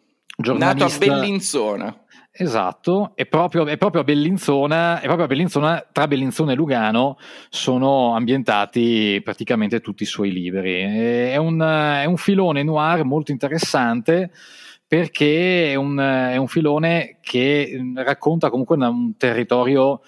Nato 0.56 0.84
a 0.84 0.90
Bellinzona. 0.98 2.04
Esatto, 2.32 3.12
è 3.16 3.26
proprio, 3.26 3.66
è 3.66 3.76
proprio, 3.76 4.02
a 4.02 4.04
Bellinzona, 4.04 5.00
è 5.00 5.04
proprio 5.04 5.24
a 5.24 5.28
Bellinzona, 5.28 5.86
tra 5.92 6.06
Bellinzona 6.06 6.52
e 6.52 6.54
Lugano 6.54 7.18
sono 7.50 8.14
ambientati 8.14 9.20
praticamente 9.22 9.80
tutti 9.80 10.04
i 10.04 10.06
suoi 10.06 10.32
libri. 10.32 10.80
È 10.80 11.36
un, 11.36 11.60
è 11.60 12.04
un 12.04 12.16
filone 12.16 12.62
noir 12.62 13.04
molto 13.04 13.32
interessante 13.32 14.30
perché 14.90 15.70
è 15.70 15.76
un, 15.76 15.96
è 15.98 16.36
un 16.36 16.48
filone 16.48 17.18
che 17.20 17.78
mm, 17.78 17.98
racconta 17.98 18.50
comunque 18.50 18.74
un 18.76 19.16
territorio 19.16 20.00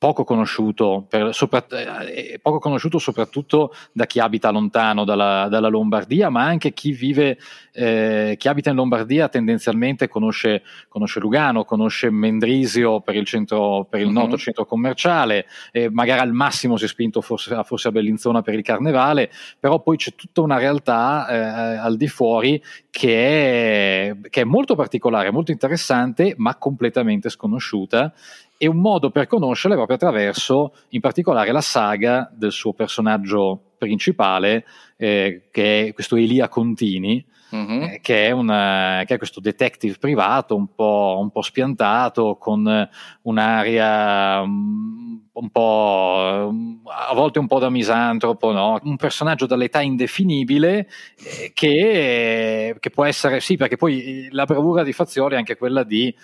poco 0.00 0.24
conosciuto, 0.24 1.04
per, 1.06 1.34
sopra, 1.34 1.62
eh, 1.68 2.38
poco 2.40 2.58
conosciuto 2.58 2.98
soprattutto 2.98 3.74
da 3.92 4.06
chi 4.06 4.18
abita 4.18 4.48
lontano 4.48 5.04
dalla, 5.04 5.46
dalla 5.50 5.68
Lombardia, 5.68 6.30
ma 6.30 6.42
anche 6.42 6.72
chi 6.72 6.92
vive, 6.92 7.36
eh, 7.70 8.34
chi 8.38 8.48
abita 8.48 8.70
in 8.70 8.76
Lombardia 8.76 9.28
tendenzialmente 9.28 10.08
conosce, 10.08 10.62
conosce 10.88 11.20
Lugano, 11.20 11.66
conosce 11.66 12.08
Mendrisio 12.08 13.02
per 13.02 13.14
il, 13.14 13.26
centro, 13.26 13.86
per 13.90 14.00
il 14.00 14.06
uh-huh. 14.06 14.12
noto 14.14 14.38
centro 14.38 14.64
commerciale, 14.64 15.44
eh, 15.70 15.90
magari 15.90 16.20
al 16.20 16.32
massimo 16.32 16.78
si 16.78 16.86
è 16.86 16.88
spinto 16.88 17.20
forse, 17.20 17.62
forse, 17.64 17.88
a 17.88 17.92
Bellinzona 17.92 18.40
per 18.40 18.54
il 18.54 18.62
carnevale, 18.62 19.30
però 19.58 19.82
poi 19.82 19.98
c'è 19.98 20.14
tutta 20.14 20.40
una 20.40 20.56
realtà 20.56 21.28
eh, 21.28 21.76
al 21.76 21.98
di 21.98 22.08
fuori 22.08 22.62
che 22.88 24.08
è, 24.08 24.16
che 24.30 24.40
è 24.40 24.44
molto 24.44 24.74
particolare, 24.74 25.30
molto 25.30 25.50
interessante, 25.50 26.32
ma 26.38 26.56
completamente 26.56 27.28
sconosciuta 27.28 28.14
e 28.62 28.66
un 28.66 28.76
modo 28.76 29.08
per 29.08 29.26
conoscerla 29.26 29.74
è 29.74 29.78
proprio 29.78 29.96
attraverso 29.96 30.74
in 30.90 31.00
particolare 31.00 31.50
la 31.50 31.62
saga 31.62 32.30
del 32.30 32.52
suo 32.52 32.74
personaggio 32.74 33.70
principale, 33.78 34.66
eh, 34.98 35.48
che 35.50 35.86
è 35.86 35.92
questo 35.94 36.16
Elia 36.16 36.46
Contini, 36.50 37.24
uh-huh. 37.52 37.82
eh, 37.84 38.00
che, 38.02 38.26
è 38.26 38.32
una, 38.32 39.02
che, 39.06 39.14
è 39.14 39.16
questo 39.16 39.40
detective 39.40 39.96
privato 39.98 40.56
un 40.56 40.74
po', 40.74 41.16
un 41.22 41.30
po 41.30 41.40
spiantato, 41.40 42.36
con 42.36 42.88
un'aria 43.22 44.44
mm, 44.44 45.16
un 45.32 45.48
po' 45.50 46.52
a 46.84 47.14
volte 47.14 47.38
un 47.38 47.46
po' 47.46 47.58
da 47.58 47.70
misantropo, 47.70 48.52
no? 48.52 48.78
un 48.82 48.96
personaggio 48.96 49.46
dall'età 49.46 49.80
indefinibile 49.80 50.86
eh, 51.16 51.52
che, 51.54 52.76
che, 52.78 52.90
può 52.90 53.04
essere, 53.04 53.40
sì, 53.40 53.56
perché 53.56 53.76
poi 53.76 54.28
la 54.32 54.44
bravura 54.44 54.82
di 54.82 54.92
Fazioli 54.92 55.34
è 55.34 55.38
anche 55.38 55.56
quella 55.56 55.82
di, 55.82 56.14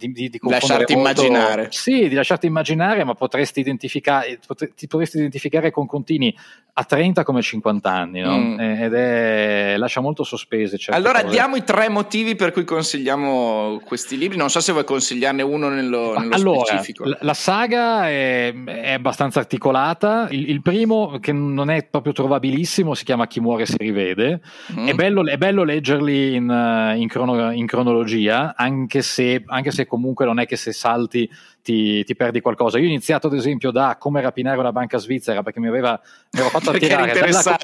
di, 0.00 0.12
di, 0.12 0.28
di 0.30 0.40
lasciarti 0.42 0.94
molto, 0.94 1.22
immaginare. 1.22 1.68
Sì, 1.70 2.08
di 2.08 2.14
lasciarti 2.14 2.46
immaginare, 2.46 3.04
ma 3.04 3.14
potresti 3.14 3.60
identificare, 3.60 4.38
ti 4.74 4.86
potresti 4.86 5.18
identificare 5.18 5.70
con 5.70 5.86
Contini 5.86 6.34
a 6.72 6.84
30 6.84 7.24
come 7.24 7.42
50 7.42 7.92
anni, 7.92 8.20
no? 8.20 8.36
mm. 8.38 8.60
Eh, 8.60 8.84
ed 8.84 8.94
è, 8.94 9.74
lascia 9.76 10.00
molto 10.00 10.24
sospese. 10.24 10.78
Allora 10.88 11.20
cose. 11.20 11.32
diamo 11.34 11.56
i 11.56 11.64
tre 11.64 11.88
motivi 11.88 12.36
per 12.36 12.52
cui 12.52 12.64
consigliamo 12.64 13.80
questi 13.84 14.16
libri, 14.16 14.36
non 14.36 14.48
so 14.48 14.60
se 14.60 14.72
vuoi 14.72 14.84
consigliarne 14.84 15.42
uno 15.42 15.68
nello, 15.68 16.18
nello 16.18 16.34
allora, 16.34 16.64
specifico. 16.64 17.04
La, 17.04 17.18
la 17.20 17.34
saga 17.34 18.08
è, 18.08 18.54
è, 18.64 18.92
abbastanza 18.92 19.40
articolata, 19.40 20.28
il, 20.30 20.48
il, 20.48 20.62
primo 20.62 21.18
che 21.20 21.32
non 21.32 21.70
è 21.70 21.84
proprio 21.84 22.12
trovabilissimo 22.12 22.94
si 22.94 23.04
chiama 23.04 23.26
Chi 23.26 23.40
muore 23.40 23.66
si 23.66 23.76
rivede, 23.76 24.40
mm. 24.72 24.86
è, 24.86 24.94
bello, 24.94 25.26
è, 25.26 25.36
bello, 25.36 25.64
leggerli 25.64 26.34
in, 26.34 26.94
in, 26.96 27.08
crono, 27.08 27.52
in 27.52 27.66
cronologia, 27.66 28.54
anche 28.56 29.02
se, 29.02 29.42
anche 29.46 29.70
se 29.70 29.86
comunque 29.90 30.24
non 30.24 30.38
è 30.38 30.46
che 30.46 30.56
se 30.56 30.72
salti 30.72 31.28
ti, 31.62 32.04
ti, 32.04 32.14
perdi 32.14 32.40
qualcosa. 32.40 32.78
Io 32.78 32.84
ho 32.84 32.88
iniziato 32.88 33.26
ad 33.26 33.34
esempio 33.34 33.70
da 33.70 33.96
come 33.98 34.20
rapinare 34.20 34.58
una 34.58 34.72
banca 34.72 34.96
svizzera 34.96 35.42
perché 35.42 35.60
mi 35.60 35.66
aveva 35.66 36.00
mi 36.30 36.40
fatto 36.42 36.70
attirare 36.72 37.12
dalla, 37.12 37.58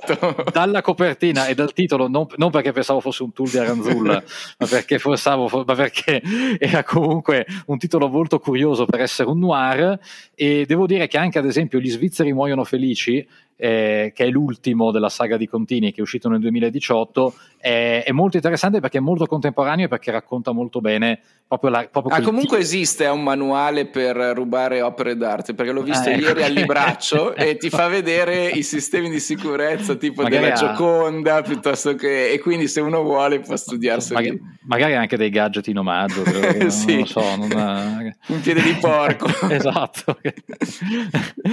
dalla, 0.53 0.83
copertina 0.83 1.47
e 1.47 1.55
dal 1.55 1.72
titolo, 1.72 2.09
non, 2.09 2.27
non, 2.37 2.51
perché 2.51 2.72
pensavo 2.72 3.01
fosse 3.01 3.22
un 3.22 3.33
tool 3.33 3.49
di 3.49 3.59
Aranzulla, 3.59 4.22
ma, 4.59 4.66
perché 4.66 4.99
pensavo, 4.99 5.64
ma 5.64 5.74
perché 5.74 6.20
era 6.59 6.83
comunque 6.83 7.47
un 7.66 7.79
titolo 7.79 8.09
molto 8.09 8.39
curioso 8.39 8.85
per 8.85 9.01
essere 9.01 9.31
un 9.31 9.39
noir 9.39 9.99
e 10.35 10.66
devo 10.66 10.87
dire 10.87 11.07
che 11.07 11.16
anche 11.16 11.39
ad 11.39 11.47
esempio 11.47 11.79
Gli 11.79 11.91
svizzeri 11.91 12.33
muoiono 12.33 12.64
felici 12.64 13.27
eh, 13.57 14.12
che 14.14 14.24
è 14.24 14.28
l'ultimo 14.28 14.90
della 14.90 15.09
saga 15.09 15.36
di 15.36 15.48
Contini 15.48 15.90
che 15.90 15.98
è 15.98 16.02
uscito 16.02 16.28
nel 16.28 16.40
2018, 16.40 17.34
è, 17.59 18.02
è, 18.04 18.12
molto 18.12 18.36
interessante 18.36 18.80
perché 18.80 18.98
è 18.98 19.00
molto 19.00 19.26
contemporaneo 19.26 19.86
e 19.86 19.88
perché 19.88 20.11
racconta 20.11 20.52
molto 20.52 20.80
bene 20.80 21.20
proprio 21.48 21.70
la... 21.70 21.88
Proprio 21.90 22.14
ah, 22.14 22.20
comunque 22.20 22.59
tipo. 22.59 22.62
esiste 22.62 23.07
un 23.07 23.22
manuale 23.22 23.86
per 23.86 24.16
rubare 24.16 24.82
opere 24.82 25.16
d'arte, 25.16 25.54
perché 25.54 25.72
l'ho 25.72 25.82
visto 25.82 26.09
ah, 26.09 26.12
ecco. 26.12 26.26
ieri 26.26 26.42
al 26.42 26.52
libraccio 26.52 27.34
e 27.34 27.57
ti 27.57 27.70
fa 27.70 27.88
vedere 27.88 28.48
i 28.48 28.62
sistemi 28.62 29.09
di 29.09 29.20
sicurezza 29.20 29.94
tipo 29.94 30.22
magari 30.22 30.44
della 30.44 30.54
ha... 30.54 30.59
Gioconda 30.59 31.42
piuttosto 31.42 31.94
che... 31.94 32.30
e 32.30 32.38
quindi 32.40 32.68
se 32.68 32.80
uno 32.80 33.02
vuole 33.02 33.40
può 33.40 33.57
studiarseli. 33.57 34.14
Magari, 34.14 34.40
magari 34.66 34.94
anche 34.94 35.16
dei 35.16 35.30
gadget 35.30 35.66
in 35.68 35.78
omaggio, 35.78 36.22
però, 36.22 36.68
sì. 36.68 36.86
non 36.88 36.98
lo 36.98 37.07
so. 37.07 37.36
Non 37.36 37.52
ha... 37.57 38.14
Un 38.26 38.40
piede 38.42 38.61
di 38.61 38.76
porco. 38.80 39.28
esatto. 39.48 40.18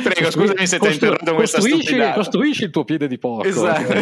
Prego, 0.03 0.31
scusami 0.31 0.67
se 0.67 0.79
ti 0.79 0.87
ho 0.87 0.91
interrotto 0.91 1.33
questa 1.35 1.61
stupidità 1.61 1.92
costruisci, 2.13 2.63
il 2.65 2.69
tuo 2.69 2.83
piede 2.83 3.07
di 3.07 3.17
porco. 3.17 3.47
Esatto. 3.47 4.01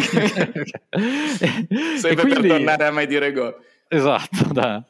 Sempre 1.96 2.22
quindi, 2.22 2.48
per 2.48 2.56
tornare 2.56 2.84
a 2.84 2.90
mai 2.90 3.06
dire 3.06 3.32
go. 3.32 3.56
Esatto, 3.94 4.86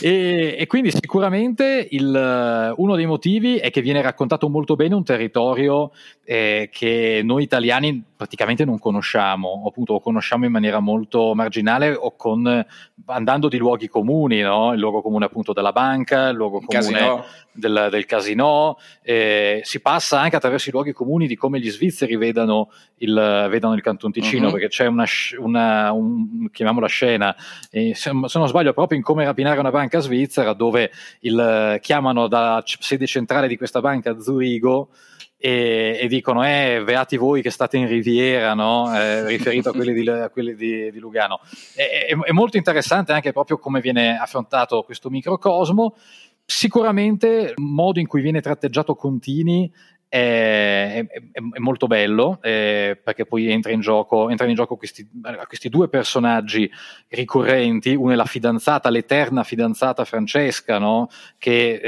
e, 0.00 0.54
e, 0.56 0.66
quindi 0.68 0.92
sicuramente 0.92 1.88
il, 1.90 2.72
uno 2.76 2.94
dei 2.94 3.04
motivi 3.04 3.56
è 3.56 3.72
che 3.72 3.80
viene 3.80 4.00
raccontato 4.00 4.48
molto 4.48 4.76
bene 4.76 4.94
un 4.94 5.02
territorio 5.02 5.90
eh, 6.22 6.68
che 6.70 7.22
noi 7.24 7.42
italiani 7.42 8.00
praticamente 8.24 8.64
non 8.64 8.78
conosciamo, 8.78 9.48
o 9.48 9.68
appunto 9.68 9.92
lo 9.92 10.00
conosciamo 10.00 10.46
in 10.46 10.50
maniera 10.50 10.80
molto 10.80 11.34
marginale 11.34 11.92
o 11.94 12.16
con, 12.16 12.66
andando 13.04 13.48
di 13.48 13.58
luoghi 13.58 13.86
comuni, 13.86 14.40
no? 14.40 14.72
il 14.72 14.80
luogo 14.80 15.02
comune 15.02 15.26
appunto 15.26 15.52
della 15.52 15.72
banca, 15.72 16.28
il 16.28 16.36
luogo 16.36 16.60
comune 16.60 16.96
casino. 16.96 17.24
Del, 17.52 17.88
del 17.90 18.06
casino, 18.06 18.78
eh, 19.02 19.60
si 19.62 19.80
passa 19.80 20.18
anche 20.20 20.36
attraverso 20.36 20.70
i 20.70 20.72
luoghi 20.72 20.92
comuni 20.92 21.26
di 21.26 21.36
come 21.36 21.60
gli 21.60 21.70
svizzeri 21.70 22.16
vedano 22.16 22.70
il, 22.96 23.46
vedano 23.50 23.74
il 23.74 23.82
Canton 23.82 24.10
Ticino, 24.10 24.46
uh-huh. 24.46 24.52
perché 24.52 24.68
c'è 24.68 24.86
una, 24.86 25.04
una 25.38 25.92
un, 25.92 26.48
chiamiamola 26.50 26.86
scena, 26.86 27.36
eh, 27.70 27.94
se, 27.94 28.10
se, 28.24 28.38
non 28.38 28.48
sbaglio 28.48 28.72
proprio 28.72 28.96
in 28.96 29.04
come 29.04 29.24
rapinare 29.24 29.60
una 29.60 29.70
banca 29.70 30.00
svizzera, 30.00 30.54
dove 30.54 30.90
il, 31.20 31.78
chiamano 31.82 32.26
da 32.26 32.62
sede 32.64 33.06
centrale 33.06 33.48
di 33.48 33.58
questa 33.58 33.80
banca 33.80 34.12
a 34.12 34.18
Zurigo, 34.18 34.88
e, 35.44 35.98
e, 36.00 36.08
dicono 36.08 36.42
eh, 36.42 36.80
beati 36.82 37.18
voi 37.18 37.42
che 37.42 37.50
state 37.50 37.76
in 37.76 37.86
Riviera, 37.86 38.54
no? 38.54 38.90
eh, 38.98 39.26
riferito 39.26 39.68
a 39.68 39.72
quelli 39.72 39.92
di, 39.92 40.08
a 40.08 40.30
quelli 40.30 40.54
di, 40.54 40.90
di 40.90 40.98
Lugano. 40.98 41.38
È, 41.74 42.06
è, 42.08 42.16
è, 42.16 42.32
molto 42.32 42.56
interessante 42.56 43.12
anche 43.12 43.30
proprio 43.32 43.58
come 43.58 43.82
viene 43.82 44.16
affrontato 44.16 44.84
questo 44.84 45.10
microcosmo. 45.10 45.96
Sicuramente 46.46 47.54
il 47.58 47.62
modo 47.62 48.00
in 48.00 48.06
cui 48.06 48.22
viene 48.22 48.40
tratteggiato 48.40 48.94
Contini 48.94 49.70
è, 50.08 51.04
è, 51.08 51.20
è 51.32 51.58
molto 51.58 51.86
bello 51.86 52.38
eh, 52.40 53.00
perché 53.02 53.26
poi 53.26 53.50
entra 53.50 53.72
in 53.72 53.80
gioco, 53.80 54.28
entrano 54.30 54.50
in 54.50 54.56
gioco 54.56 54.76
questi, 54.76 55.08
questi, 55.46 55.68
due 55.68 55.88
personaggi 55.88 56.70
ricorrenti, 57.08 57.94
uno 57.94 58.12
è 58.12 58.14
la 58.14 58.24
fidanzata, 58.24 58.90
l'eterna 58.90 59.42
fidanzata 59.42 60.04
Francesca, 60.04 60.78
no? 60.78 61.08
che, 61.38 61.80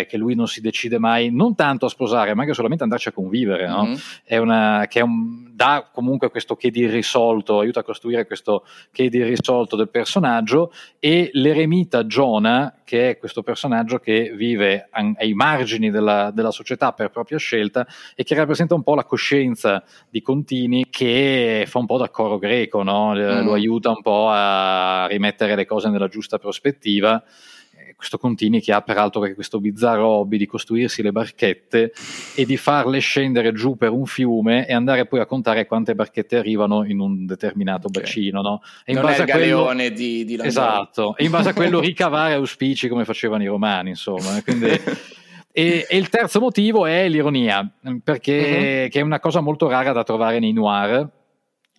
eh, 0.00 0.06
che, 0.06 0.16
lui 0.16 0.34
non 0.34 0.46
si 0.46 0.60
decide 0.60 0.98
mai 0.98 1.30
non 1.30 1.54
tanto 1.54 1.86
a 1.86 1.88
sposare, 1.88 2.34
ma 2.34 2.42
anche 2.42 2.54
solamente 2.54 2.84
andarci 2.84 3.08
a 3.08 3.12
convivere, 3.12 3.66
no? 3.66 3.84
mm-hmm. 3.84 3.96
è 4.24 4.36
una, 4.36 4.86
che 4.88 5.00
un, 5.00 5.52
dà 5.52 5.88
comunque 5.92 6.30
questo 6.30 6.54
che 6.54 6.70
di 6.70 6.80
irrisolto, 6.80 7.60
aiuta 7.60 7.80
a 7.80 7.82
costruire 7.84 8.26
questo 8.26 8.64
che 8.92 9.08
di 9.08 9.18
irrisolto 9.18 9.74
del 9.74 9.88
personaggio 9.88 10.72
e 10.98 11.30
l'eremita 11.32 12.04
Jonah, 12.04 12.82
che 12.84 13.10
è 13.10 13.18
questo 13.18 13.42
personaggio 13.42 13.98
che 13.98 14.32
vive 14.36 14.88
ai 14.90 15.32
margini 15.34 15.90
della, 15.90 16.30
della 16.30 16.50
società 16.50 16.92
per 16.92 17.10
propria 17.10 17.38
scelta, 17.38 17.45
scelta 17.46 17.86
e 18.14 18.24
che 18.24 18.34
rappresenta 18.34 18.74
un 18.74 18.82
po' 18.82 18.94
la 18.94 19.04
coscienza 19.04 19.84
di 20.10 20.20
Contini 20.20 20.86
che 20.90 21.64
fa 21.66 21.78
un 21.78 21.86
po' 21.86 21.98
da 21.98 22.10
coro 22.10 22.38
greco, 22.38 22.82
no? 22.82 23.12
mm. 23.14 23.44
lo 23.44 23.52
aiuta 23.52 23.90
un 23.90 24.02
po' 24.02 24.28
a 24.28 25.06
rimettere 25.06 25.54
le 25.54 25.64
cose 25.64 25.88
nella 25.88 26.08
giusta 26.08 26.38
prospettiva 26.38 27.22
questo 27.96 28.18
Contini 28.18 28.60
che 28.60 28.72
ha 28.72 28.82
peraltro 28.82 29.20
questo 29.34 29.58
bizzarro 29.58 30.06
hobby 30.06 30.36
di 30.36 30.46
costruirsi 30.46 31.02
le 31.02 31.12
barchette 31.12 31.92
e 32.34 32.44
di 32.44 32.56
farle 32.56 32.98
scendere 32.98 33.52
giù 33.52 33.76
per 33.76 33.90
un 33.90 34.04
fiume 34.04 34.66
e 34.66 34.74
andare 34.74 35.06
poi 35.06 35.20
a 35.20 35.26
contare 35.26 35.66
quante 35.66 35.94
barchette 35.94 36.36
arrivano 36.36 36.84
in 36.84 37.00
un 37.00 37.24
determinato 37.24 37.88
okay. 37.88 38.02
bacino. 38.02 38.42
No? 38.42 38.62
E 38.84 38.92
in 38.92 38.98
non 38.98 39.06
base 39.06 39.22
è 39.22 39.24
il 39.24 39.30
a 39.30 39.34
quello, 39.34 39.90
di, 39.92 40.24
di 40.24 40.38
Esatto, 40.40 41.16
e 41.16 41.24
in 41.24 41.30
base 41.30 41.48
a 41.48 41.54
quello 41.54 41.80
ricavare 41.80 42.34
auspici 42.34 42.88
come 42.88 43.04
facevano 43.04 43.42
i 43.42 43.46
romani, 43.46 43.90
insomma. 43.90 44.42
Quindi, 44.42 44.68
e, 45.58 45.86
e, 45.88 45.96
il 45.96 46.10
terzo 46.10 46.38
motivo 46.38 46.84
è 46.84 47.08
l'ironia, 47.08 47.66
perché 48.04 48.82
uh-huh. 48.84 48.88
che 48.90 49.00
è 49.00 49.00
una 49.00 49.20
cosa 49.20 49.40
molto 49.40 49.70
rara 49.70 49.92
da 49.92 50.02
trovare 50.02 50.38
nei 50.38 50.52
noir 50.52 51.10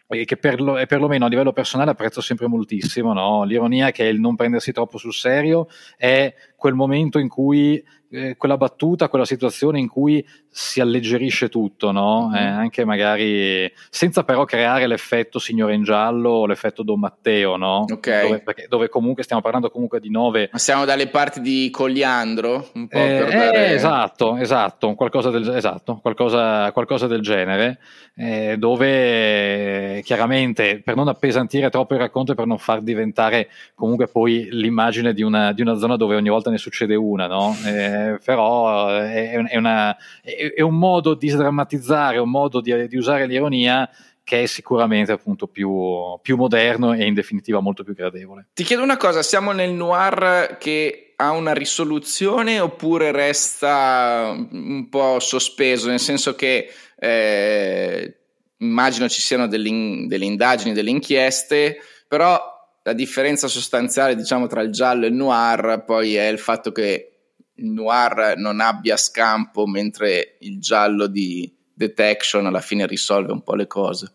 e 0.07 0.25
che 0.25 0.37
per 0.37 0.59
lo, 0.61 0.83
perlomeno 0.87 1.25
a 1.25 1.27
livello 1.27 1.53
personale 1.53 1.91
apprezzo 1.91 2.19
sempre 2.19 2.47
moltissimo. 2.47 3.13
No? 3.13 3.43
L'ironia 3.43 3.91
che 3.91 4.05
è 4.05 4.07
il 4.07 4.19
non 4.19 4.35
prendersi 4.35 4.71
troppo 4.71 4.97
sul 4.97 5.13
serio 5.13 5.67
è 5.95 6.33
quel 6.55 6.73
momento 6.73 7.19
in 7.19 7.27
cui 7.27 7.83
eh, 8.09 8.35
quella 8.37 8.57
battuta, 8.57 9.09
quella 9.09 9.25
situazione 9.25 9.79
in 9.79 9.87
cui 9.87 10.25
si 10.49 10.81
alleggerisce 10.81 11.49
tutto, 11.49 11.91
no? 11.91 12.29
mm-hmm. 12.29 12.43
eh, 12.43 12.47
anche 12.47 12.85
magari 12.85 13.71
senza 13.89 14.23
però 14.23 14.43
creare 14.45 14.87
l'effetto 14.87 15.39
signore 15.39 15.75
in 15.75 15.83
giallo 15.83 16.29
o 16.29 16.45
l'effetto 16.45 16.83
Don 16.83 16.99
Matteo, 16.99 17.57
no? 17.57 17.85
Okay. 17.87 18.23
Dove, 18.23 18.39
perché, 18.39 18.65
dove, 18.67 18.89
comunque 18.89 19.23
stiamo 19.23 19.41
parlando 19.41 19.69
comunque 19.69 19.99
di 19.99 20.09
nove. 20.09 20.49
Ma 20.51 20.57
siamo 20.57 20.85
dalle 20.85 21.07
parti 21.07 21.41
di 21.41 21.69
Cogliandro, 21.69 22.69
un 22.73 22.87
po' 22.87 22.97
eh, 22.97 23.17
per 23.19 23.29
dare... 23.29 23.67
Eh, 23.67 23.73
esatto, 23.73 24.37
esatto, 24.37 24.95
qualcosa 24.95 25.29
del, 25.29 25.47
esatto, 25.55 25.99
qualcosa, 26.01 26.71
qualcosa 26.71 27.07
del 27.07 27.21
genere, 27.21 27.79
eh, 28.15 28.55
dove 28.57 30.01
chiaramente 30.03 30.81
per 30.83 30.95
non 30.95 31.07
appesantire 31.07 31.69
troppo 31.69 31.93
il 31.93 31.99
racconto 31.99 32.31
e 32.31 32.35
per 32.35 32.47
non 32.47 32.57
far 32.57 32.81
diventare 32.81 33.49
comunque 33.75 34.07
poi 34.07 34.47
l'immagine 34.51 35.13
di 35.13 35.21
una, 35.21 35.51
di 35.51 35.61
una 35.61 35.75
zona 35.75 35.97
dove 35.97 36.15
ogni 36.15 36.29
volta 36.29 36.49
ne 36.49 36.57
succede 36.57 36.95
una, 36.95 37.27
no? 37.27 37.55
Eh, 37.65 37.96
però 38.23 38.89
è, 38.89 39.31
è, 39.31 39.57
una, 39.57 39.95
è, 40.21 40.61
un 40.61 40.77
modo 40.77 41.13
di 41.13 41.29
sdrammatizzare, 41.29 42.17
un 42.17 42.29
modo 42.29 42.61
di, 42.61 42.87
di 42.87 42.97
usare 42.97 43.27
l'ironia 43.27 43.89
che 44.23 44.43
è 44.43 44.45
sicuramente 44.45 45.13
appunto 45.13 45.47
più, 45.47 46.19
più, 46.21 46.35
moderno 46.35 46.91
e 46.91 47.05
in 47.05 47.13
definitiva 47.13 47.61
molto 47.61 47.85
più 47.85 47.93
gradevole. 47.93 48.47
Ti 48.53 48.65
chiedo 48.65 48.83
una 48.83 48.97
cosa, 48.97 49.23
siamo 49.23 49.53
nel 49.53 49.71
noir 49.71 50.57
che 50.59 51.13
ha 51.15 51.31
una 51.31 51.53
risoluzione 51.53 52.59
oppure 52.59 53.11
resta 53.11 54.35
un 54.51 54.89
po' 54.89 55.19
sospeso, 55.19 55.87
nel 55.87 56.01
senso 56.01 56.35
che 56.35 56.69
eh, 56.99 58.17
immagino 58.57 59.07
ci 59.07 59.21
siano 59.21 59.47
delle, 59.47 60.05
delle 60.07 60.25
indagini, 60.25 60.73
delle 60.73 60.89
inchieste, 60.89 61.77
però 62.07 62.39
la 62.83 62.93
differenza 62.93 63.47
sostanziale 63.47 64.15
diciamo 64.15 64.47
tra 64.47 64.61
il 64.61 64.71
giallo 64.71 65.05
e 65.05 65.09
il 65.09 65.13
noir 65.13 65.83
poi 65.85 66.15
è 66.15 66.27
il 66.27 66.39
fatto 66.39 66.71
che 66.71 67.16
il 67.57 67.71
noir 67.71 68.33
non 68.37 68.59
abbia 68.59 68.97
scampo 68.97 69.65
mentre 69.65 70.37
il 70.39 70.59
giallo 70.59 71.07
di 71.07 71.51
detection 71.73 72.45
alla 72.45 72.61
fine 72.61 72.87
risolve 72.87 73.31
un 73.31 73.43
po' 73.43 73.55
le 73.55 73.67
cose. 73.67 74.11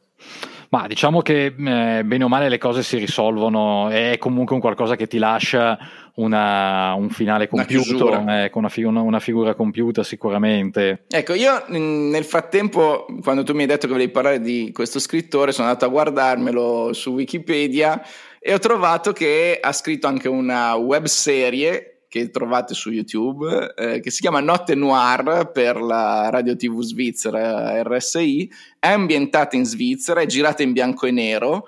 Ma 0.70 0.86
diciamo 0.86 1.20
che 1.20 1.46
eh, 1.46 2.02
bene 2.02 2.24
o 2.24 2.28
male 2.28 2.48
le 2.48 2.56
cose 2.56 2.82
si 2.82 2.96
risolvono, 2.96 3.90
è 3.90 4.16
comunque 4.18 4.54
un 4.54 4.60
qualcosa 4.62 4.96
che 4.96 5.06
ti 5.06 5.18
lascia 5.18 5.78
una, 6.14 6.94
un 6.94 7.10
finale 7.10 7.46
compiuto, 7.46 8.06
una, 8.06 8.44
ecco, 8.44 8.58
una, 8.58 8.70
una, 8.74 9.00
una, 9.02 9.20
figura 9.20 9.54
compiuta 9.54 10.02
sicuramente. 10.02 11.04
Ecco, 11.08 11.34
io 11.34 11.64
nel 11.68 12.24
frattempo, 12.24 13.04
quando 13.22 13.42
tu 13.42 13.52
mi 13.52 13.62
hai 13.62 13.66
detto 13.66 13.86
che 13.86 13.92
volevi 13.92 14.10
parlare 14.10 14.40
di 14.40 14.70
questo 14.72 14.98
scrittore, 14.98 15.52
sono 15.52 15.66
andato 15.66 15.84
a 15.84 15.88
guardarmelo 15.88 16.94
su 16.94 17.10
Wikipedia 17.10 18.02
e 18.40 18.54
ho 18.54 18.58
trovato 18.58 19.12
che 19.12 19.58
ha 19.60 19.72
scritto 19.72 20.06
anche 20.06 20.28
una 20.28 20.74
web 20.74 21.04
serie 21.04 21.91
che 22.12 22.28
trovate 22.28 22.74
su 22.74 22.90
YouTube 22.90 23.72
eh, 23.74 24.00
che 24.00 24.10
si 24.10 24.20
chiama 24.20 24.40
Notte 24.40 24.74
Noir 24.74 25.50
per 25.50 25.80
la 25.80 26.28
radio 26.28 26.54
TV 26.54 26.82
svizzera 26.82 27.82
RSI, 27.82 28.52
è 28.78 28.88
ambientata 28.88 29.56
in 29.56 29.64
Svizzera, 29.64 30.20
è 30.20 30.26
girata 30.26 30.62
in 30.62 30.72
bianco 30.72 31.06
e 31.06 31.10
nero, 31.10 31.66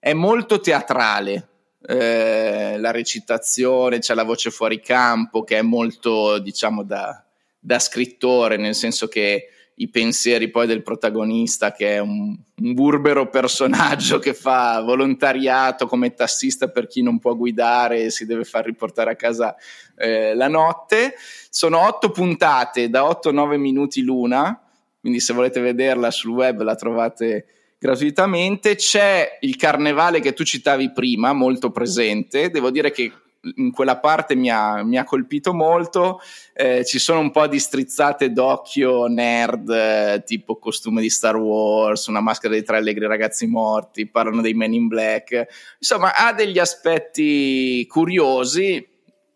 è 0.00 0.12
molto 0.12 0.58
teatrale. 0.58 1.46
Eh, 1.86 2.74
la 2.76 2.90
recitazione, 2.90 4.00
c'è 4.00 4.14
la 4.14 4.24
voce 4.24 4.50
fuori 4.50 4.80
campo 4.80 5.44
che 5.44 5.58
è 5.58 5.62
molto, 5.62 6.40
diciamo, 6.40 6.82
da, 6.82 7.24
da 7.56 7.78
scrittore, 7.78 8.56
nel 8.56 8.74
senso 8.74 9.06
che 9.06 9.50
i 9.76 9.88
pensieri 9.88 10.50
poi 10.50 10.66
del 10.66 10.82
protagonista 10.82 11.72
che 11.72 11.96
è 11.96 11.98
un, 11.98 12.36
un, 12.56 12.74
burbero 12.74 13.28
personaggio 13.28 14.20
che 14.20 14.32
fa 14.32 14.80
volontariato 14.80 15.86
come 15.86 16.14
tassista 16.14 16.68
per 16.68 16.86
chi 16.86 17.02
non 17.02 17.18
può 17.18 17.34
guidare 17.34 18.02
e 18.02 18.10
si 18.10 18.24
deve 18.24 18.44
far 18.44 18.64
riportare 18.64 19.10
a 19.10 19.16
casa 19.16 19.56
eh, 19.96 20.34
la 20.34 20.48
notte. 20.48 21.14
Sono 21.50 21.86
otto 21.86 22.10
puntate 22.10 22.88
da 22.88 23.02
8-9 23.02 23.56
minuti 23.56 24.02
l'una, 24.02 24.60
quindi 25.00 25.18
se 25.18 25.32
volete 25.32 25.60
vederla 25.60 26.10
sul 26.12 26.30
web 26.30 26.62
la 26.62 26.76
trovate 26.76 27.46
gratuitamente. 27.78 28.76
C'è 28.76 29.38
il 29.40 29.56
carnevale 29.56 30.20
che 30.20 30.34
tu 30.34 30.44
citavi 30.44 30.92
prima, 30.92 31.32
molto 31.32 31.70
presente. 31.72 32.50
Devo 32.50 32.70
dire 32.70 32.92
che 32.92 33.10
in 33.56 33.72
quella 33.72 33.98
parte 33.98 34.34
mi 34.34 34.50
ha, 34.50 34.82
mi 34.82 34.96
ha 34.96 35.04
colpito 35.04 35.52
molto. 35.52 36.20
Eh, 36.52 36.84
ci 36.84 36.98
sono 36.98 37.20
un 37.20 37.30
po' 37.30 37.46
di 37.46 37.58
strizzate 37.58 38.32
d'occhio 38.32 39.06
nerd, 39.06 39.68
eh, 39.70 40.22
tipo 40.24 40.56
costume 40.56 41.00
di 41.00 41.10
Star 41.10 41.36
Wars, 41.36 42.06
una 42.06 42.20
maschera 42.20 42.52
dei 42.52 42.62
tre 42.62 42.78
allegri 42.78 43.06
ragazzi 43.06 43.46
morti, 43.46 44.06
parlano 44.06 44.40
dei 44.40 44.54
Men 44.54 44.72
in 44.72 44.88
Black. 44.88 45.46
Insomma, 45.78 46.14
ha 46.14 46.32
degli 46.32 46.58
aspetti 46.58 47.86
curiosi. 47.86 48.86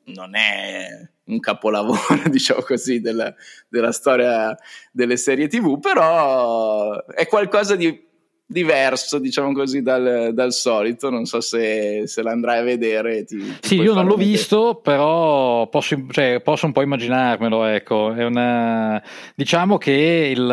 Non 0.05 0.35
è 0.35 0.89
un 1.25 1.41
capolavoro, 1.41 2.23
diciamo 2.29 2.63
così, 2.63 3.01
della, 3.01 3.35
della 3.69 3.93
storia 3.93 4.57
delle 4.91 5.17
serie 5.17 5.49
TV, 5.49 5.79
però 5.79 7.05
è 7.07 7.27
qualcosa 7.27 7.77
di 7.77 8.07
diverso, 8.51 9.19
diciamo 9.19 9.53
così, 9.53 9.83
dal, 9.83 10.31
dal 10.33 10.53
solito. 10.53 11.11
Non 11.11 11.27
so 11.27 11.41
se, 11.41 12.05
se 12.07 12.23
l'andrai 12.23 12.61
a 12.61 12.63
vedere. 12.63 13.25
Ti, 13.25 13.37
ti 13.37 13.57
sì, 13.61 13.75
io 13.77 13.93
non 13.93 14.07
l'ho 14.07 14.17
vedere. 14.17 14.31
visto, 14.31 14.81
però 14.83 15.69
posso, 15.69 15.97
cioè, 16.11 16.41
posso, 16.41 16.67
un 16.67 16.73
po' 16.73 16.83
immaginarmelo. 16.83 17.67
Ecco. 17.67 18.15
È 18.15 18.25
una, 18.25 19.03
diciamo 19.35 19.77
che 19.77 20.33
il, 20.35 20.47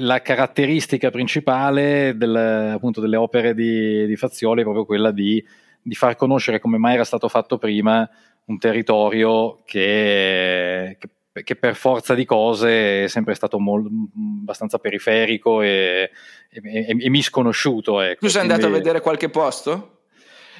la 0.00 0.22
caratteristica 0.22 1.10
principale 1.10 2.14
del, 2.16 2.34
appunto, 2.34 3.00
delle 3.00 3.16
opere 3.16 3.54
di, 3.54 4.06
di 4.06 4.16
Fazioli 4.16 4.62
è 4.62 4.64
proprio 4.64 4.86
quella 4.86 5.10
di, 5.10 5.44
di 5.82 5.94
far 5.94 6.16
conoscere 6.16 6.60
come 6.60 6.78
mai 6.78 6.94
era 6.94 7.04
stato 7.04 7.28
fatto 7.28 7.58
prima 7.58 8.08
un 8.46 8.58
territorio 8.58 9.62
che, 9.64 10.96
che 10.98 11.08
che 11.42 11.56
per 11.56 11.74
forza 11.74 12.14
di 12.14 12.24
cose 12.24 13.04
è 13.04 13.08
sempre 13.08 13.34
stato 13.34 13.58
molto, 13.58 13.90
abbastanza 14.40 14.78
periferico 14.78 15.62
e, 15.62 16.10
e, 16.50 16.96
e, 16.98 17.10
misconosciuto. 17.10 18.00
Ecco. 18.00 18.20
Tu 18.20 18.28
sei 18.28 18.42
Quindi... 18.42 18.52
andato 18.52 18.72
a 18.72 18.76
vedere 18.76 19.00
qualche 19.00 19.30
posto? 19.30 19.90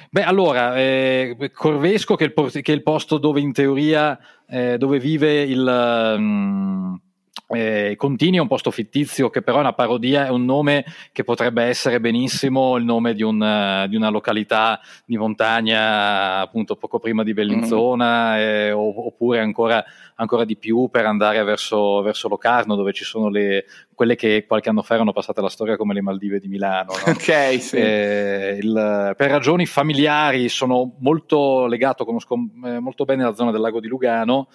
Beh, 0.09 0.23
allora, 0.23 0.77
eh, 0.77 1.51
Corvesco, 1.53 2.15
che 2.15 2.25
è, 2.25 2.33
il, 2.35 2.61
che 2.61 2.71
è, 2.71 2.75
il, 2.75 2.83
posto 2.83 3.17
dove 3.17 3.39
in 3.39 3.53
teoria 3.53 4.19
eh, 4.47 4.77
dove 4.77 4.99
vive 4.99 5.41
il... 5.41 6.15
Um, 6.17 6.99
eh, 7.47 7.93
Contini 7.95 8.37
è 8.37 8.41
un 8.41 8.47
posto 8.47 8.71
fittizio 8.71 9.29
che 9.29 9.41
però 9.41 9.57
è 9.57 9.61
una 9.61 9.73
parodia, 9.73 10.25
è 10.25 10.29
un 10.29 10.45
nome 10.45 10.83
che 11.11 11.23
potrebbe 11.23 11.63
essere 11.63 11.99
benissimo 11.99 12.75
il 12.77 12.83
nome 12.83 13.13
di, 13.13 13.21
un, 13.21 13.39
uh, 13.39 13.87
di 13.87 13.95
una 13.95 14.09
località 14.09 14.79
di 15.05 15.15
montagna 15.15 16.39
appunto 16.39 16.75
poco 16.75 16.99
prima 16.99 17.23
di 17.23 17.33
Bellinzona 17.33 18.33
mm. 18.33 18.37
eh, 18.39 18.71
oppure 18.71 19.41
ancora, 19.41 19.83
ancora, 20.15 20.43
di 20.43 20.57
più 20.57 20.89
per 20.89 21.05
andare 21.05 21.43
verso, 21.43 22.01
verso 22.01 22.27
Locarno 22.27 22.75
dove 22.75 22.93
ci 22.93 23.03
sono 23.03 23.29
le, 23.29 23.65
quelle 23.93 24.15
che 24.15 24.45
qualche 24.47 24.69
anno 24.69 24.81
fa 24.81 24.95
erano 24.95 25.13
passate 25.13 25.39
alla 25.39 25.49
storia 25.49 25.77
come 25.77 25.93
le 25.93 26.01
Maldive 26.01 26.39
di 26.39 26.47
Milano. 26.47 26.93
No? 26.93 27.11
ok, 27.13 27.61
sì. 27.61 27.77
Eh, 27.77 28.57
il, 28.59 29.13
per 29.15 29.29
ragioni 29.29 29.67
familiari 29.67 30.49
sono 30.49 30.95
molto 30.99 31.67
legato, 31.67 32.05
conosco 32.05 32.35
eh, 32.65 32.79
molto 32.79 33.05
bene 33.05 33.23
la 33.23 33.35
zona 33.35 33.51
del 33.51 33.61
lago 33.61 33.79
di 33.79 33.87
Lugano 33.87 34.47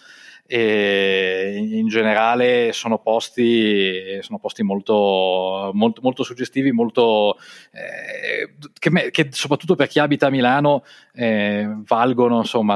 e 0.53 1.65
in 1.65 1.87
generale 1.87 2.73
sono 2.73 2.99
posti, 2.99 4.19
sono 4.21 4.41
posti 4.41 4.65
molto, 4.65 5.71
molto, 5.73 6.01
molto 6.03 6.25
suggestivi, 6.25 6.73
molto, 6.73 7.37
eh, 7.71 8.53
che, 8.77 8.91
me, 8.91 9.11
che, 9.11 9.29
soprattutto 9.31 9.77
per 9.77 9.87
chi 9.87 10.01
abita 10.01 10.27
a 10.27 10.31
Milano 10.31 10.83
eh, 11.13 11.69
valgono, 11.87 12.39
insomma, 12.39 12.75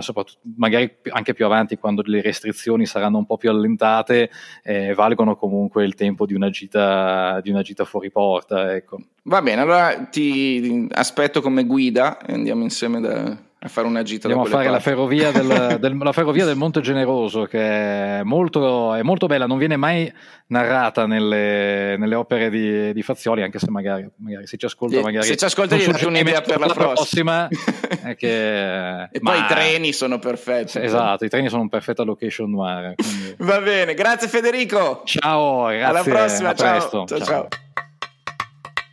magari 0.57 0.99
anche 1.09 1.35
più 1.35 1.47
avanti 1.47 1.77
quando 1.77 2.05
le 2.07 2.23
restrizioni 2.23 2.87
saranno 2.87 3.19
un 3.19 3.27
po' 3.27 3.39
più 3.39 3.51
allentate, 3.51 4.31
eh, 4.63 4.95
valgono 4.95 5.35
comunque 5.35 5.85
il 5.85 5.95
tempo 5.95 6.27
di 6.27 6.35
una 6.35 6.51
gita, 6.51 7.41
di 7.41 7.51
una 7.51 7.63
gita 7.63 7.85
fuori 7.85 8.13
porta. 8.13 8.73
Ecco. 8.73 9.01
Va 9.25 9.43
bene, 9.43 9.63
allora 9.63 9.97
ti 10.05 10.87
aspetto 10.93 11.41
come 11.41 11.65
guida 11.65 12.25
e 12.25 12.35
andiamo 12.35 12.63
insieme 12.63 13.01
da, 13.01 13.37
a 13.65 13.69
fare 13.69 13.87
una 13.87 14.03
gita 14.03 14.29
Andiamo 14.29 14.47
a 14.47 14.51
fare 14.51 14.69
la 14.69 14.79
ferrovia 14.79 15.33
del, 15.33 15.79
del, 15.81 15.97
la 15.97 16.13
ferrovia 16.13 16.45
del, 16.45 16.55
Monte 16.55 16.83
Generoso, 16.83 17.45
che 17.45 18.19
è 18.19 18.23
molto, 18.23 18.93
è 18.93 19.01
molto, 19.01 19.27
bella, 19.27 19.47
non 19.47 19.57
viene 19.57 19.77
mai 19.77 20.13
narrata 20.49 21.07
nelle, 21.07 21.97
nelle 21.97 22.15
opere 22.15 22.51
di, 22.51 22.93
di, 22.93 23.03
Fazioli, 23.03 23.43
anche 23.43 23.59
se 23.59 23.71
magari, 23.71 24.07
magari 24.17 24.47
se 24.47 24.59
ci 24.59 24.67
ascolta, 24.67 25.01
magari 25.01 25.27
se 25.27 25.37
ci 25.37 25.47
ascolta 25.47 25.77
gli 25.77 25.87
date 25.87 26.05
un'idea 26.05 26.43
per 26.43 26.59
la 26.59 26.75
prossima. 26.75 27.49
che, 28.19 29.03
e 29.05 29.21
poi 29.21 29.39
i 29.39 29.47
treni 29.49 29.93
sono 29.95 30.19
perfetti. 30.19 30.79
Esatto, 30.81 31.25
i 31.25 31.31
treni 31.31 31.49
sono 31.49 31.63
un 31.63 31.71
perfetto 31.71 32.05
location 32.05 32.51
noir. 32.51 32.95
Quindi... 32.97 33.35
Va 33.51 33.61
bene, 33.61 33.95
grazie 33.95 34.29
Federico. 34.29 35.03
Ciao, 35.07 35.69
grazie. 35.69 35.85
Alla 35.85 36.03
prossima, 36.03 36.55
ciao. 36.55 36.81
ciao. 36.81 37.07
ciao. 37.07 37.25
ciao. 37.25 37.49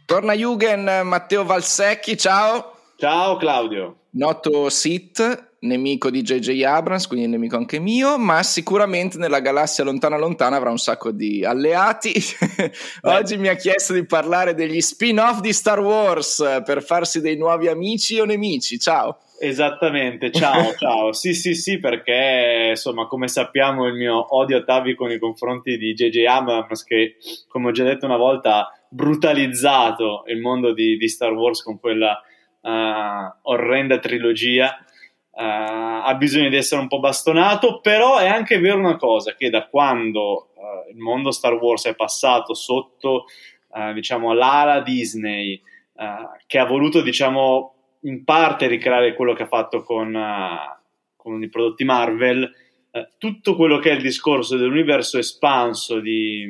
Torna 0.06 0.34
Jugend 0.34 0.88
Matteo 1.04 1.44
Valsecchi, 1.44 2.18
ciao. 2.18 2.76
Ciao 2.98 3.36
Claudio 3.36 4.01
noto 4.12 4.70
Sith, 4.70 5.50
nemico 5.60 6.10
di 6.10 6.22
JJ 6.22 6.64
Abrams, 6.64 7.08
quindi 7.08 7.28
nemico 7.28 7.56
anche 7.56 7.80
mio, 7.80 8.18
ma 8.18 8.42
sicuramente 8.44 9.18
nella 9.18 9.40
galassia 9.40 9.84
lontana 9.84 10.18
lontana 10.18 10.56
avrà 10.56 10.72
un 10.72 10.80
sacco 10.80 11.12
di 11.12 11.46
alleati. 11.46 12.14
Oggi 13.04 13.38
mi 13.38 13.48
ha 13.48 13.56
chiesto 13.56 13.94
di 13.94 14.06
parlare 14.06 14.54
degli 14.54 14.82
spin-off 14.82 15.40
di 15.40 15.54
Star 15.54 15.80
Wars 15.80 16.62
per 16.66 16.84
farsi 16.84 17.22
dei 17.22 17.38
nuovi 17.38 17.68
amici 17.68 18.20
o 18.20 18.26
nemici. 18.26 18.80
Ciao. 18.80 19.20
Esattamente, 19.40 20.32
ciao, 20.32 20.74
ciao. 20.78 21.14
Sì, 21.14 21.34
sì, 21.34 21.56
sì, 21.56 21.80
perché 21.80 22.68
insomma, 22.70 23.08
come 23.08 23.28
sappiamo, 23.28 23.88
il 23.88 23.96
mio 23.96 24.36
odio 24.36 24.58
atavico 24.58 25.06
nei 25.08 25.18
confronti 25.20 25.78
di 25.78 25.94
JJ 25.94 26.26
Abrams, 26.26 26.84
che 26.84 27.16
come 27.48 27.70
ho 27.70 27.72
già 27.72 27.84
detto 27.84 28.06
una 28.06 28.18
volta, 28.18 28.58
ha 28.58 28.80
brutalizzato 28.88 30.24
il 30.28 30.40
mondo 30.40 30.74
di, 30.74 30.98
di 30.98 31.08
Star 31.08 31.32
Wars 31.34 31.64
con 31.64 31.80
quella 31.80 32.22
uh, 32.62 33.50
orrenda 33.50 34.00
trilogia, 34.00 34.78
uh, 35.32 35.42
ha 36.06 36.16
bisogno 36.18 36.50
di 36.50 36.56
essere 36.56 36.82
un 36.82 36.88
po' 36.88 37.00
bastonato, 37.00 37.80
però 37.82 38.18
è 38.18 38.28
anche 38.28 38.60
vero 38.60 38.78
una 38.78 38.98
cosa, 38.98 39.36
che 39.36 39.50
da 39.50 39.68
quando 39.68 40.52
uh, 40.56 40.92
il 40.92 40.98
mondo 40.98 41.32
Star 41.32 41.54
Wars 41.54 41.86
è 41.86 41.96
passato 41.96 42.54
sotto, 42.54 43.26
diciamo, 43.94 44.34
l'ala 44.34 44.82
Disney, 44.82 45.62
che 46.46 46.60
ha 46.60 46.66
voluto, 46.66 47.02
diciamo, 47.02 47.76
in 48.02 48.26
parte 48.26 48.68
ricreare 48.68 49.14
quello 49.14 49.32
che 49.32 49.44
ha 49.44 49.48
fatto 49.48 49.82
con, 49.82 50.14
con 51.16 51.42
i 51.42 51.48
prodotti 51.48 51.86
Marvel, 51.86 52.52
tutto 53.18 53.56
quello 53.56 53.78
che 53.78 53.92
è 53.92 53.94
il 53.94 54.02
discorso 54.02 54.58
dell'universo 54.58 55.18
espanso 55.18 56.02
di, 56.02 56.46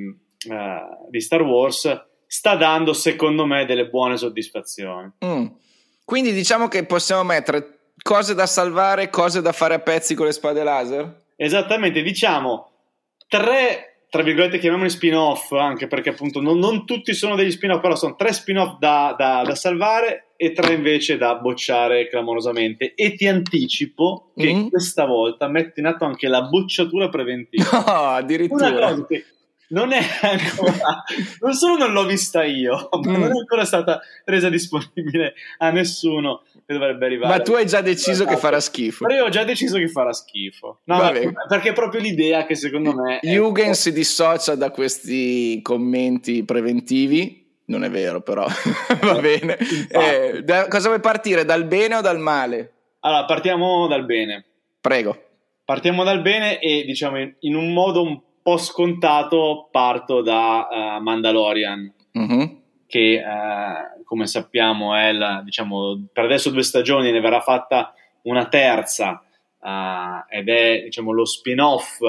di 1.09 1.21
Star 1.21 1.43
Wars 1.43 2.09
sta 2.31 2.55
dando, 2.55 2.93
secondo 2.93 3.45
me, 3.45 3.65
delle 3.65 3.89
buone 3.89 4.15
soddisfazioni. 4.15 5.11
Mm. 5.25 5.47
Quindi 6.03 6.33
diciamo 6.33 6.67
che 6.67 6.85
possiamo 6.85 7.23
mettere 7.23 7.93
cose 8.01 8.33
da 8.33 8.45
salvare, 8.45 9.09
cose 9.09 9.41
da 9.41 9.51
fare 9.51 9.75
a 9.75 9.79
pezzi 9.79 10.15
con 10.15 10.25
le 10.25 10.31
spade 10.31 10.63
laser? 10.63 11.23
Esattamente, 11.35 12.01
diciamo 12.01 12.69
tre, 13.27 14.03
tra 14.09 14.23
virgolette, 14.23 14.59
chiamiamoli 14.59 14.89
spin-off, 14.89 15.53
anche 15.53 15.87
perché 15.87 16.09
appunto 16.09 16.41
non, 16.41 16.59
non 16.59 16.85
tutti 16.85 17.13
sono 17.13 17.35
degli 17.35 17.49
spin-off, 17.49 17.79
però 17.79 17.95
sono 17.95 18.15
tre 18.15 18.33
spin-off 18.33 18.77
da, 18.77 19.15
da, 19.17 19.41
da 19.45 19.55
salvare 19.55 20.33
e 20.35 20.51
tre 20.51 20.73
invece 20.73 21.17
da 21.17 21.35
bocciare 21.35 22.09
clamorosamente. 22.09 22.93
E 22.93 23.13
ti 23.13 23.25
anticipo 23.27 24.33
che 24.35 24.53
mm. 24.53 24.67
questa 24.67 25.05
volta 25.05 25.47
metto 25.47 25.79
in 25.79 25.85
atto 25.85 26.03
anche 26.03 26.27
la 26.27 26.41
bocciatura 26.41 27.07
preventiva. 27.07 27.69
No, 27.91 28.07
addirittura. 28.09 28.67
Una 28.67 28.79
cosa 28.79 29.05
che 29.07 29.25
non 29.71 29.91
è 29.91 30.01
ancora, 30.21 31.03
non 31.39 31.53
solo 31.53 31.77
non 31.77 31.91
l'ho 31.91 32.05
vista 32.05 32.43
io, 32.43 32.89
ma 32.91 32.99
mm. 32.99 33.13
non 33.13 33.31
è 33.31 33.37
ancora 33.39 33.65
stata 33.65 34.01
resa 34.25 34.49
disponibile 34.49 35.33
a 35.57 35.71
nessuno 35.71 36.43
che 36.65 36.73
dovrebbe 36.73 37.05
arrivare. 37.05 37.37
Ma 37.37 37.41
tu 37.41 37.53
hai 37.53 37.65
già 37.65 37.81
deciso 37.81 38.25
che 38.25 38.37
farà 38.37 38.59
schifo. 38.59 39.05
Però 39.05 39.19
io 39.19 39.25
ho 39.25 39.29
già 39.29 39.43
deciso 39.43 39.77
che 39.77 39.87
farà 39.87 40.13
schifo. 40.13 40.79
No, 40.85 40.97
ma, 40.97 41.11
perché 41.47 41.69
è 41.69 41.73
proprio 41.73 42.01
l'idea 42.01 42.45
che 42.45 42.55
secondo 42.55 42.93
me... 42.93 43.19
Jugend 43.21 43.73
si 43.73 43.91
dissocia 43.91 44.55
da 44.55 44.71
questi 44.71 45.59
commenti 45.61 46.43
preventivi. 46.43 47.39
Non 47.65 47.83
è 47.85 47.89
vero, 47.89 48.21
però 48.21 48.45
va 49.01 49.19
bene. 49.19 49.57
Eh, 49.89 50.43
da, 50.43 50.67
cosa 50.67 50.89
vuoi 50.89 50.99
partire? 50.99 51.45
Dal 51.45 51.65
bene 51.65 51.95
o 51.95 52.01
dal 52.01 52.19
male? 52.19 52.73
Allora, 52.99 53.25
partiamo 53.25 53.87
dal 53.87 54.03
bene. 54.03 54.43
Prego. 54.81 55.27
Partiamo 55.63 56.03
dal 56.03 56.21
bene 56.21 56.59
e 56.59 56.83
diciamo 56.83 57.19
in, 57.19 57.33
in 57.39 57.55
un 57.55 57.71
modo 57.71 58.01
un 58.01 58.19
po' 58.19 58.30
scontato 58.57 59.67
parto 59.71 60.21
da 60.21 60.67
uh, 60.69 61.01
Mandalorian, 61.01 61.93
mm-hmm. 62.17 62.45
che 62.87 63.23
uh, 63.23 64.03
come 64.03 64.27
sappiamo 64.27 64.95
è 64.95 65.11
la, 65.11 65.41
diciamo, 65.43 66.07
per 66.11 66.25
adesso 66.25 66.49
due 66.49 66.63
stagioni, 66.63 67.11
ne 67.11 67.19
verrà 67.19 67.41
fatta 67.41 67.93
una 68.23 68.47
terza 68.47 69.23
uh, 69.59 70.25
ed 70.29 70.49
è 70.49 70.81
diciamo, 70.83 71.11
lo 71.11 71.25
spin-off 71.25 71.99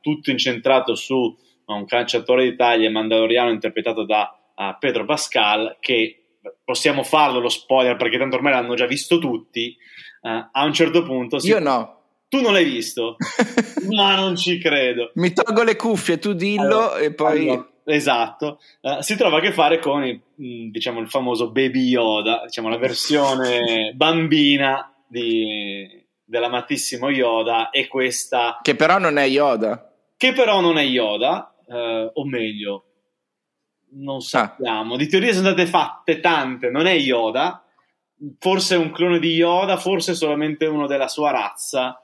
tutto 0.00 0.30
incentrato 0.30 0.94
su 0.94 1.36
un 1.66 1.84
calciatore 1.84 2.44
d'Italia 2.44 2.90
mandaloriano 2.90 3.50
interpretato 3.50 4.04
da 4.04 4.32
Pedro 4.78 5.04
Pascal 5.04 5.78
che 5.80 6.36
possiamo 6.64 7.02
farlo 7.02 7.40
lo 7.40 7.48
spoiler 7.48 7.96
perché 7.96 8.18
tanto 8.18 8.36
ormai 8.36 8.52
l'hanno 8.52 8.74
già 8.74 8.86
visto 8.86 9.18
tutti 9.18 9.76
a 10.20 10.64
un 10.64 10.72
certo 10.72 11.02
punto 11.02 11.38
io 11.42 11.58
no 11.58 11.95
tu 12.28 12.40
non 12.40 12.52
l'hai 12.52 12.64
visto, 12.64 13.16
ma 13.90 14.16
non 14.16 14.36
ci 14.36 14.58
credo. 14.58 15.10
Mi 15.14 15.32
tolgo 15.32 15.62
le 15.62 15.76
cuffie, 15.76 16.18
tu 16.18 16.32
dillo 16.32 16.90
allora, 16.90 16.98
e 16.98 17.14
poi. 17.14 17.48
Allora, 17.48 17.68
esatto, 17.84 18.60
uh, 18.80 19.00
si 19.00 19.16
trova 19.16 19.38
a 19.38 19.40
che 19.40 19.52
fare 19.52 19.78
con 19.78 20.04
il, 20.04 20.20
mm, 20.40 20.70
diciamo, 20.70 21.00
il 21.00 21.08
famoso 21.08 21.50
Baby 21.50 21.88
Yoda, 21.88 22.42
diciamo 22.44 22.68
la 22.68 22.78
versione 22.78 23.92
bambina 23.96 24.92
di, 25.06 26.04
dell'amatissimo 26.24 27.08
Yoda 27.10 27.70
e 27.70 27.86
questa... 27.86 28.58
Che 28.60 28.74
però 28.74 28.98
non 28.98 29.16
è 29.18 29.26
Yoda. 29.26 29.92
Che 30.16 30.32
però 30.32 30.60
non 30.60 30.78
è 30.78 30.82
Yoda, 30.82 31.54
uh, 31.66 32.10
o 32.12 32.24
meglio, 32.26 32.84
non 33.92 34.16
ah. 34.16 34.20
sappiamo. 34.20 34.94
Ah. 34.94 34.96
Di 34.96 35.08
teorie 35.08 35.32
sono 35.32 35.48
state 35.48 35.66
fatte 35.66 36.20
tante, 36.20 36.70
non 36.70 36.86
è 36.86 36.94
Yoda, 36.94 37.62
forse 38.38 38.74
è 38.74 38.78
un 38.78 38.90
clone 38.90 39.18
di 39.18 39.34
Yoda, 39.34 39.76
forse 39.76 40.14
solamente 40.14 40.66
uno 40.66 40.86
della 40.86 41.08
sua 41.08 41.30
razza. 41.30 42.00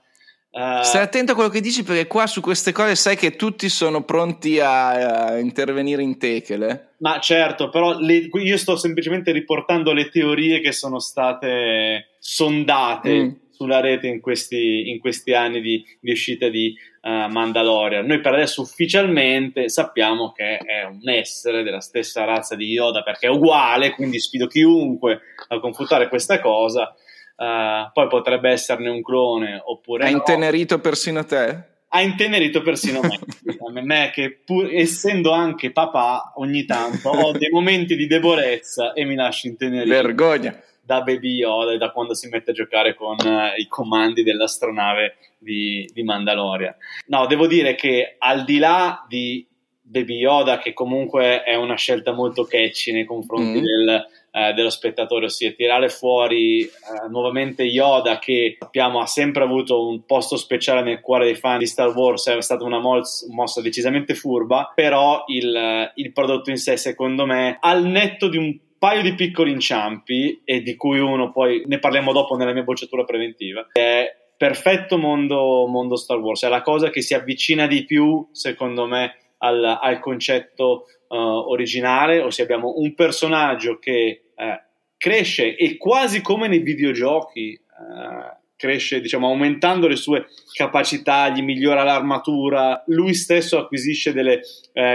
Uh, 0.53 0.83
Stai 0.83 1.01
attento 1.01 1.33
a 1.33 1.35
quello 1.35 1.49
che 1.49 1.63
dici 1.63 1.83
perché 1.83 2.07
qua 2.07 2.27
su 2.27 2.43
queste 2.43 2.73
cose 2.73 2.95
sai 2.95 3.17
che 3.17 3.37
tutti 3.37 3.71
sono 3.71 4.03
pronti 4.05 4.61
a, 4.61 5.29
a 5.29 5.39
intervenire 5.39 6.03
in 6.03 6.19
techele. 6.19 6.91
Ma 6.99 7.19
certo, 7.21 7.71
però 7.71 7.99
le, 7.99 8.29
io 8.31 8.59
sto 8.59 8.77
semplicemente 8.77 9.33
riportando 9.33 9.95
le 9.95 10.11
teorie 10.11 10.61
che 10.61 10.73
sono 10.73 10.99
state 10.99 12.17
sondate 12.19 13.15
mm. 13.15 13.31
sulla 13.51 13.81
rete 13.81 14.09
in 14.09 14.21
questi, 14.21 14.91
in 14.91 15.01
questi 15.01 15.33
anni 15.33 15.63
di, 15.63 15.83
di, 15.99 16.11
uscita 16.11 16.51
di 16.51 16.77
uh, 17.01 17.31
Mandalorian. 17.31 18.05
Noi 18.05 18.21
per 18.21 18.35
adesso 18.35 18.61
ufficialmente 18.61 19.71
sappiamo 19.71 20.33
che 20.33 20.59
è 20.59 20.85
un 20.85 21.09
essere 21.09 21.63
della 21.63 21.81
stessa 21.81 22.25
razza 22.25 22.57
di 22.57 22.67
Yoda 22.67 23.03
perché 23.03 23.27
è 23.27 23.31
uguale, 23.31 23.93
quindi 23.93 24.21
sfido 24.21 24.49
chiunque 24.49 25.19
a 25.49 25.59
confutare 25.61 26.09
questa 26.09 26.41
cosa. 26.41 26.95
Uh, 27.37 27.91
poi 27.93 28.07
potrebbe 28.09 28.51
esserne 28.51 28.89
un 28.89 29.03
clone 29.03 29.61
oppure. 29.65 30.05
Ha 30.07 30.11
no. 30.11 30.17
intenerito 30.17 30.79
persino 30.81 31.25
te? 31.25 31.71
Ha 31.89 32.01
intenerito 32.01 32.63
persino 32.63 33.01
me. 33.01 33.19
me 33.83 34.11
che 34.15 34.41
pur 34.45 34.73
essendo 34.73 35.33
anche 35.33 35.73
papà, 35.73 36.33
ogni 36.37 36.65
tanto 36.65 37.11
ho 37.11 37.33
dei 37.33 37.51
momenti 37.53 37.97
di 37.97 38.07
debolezza 38.07 38.93
e 38.93 39.05
mi 39.05 39.15
lascio 39.15 39.49
intenerire. 39.49 40.03
Vergogna! 40.03 40.59
Da 40.85 41.03
Baby 41.03 41.35
Yoda 41.35 41.73
e 41.73 41.79
da 41.79 41.91
quando 41.91 42.15
si 42.15 42.29
mette 42.29 42.51
a 42.51 42.55
giocare 42.55 42.95
con 42.95 43.17
uh, 43.23 43.59
i 43.59 43.67
comandi 43.69 44.23
dell'astronave 44.23 45.17
di, 45.39 45.89
di 45.93 46.03
Mandalorian. 46.03 46.75
No, 47.07 47.27
devo 47.27 47.47
dire 47.47 47.75
che 47.75 48.17
al 48.19 48.45
di 48.45 48.59
là 48.59 49.05
di 49.09 49.47
Baby 49.93 50.17
Yoda, 50.17 50.59
che 50.59 50.73
comunque 50.73 51.43
è 51.43 51.55
una 51.55 51.77
scelta 51.77 52.13
molto 52.13 52.45
catchy 52.45 52.93
nei 52.93 53.05
confronti 53.05 53.61
mm. 53.61 53.63
del 53.63 54.07
eh, 54.33 54.53
dello 54.55 54.71
spettatore, 54.71 55.27
ossia 55.27 55.53
tirare 55.53 55.91
fuori 55.91 56.63
eh, 56.63 56.71
nuovamente 57.11 57.65
Yoda 57.65 58.19
che 58.19 58.57
sappiamo 58.59 59.01
ha 59.01 59.07
sempre 59.07 59.45
avuto 59.45 59.87
un 59.87 60.05
posto 60.05 60.37
speciale 60.37 60.83
nel 60.83 61.01
cuore 61.01 61.27
dei 61.27 61.35
fan 61.35 61.59
di 61.59 61.67
Star 61.67 61.95
Wars, 61.95 62.29
è 62.29 62.41
stata 62.41 62.65
una 62.65 62.81
moz- 62.81 63.29
mossa 63.29 63.61
decisamente 63.61 64.15
furba, 64.15 64.73
però 64.75 65.25
il, 65.27 65.93
il 65.95 66.13
prodotto 66.13 66.51
in 66.51 66.57
sé 66.57 66.77
secondo 66.77 67.27
me 67.27 67.59
al 67.61 67.85
netto 67.85 68.29
di 68.29 68.39
un 68.39 68.59
paio 68.79 69.03
di 69.03 69.15
piccoli 69.15 69.53
inciampi 69.53 70.43
e 70.45 70.63
di 70.63 70.75
cui 70.75 70.99
uno 70.99 71.31
poi 71.31 71.63
ne 71.67 71.79
parliamo 71.79 72.13
dopo 72.13 72.35
nella 72.35 72.53
mia 72.53 72.65
bocciatura 72.65 73.05
preventiva 73.05 73.69
è 73.73 74.13
perfetto 74.37 74.99
mondo, 74.99 75.67
mondo 75.69 75.95
Star 75.95 76.19
Wars. 76.19 76.43
È 76.43 76.49
la 76.49 76.63
cosa 76.63 76.91
che 76.91 77.01
si 77.01 77.15
avvicina 77.15 77.69
di 77.69 77.85
più 77.85 78.27
secondo 78.33 78.87
me 78.87 79.15
al, 79.39 79.63
al 79.81 80.01
concetto 80.01 80.87
uh, 81.07 81.15
originale, 81.17 82.21
ossia 82.21 82.43
abbiamo 82.43 82.75
un 82.79 82.93
personaggio 82.95 83.79
che 83.79 84.22
uh, 84.37 84.61
cresce 84.97 85.57
e 85.57 85.77
quasi 85.77 86.21
come 86.21 86.49
nei 86.49 86.61
videogiochi 86.61 87.59
uh, 87.59 88.41
cresce, 88.57 89.01
diciamo, 89.01 89.27
aumentando 89.27 89.89
le 89.89 89.97
sue 89.97 90.27
capacità, 90.53 91.29
gli 91.31 91.43
migliora 91.43 91.83
l'armatura, 91.83 92.83
lui 92.87 93.13
stesso 93.13 93.59
acquisisce 93.59 94.13
delle 94.13 94.41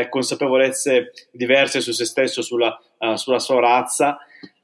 consapevolezze 0.09 1.11
diverse 1.33 1.81
su 1.81 1.91
se 1.91 2.05
stesso, 2.05 2.41
sulla, 2.41 2.79
sulla 3.15 3.39
sua 3.39 3.59
razza 3.59 4.17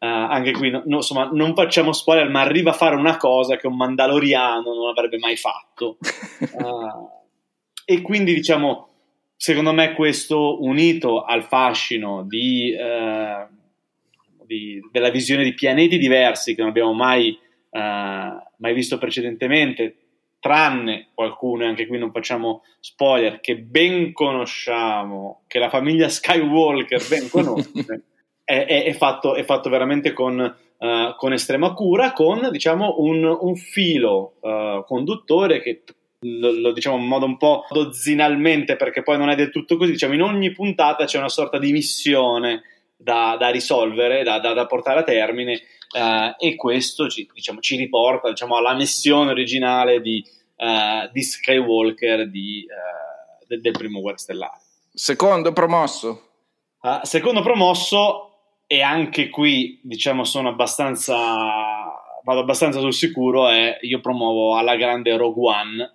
Uh, 0.04 0.06
anche 0.06 0.52
qui 0.52 0.70
no, 0.70 0.84
no, 0.86 0.98
insomma, 0.98 1.30
non 1.32 1.56
facciamo 1.56 1.94
spoiler, 1.94 2.30
ma 2.30 2.42
arriva 2.42 2.72
a 2.72 2.74
fare 2.74 2.98
una 2.98 3.16
cosa 3.16 3.56
che 3.56 3.68
un 3.68 3.78
mandaloriano 3.78 4.74
non 4.74 4.90
avrebbe 4.90 5.18
mai 5.18 5.38
fatto. 5.38 5.98
Uh, 6.52 7.10
e 7.86 8.02
quindi 8.02 8.34
diciamo, 8.34 8.90
secondo 9.38 9.72
me 9.72 9.94
questo 9.94 10.62
unito 10.62 11.24
al 11.24 11.46
fascino 11.46 12.24
di, 12.24 12.76
uh, 12.78 13.48
di, 14.46 14.80
della 14.92 15.10
visione 15.10 15.44
di 15.44 15.54
pianeti 15.54 15.98
diversi 15.98 16.56
che 16.56 16.62
non 16.62 16.70
abbiamo 16.70 16.94
mai, 16.94 17.38
mai 17.72 18.74
visto 18.74 18.98
precedentemente, 18.98 20.04
tranne 20.44 21.08
qualcuno, 21.14 21.66
anche 21.66 21.88
qui 21.88 21.98
non 21.98 22.12
facciamo 22.12 22.64
spoiler, 22.82 23.40
che 23.40 23.58
ben 23.58 24.12
conosciamo, 24.12 25.44
che 25.48 25.58
la 25.58 25.70
famiglia 25.70 26.10
Skywalker 26.10 27.08
ben 27.08 27.30
conosce, 27.30 28.04
è, 28.44 28.66
è, 28.66 28.84
è, 28.84 28.92
fatto, 28.92 29.36
è, 29.36 29.44
fatto, 29.46 29.70
veramente 29.70 30.12
con, 30.12 30.38
uh, 30.38 31.16
con, 31.16 31.32
estrema 31.32 31.72
cura, 31.72 32.12
con 32.12 32.50
diciamo, 32.52 32.96
un, 32.98 33.24
un 33.24 33.56
filo 33.56 34.34
uh, 34.42 34.84
conduttore 34.84 35.62
che 35.62 35.84
lo, 36.20 36.52
lo, 36.52 36.74
diciamo 36.74 36.98
in 36.98 37.08
modo 37.08 37.26
un 37.26 37.38
po' 37.38 37.66
dozzinalmente, 37.70 38.76
perché 38.76 39.02
poi 39.02 39.18
non 39.18 39.30
è 39.30 39.36
del 39.36 39.50
tutto 39.50 39.78
così, 39.78 39.92
diciamo 39.92 40.14
in 40.14 40.24
ogni 40.24 40.52
puntata 40.52 41.06
c'è 41.06 41.20
una 41.20 41.30
sorta 41.30 41.58
di 41.58 41.72
missione 41.72 42.64
da, 43.04 43.36
da 43.38 43.50
risolvere, 43.50 44.24
da, 44.24 44.40
da, 44.40 44.54
da, 44.54 44.66
portare 44.66 45.02
a 45.02 45.04
termine 45.04 45.62
uh, 45.92 46.34
e 46.38 46.56
questo 46.56 47.10
ci, 47.10 47.30
diciamo, 47.32 47.60
ci 47.60 47.76
riporta 47.76 48.30
diciamo, 48.30 48.56
alla 48.56 48.74
missione 48.74 49.32
originale 49.32 50.02
di, 50.02 50.24
uh, 50.58 51.12
di 51.12 51.22
Skywalker 51.22 52.30
di, 52.30 52.66
uh, 52.66 53.46
del, 53.48 53.62
del, 53.62 53.74
primo 53.74 54.00
Guerra 54.02 54.18
Stellare. 54.18 54.62
Secondo 54.94 55.52
promosso. 55.54 56.30
secondo 57.02 57.42
promosso 57.42 58.30
e 58.68 58.82
anche 58.82 59.30
qui 59.30 59.80
diciamo 59.84 60.24
sono 60.24 60.50
abbastanza 60.50 61.16
vado 62.24 62.40
abbastanza 62.40 62.80
sul 62.80 62.94
sicuro 62.94 63.50
e 63.50 63.78
io 63.82 64.00
promuovo 64.00 64.56
alla 64.56 64.76
grande 64.76 65.16
Rogue 65.18 65.54
One 65.54 65.94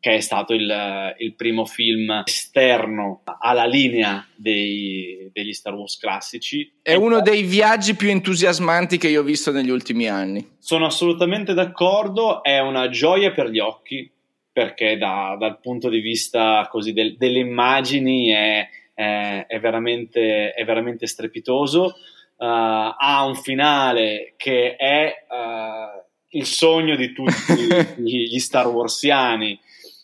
che 0.00 0.14
è 0.14 0.20
stato 0.20 0.54
il, 0.54 1.14
il 1.18 1.34
primo 1.34 1.66
film 1.66 2.22
esterno 2.24 3.22
alla 3.38 3.66
linea 3.66 4.26
dei, 4.34 5.28
degli 5.30 5.52
Star 5.52 5.74
Wars 5.74 5.98
classici. 5.98 6.72
È 6.80 6.94
uno 6.94 7.20
dei 7.20 7.42
viaggi 7.42 7.94
più 7.94 8.08
entusiasmanti 8.08 8.96
che 8.96 9.08
io 9.08 9.20
ho 9.20 9.24
visto 9.24 9.52
negli 9.52 9.68
ultimi 9.68 10.08
anni. 10.08 10.56
Sono 10.58 10.86
assolutamente 10.86 11.52
d'accordo, 11.52 12.42
è 12.42 12.60
una 12.60 12.88
gioia 12.88 13.30
per 13.32 13.50
gli 13.50 13.58
occhi, 13.58 14.10
perché 14.50 14.96
da, 14.96 15.36
dal 15.38 15.60
punto 15.60 15.90
di 15.90 16.00
vista 16.00 16.66
così 16.70 16.94
del, 16.94 17.18
delle 17.18 17.40
immagini 17.40 18.30
è, 18.30 18.68
è, 18.94 19.44
è, 19.46 19.60
veramente, 19.60 20.54
è 20.54 20.64
veramente 20.64 21.06
strepitoso. 21.06 21.94
Uh, 22.36 22.94
ha 22.96 23.22
un 23.26 23.34
finale 23.34 24.32
che 24.38 24.76
è 24.76 25.26
uh, 25.28 26.02
il 26.30 26.46
sogno 26.46 26.96
di 26.96 27.12
tutti 27.12 28.00
gli 28.00 28.38
Star 28.38 28.66
Warsiani 28.66 29.60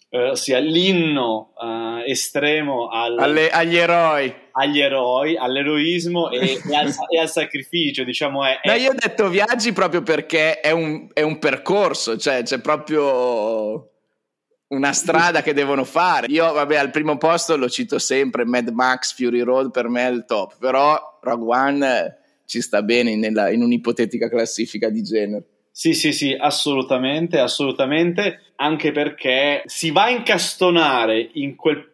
eh, 0.08 0.30
ossia 0.30 0.58
l'inno 0.58 1.52
uh, 1.56 2.02
estremo 2.06 2.88
al, 2.88 3.18
Alle, 3.18 3.50
agli 3.50 3.76
eroi. 3.76 4.34
Agli 4.52 4.80
eroi, 4.80 5.36
all'eroismo 5.36 6.30
e, 6.30 6.60
e, 6.66 6.74
al, 6.74 6.92
e 7.08 7.18
al, 7.18 7.28
sacrificio, 7.28 8.04
diciamo. 8.04 8.44
È, 8.44 8.60
è... 8.60 8.68
No, 8.68 8.74
io 8.74 8.90
ho 8.90 8.94
detto 8.96 9.28
viaggi 9.28 9.72
proprio 9.72 10.02
perché 10.02 10.60
è 10.60 10.70
un, 10.70 11.08
è 11.12 11.22
un 11.22 11.38
percorso, 11.38 12.16
cioè 12.16 12.42
c'è 12.42 12.60
proprio 12.60 13.90
una 14.68 14.92
strada 14.92 15.42
che 15.42 15.52
devono 15.52 15.84
fare. 15.84 16.26
Io, 16.28 16.52
vabbè, 16.52 16.76
al 16.76 16.90
primo 16.90 17.16
posto 17.18 17.56
lo 17.56 17.68
cito 17.68 17.98
sempre, 17.98 18.44
Mad 18.44 18.68
Max 18.68 19.14
Fury 19.14 19.40
Road 19.40 19.70
per 19.70 19.88
me 19.88 20.06
è 20.06 20.10
il 20.10 20.24
top, 20.26 20.56
però 20.58 21.18
Rogue 21.20 21.56
One 21.56 22.18
ci 22.46 22.60
sta 22.60 22.82
bene 22.82 23.16
nella, 23.16 23.50
in 23.50 23.62
un'ipotetica 23.62 24.28
classifica 24.28 24.88
di 24.88 25.02
genere. 25.02 25.44
Sì, 25.70 25.92
sì, 25.92 26.12
sì, 26.12 26.32
assolutamente, 26.32 27.38
assolutamente, 27.38 28.45
anche 28.56 28.92
perché 28.92 29.62
si 29.66 29.90
va 29.90 30.04
a 30.04 30.10
incastonare 30.10 31.30
in 31.34 31.56
quel 31.56 31.92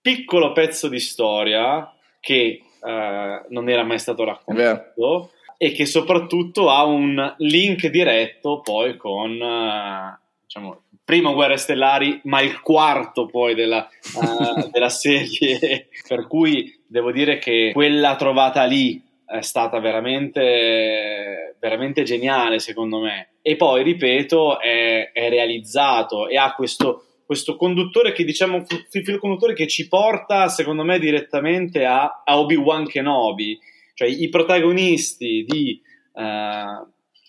piccolo 0.00 0.52
pezzo 0.52 0.88
di 0.88 1.00
storia 1.00 1.90
che 2.20 2.62
uh, 2.80 3.46
non 3.48 3.68
era 3.68 3.84
mai 3.84 3.98
stato 3.98 4.24
raccontato 4.24 5.30
e 5.56 5.72
che 5.72 5.86
soprattutto 5.86 6.68
ha 6.70 6.84
un 6.84 7.34
link 7.38 7.86
diretto 7.86 8.60
poi 8.60 8.96
con, 8.96 9.30
uh, 9.40 10.18
diciamo, 10.42 10.82
il 10.90 10.98
primo 11.04 11.32
Guerre 11.32 11.56
Stellari, 11.56 12.20
ma 12.24 12.40
il 12.40 12.60
quarto 12.60 13.26
poi 13.26 13.54
della, 13.54 13.88
uh, 14.14 14.68
della 14.72 14.90
serie, 14.90 15.88
per 16.06 16.26
cui 16.26 16.82
devo 16.86 17.12
dire 17.12 17.38
che 17.38 17.70
quella 17.72 18.16
trovata 18.16 18.64
lì 18.64 19.02
è 19.38 19.42
stata 19.42 19.80
veramente, 19.80 21.56
veramente 21.58 22.04
geniale 22.04 22.60
secondo 22.60 23.00
me. 23.00 23.34
E 23.42 23.56
poi, 23.56 23.82
ripeto, 23.82 24.60
è, 24.60 25.10
è 25.12 25.28
realizzato 25.28 26.28
e 26.28 26.36
ha 26.36 26.54
questo, 26.54 27.04
questo 27.26 27.56
conduttore 27.56 28.12
che 28.12 28.24
diciamo 28.24 28.58
il 28.58 29.04
filo 29.04 29.18
conduttore 29.18 29.54
che 29.54 29.66
ci 29.66 29.88
porta 29.88 30.48
secondo 30.48 30.84
me 30.84 30.98
direttamente 30.98 31.84
a, 31.84 32.22
a 32.24 32.38
Obi-Wan 32.38 32.86
Kenobi 32.86 33.58
cioè 33.94 34.08
i 34.08 34.28
protagonisti 34.28 35.44
di, 35.46 35.80
uh, 36.12 36.86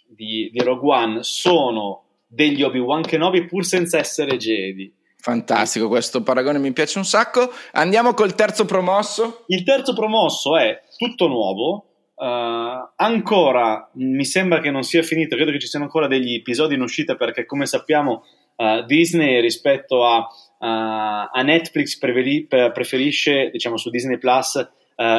di, 0.08 0.50
di, 0.52 0.60
Rogue 0.64 0.96
One 0.96 1.20
sono 1.22 2.06
degli 2.26 2.64
Obi-Wan 2.64 3.04
Kenobi 3.04 3.46
pur 3.46 3.64
senza 3.64 4.00
essere 4.00 4.38
Jedi 4.38 4.92
fantastico 5.18 5.88
questo 5.88 6.24
paragone 6.24 6.58
mi 6.58 6.74
piace 6.74 6.98
un 6.98 7.06
sacco 7.06 7.52
andiamo 7.74 8.14
col 8.14 8.34
terzo 8.34 8.66
promosso 8.66 9.44
il 9.48 9.64
terzo 9.64 9.94
promosso 9.94 10.58
è 10.58 10.82
tutto 10.98 11.28
nuovo. 11.28 11.95
Uh, 12.16 12.94
ancora 12.96 13.90
mi 13.96 14.24
sembra 14.24 14.62
che 14.62 14.72
non 14.72 14.84
sia 14.84 15.04
finito, 15.04 15.36
credo 15.36 15.52
che 15.52 15.60
ci 15.60 15.68
siano 15.68 15.84
ancora 15.84 16.08
degli 16.08 16.36
episodi 16.36 16.76
in 16.76 16.82
uscita 16.82 17.16
perché 17.16 17.46
come 17.46 17.66
sappiamo 17.66 18.24
uh, 18.56 18.86
Disney 18.86 19.42
rispetto 19.42 20.06
a, 20.06 20.20
uh, 20.20 20.28
a 20.60 21.42
Netflix 21.44 21.98
preveri- 21.98 22.48
preferisce 22.48 23.50
diciamo 23.52 23.76
su 23.78 23.90
Disney 23.90 24.18
Plus 24.18 24.70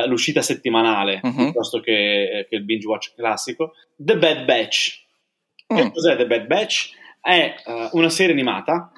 l'uscita 0.07 0.41
settimanale 0.41 1.21
uh-huh. 1.23 1.35
piuttosto 1.35 1.81
che, 1.81 2.47
che, 2.49 2.57
il 2.57 2.65
binge 2.65 2.87
watch 2.87 3.13
classico. 3.15 3.75
The 3.95 4.17
Bad 4.17 4.47
Batch. 4.47 5.05
Mm. 5.71 5.77
Che 5.77 5.91
cos'è 5.93 6.17
The 6.17 6.27
Bad 6.27 6.47
Batch? 6.47 6.93
È 7.21 7.55
una 7.93 8.09
serie 8.09 8.33
animata 8.33 8.91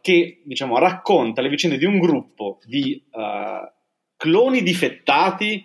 che 0.00 0.42
diciamo 0.44 0.78
racconta 0.78 1.42
le 1.42 1.48
vicende 1.48 1.78
di 1.78 1.84
un 1.84 2.00
gruppo 2.00 2.58
di 2.64 3.00
cloni 4.16 4.62
difettati, 4.64 5.64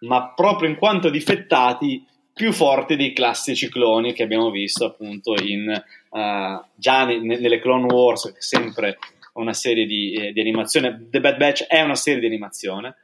ma 0.00 0.32
proprio 0.34 0.68
in 0.68 0.76
quanto 0.76 1.10
difettati 1.10 2.04
più 2.32 2.52
forti 2.52 2.96
dei 2.96 3.12
classici 3.12 3.68
cloni 3.68 4.12
che 4.12 4.22
abbiamo 4.22 4.50
visto 4.50 4.84
appunto 4.84 5.34
in, 5.42 5.68
uh, 6.10 6.64
già 6.74 7.04
ne, 7.04 7.18
nelle 7.18 7.60
Clone 7.60 7.92
Wars, 7.92 8.34
sempre 8.38 8.98
una 9.34 9.52
serie 9.52 9.86
di, 9.86 10.12
eh, 10.14 10.32
di 10.32 10.40
animazione. 10.40 11.08
The 11.10 11.20
Bad 11.20 11.36
Batch 11.36 11.64
è 11.64 11.82
una 11.82 11.94
serie 11.94 12.20
di 12.20 12.26
animazione. 12.26 12.94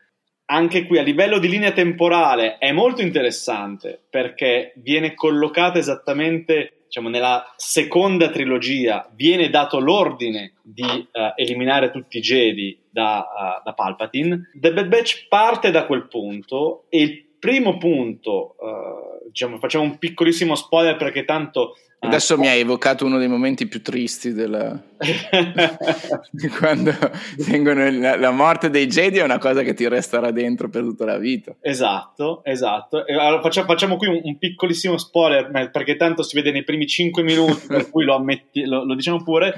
Anche 0.46 0.84
qui 0.84 0.98
a 0.98 1.02
livello 1.02 1.38
di 1.38 1.48
linea 1.48 1.72
temporale 1.72 2.58
è 2.58 2.70
molto 2.72 3.02
interessante 3.02 4.00
perché 4.08 4.72
viene 4.76 5.14
collocata 5.14 5.78
esattamente 5.78 6.75
diciamo, 6.86 7.08
nella 7.08 7.44
seconda 7.56 8.30
trilogia 8.30 9.08
viene 9.14 9.50
dato 9.50 9.78
l'ordine 9.78 10.54
di 10.62 10.82
uh, 10.82 11.32
eliminare 11.34 11.90
tutti 11.90 12.18
i 12.18 12.20
Jedi 12.20 12.78
da, 12.88 13.18
uh, 13.18 13.62
da, 13.64 13.74
Palpatine. 13.74 14.50
The 14.54 14.72
Bad 14.72 14.88
Batch 14.88 15.26
parte 15.28 15.70
da 15.70 15.86
quel 15.86 16.08
punto 16.08 16.84
e 16.88 17.02
il 17.02 17.24
primo 17.38 17.76
punto, 17.76 18.56
uh, 18.58 19.28
diciamo, 19.28 19.58
facciamo 19.58 19.84
un 19.84 19.98
piccolissimo 19.98 20.54
spoiler 20.54 20.96
perché 20.96 21.24
tanto 21.24 21.76
Adesso 22.06 22.34
ah, 22.34 22.38
mi 22.38 22.48
hai 22.48 22.60
evocato 22.60 23.04
uno 23.04 23.18
dei 23.18 23.28
momenti 23.28 23.66
più 23.66 23.82
tristi 23.82 24.32
della... 24.32 24.80
quando 26.58 26.92
vengono 27.38 27.90
la, 27.90 28.16
la, 28.16 28.30
morte 28.30 28.70
dei 28.70 28.86
Jedi 28.86 29.18
è 29.18 29.22
una 29.22 29.38
cosa 29.38 29.62
che 29.62 29.74
ti 29.74 29.86
resterà 29.88 30.30
dentro 30.30 30.68
per 30.68 30.82
tutta 30.82 31.04
la 31.04 31.18
vita. 31.18 31.54
Esatto, 31.60 32.42
esatto. 32.44 33.06
E 33.06 33.14
allora 33.14 33.42
facciamo, 33.42 33.66
facciamo 33.66 33.96
qui 33.96 34.08
un, 34.08 34.20
un, 34.22 34.38
piccolissimo 34.38 34.96
spoiler 34.96 35.70
perché 35.70 35.96
tanto 35.96 36.22
si 36.22 36.36
vede 36.36 36.50
nei 36.52 36.64
primi 36.64 36.86
5 36.86 37.22
minuti, 37.22 37.66
per 37.66 37.90
cui 37.90 38.04
lo, 38.04 38.14
ammetti, 38.14 38.64
lo, 38.64 38.84
lo 38.84 38.94
diciamo 38.94 39.22
pure. 39.22 39.54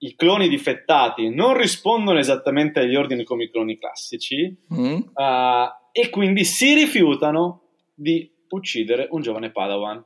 I 0.00 0.14
cloni 0.14 0.48
difettati 0.48 1.28
non 1.28 1.56
rispondono 1.56 2.18
esattamente 2.18 2.80
agli 2.80 2.94
ordini 2.94 3.24
come 3.24 3.44
i 3.44 3.50
cloni 3.50 3.78
classici 3.78 4.56
mm. 4.72 4.94
uh, 5.12 5.68
e 5.90 6.08
quindi 6.10 6.44
si 6.44 6.74
rifiutano 6.74 7.62
di 7.94 8.30
uccidere 8.50 9.08
un 9.10 9.22
giovane 9.22 9.50
Padawan. 9.50 10.04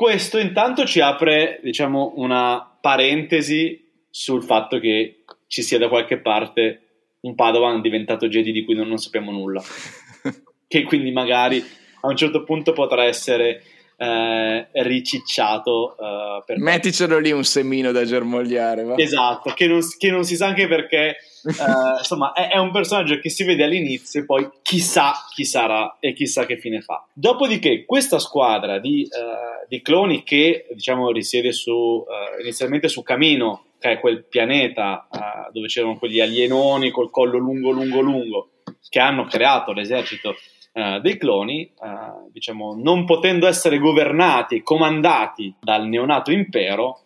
Questo 0.00 0.38
intanto 0.38 0.86
ci 0.86 1.00
apre, 1.00 1.60
diciamo, 1.62 2.14
una 2.16 2.74
parentesi 2.80 3.86
sul 4.08 4.42
fatto 4.42 4.78
che 4.78 5.24
ci 5.46 5.60
sia 5.60 5.76
da 5.76 5.90
qualche 5.90 6.16
parte 6.16 6.80
un 7.20 7.34
Padawan 7.34 7.82
diventato 7.82 8.26
Jedi 8.26 8.50
di 8.50 8.64
cui 8.64 8.74
non, 8.74 8.88
non 8.88 8.96
sappiamo 8.96 9.30
nulla. 9.30 9.62
che 10.66 10.82
quindi 10.84 11.10
magari 11.10 11.62
a 12.00 12.06
un 12.08 12.16
certo 12.16 12.44
punto 12.44 12.72
potrà 12.72 13.04
essere, 13.04 13.62
eh, 14.02 14.66
ricicciato. 14.82 15.94
Uh, 15.98 16.42
per 16.46 16.58
Metticelo 16.58 17.18
lì 17.18 17.32
un 17.32 17.44
semino 17.44 17.92
da 17.92 18.06
germogliare. 18.06 18.82
Va? 18.82 18.96
Esatto, 18.96 19.50
che 19.50 19.66
non, 19.66 19.80
che 19.98 20.10
non, 20.10 20.24
si 20.24 20.36
sa 20.36 20.46
anche 20.46 20.66
perché, 20.66 21.16
uh, 21.42 21.50
insomma, 21.98 22.32
è, 22.32 22.48
è, 22.48 22.56
un 22.56 22.70
personaggio 22.70 23.18
che 23.18 23.28
si 23.28 23.44
vede 23.44 23.64
all'inizio 23.64 24.20
e 24.20 24.24
poi 24.24 24.48
chissà 24.62 25.12
chi 25.34 25.44
sarà 25.44 25.98
e 26.00 26.14
chissà 26.14 26.46
che 26.46 26.56
fine 26.56 26.80
fa. 26.80 27.06
Dopodiché, 27.12 27.84
questa 27.84 28.18
squadra 28.18 28.78
di, 28.78 29.06
uh, 29.06 29.66
di 29.68 29.82
cloni 29.82 30.22
che, 30.22 30.66
diciamo, 30.72 31.10
risiede 31.10 31.52
su, 31.52 32.02
inizialmente 32.40 32.88
su 32.88 33.02
Camino, 33.02 33.64
che 33.78 33.92
è 33.92 34.00
quel 34.00 34.24
pianeta 34.24 35.08
dove 35.52 35.66
c'erano 35.66 35.98
quegli 35.98 36.20
alienoni 36.20 36.90
col 36.90 37.10
collo 37.10 37.38
lungo, 37.38 37.70
lungo, 37.70 38.00
lungo, 38.00 38.50
che 38.88 39.00
hanno 39.00 39.24
creato 39.24 39.72
l'esercito 39.72 40.36
uh, 40.72 41.00
dei 41.00 41.16
cloni, 41.16 41.70
uh, 41.78 42.30
diciamo, 42.30 42.74
non 42.76 43.04
potendo 43.04 43.46
essere 43.46 43.78
governati 43.78 44.56
e 44.56 44.62
comandati 44.62 45.54
dal 45.60 45.86
neonato 45.86 46.30
impero, 46.30 47.00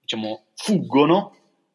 diciamo, 0.00 0.44
fuggono 0.54 1.34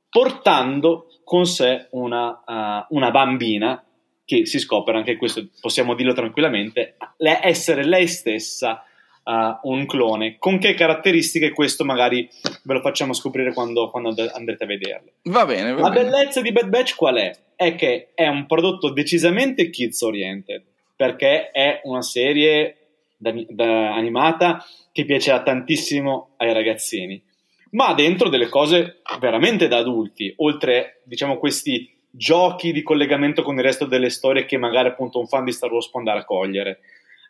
portando 0.10 1.08
con 1.24 1.46
sé 1.46 1.88
una, 1.92 2.42
uh, 2.46 2.96
una 2.96 3.12
bambina 3.12 3.84
che 4.26 4.46
si 4.46 4.60
scopre, 4.60 4.98
anche 4.98 5.16
questo 5.16 5.48
possiamo 5.62 5.94
dirlo 5.96 6.14
tranquillamente, 6.14 6.98
essere 7.42 7.86
lei 7.86 8.08
stessa 8.08 8.82
Uh, 9.28 9.60
un 9.64 9.86
clone. 9.86 10.38
Con 10.40 10.58
che 10.58 10.74
caratteristiche? 10.74 11.52
Questo 11.52 11.84
magari 11.84 12.30
ve 12.64 12.74
lo 12.76 12.80
facciamo 12.80 13.12
scoprire 13.12 13.52
quando, 13.52 13.90
quando 13.90 14.16
andrete 14.34 14.64
a 14.64 14.68
vederlo. 14.68 15.12
Va 15.24 15.46
bene. 15.46 15.74
Va 15.74 15.82
La 15.82 15.90
bene. 15.90 16.10
bellezza 16.10 16.40
di 16.40 16.54
Bad 16.54 16.70
Batch 16.70 16.96
qual 16.96 17.18
è? 17.18 17.38
È 17.54 17.76
che 17.76 18.12
è 18.14 18.26
un 18.26 18.46
prodotto 18.46 18.90
decisamente 18.90 19.70
kids 19.70 20.02
oriented 20.02 20.64
perché 20.98 21.52
è 21.52 21.80
una 21.84 22.02
serie 22.02 22.76
da, 23.16 23.32
da 23.48 23.94
animata 23.94 24.62
che 24.92 25.06
piacerà 25.06 25.44
tantissimo 25.44 26.32
ai 26.38 26.52
ragazzini, 26.52 27.24
ma 27.72 27.94
dentro 27.94 28.28
delle 28.28 28.50
cose 28.50 29.02
veramente 29.20 29.68
da 29.68 29.78
adulti, 29.78 30.34
oltre 30.38 31.02
diciamo 31.06 31.38
questi 31.38 31.96
giochi 32.10 32.72
di 32.72 32.82
collegamento 32.82 33.44
con 33.44 33.58
il 33.58 33.64
resto 33.64 33.86
delle 33.86 34.10
storie 34.10 34.46
che 34.46 34.58
magari 34.58 34.88
appunto 34.88 35.20
un 35.20 35.28
fan 35.28 35.46
di 35.46 35.52
Star 35.52 35.72
Wars 35.72 35.90
può 35.90 36.00
andare 36.00 36.20
a 36.20 36.26
cogliere. 36.26 36.80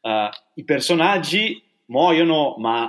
Uh, 0.01 0.29
I 0.53 0.63
personaggi 0.63 1.61
muoiono, 1.87 2.55
ma 2.57 2.83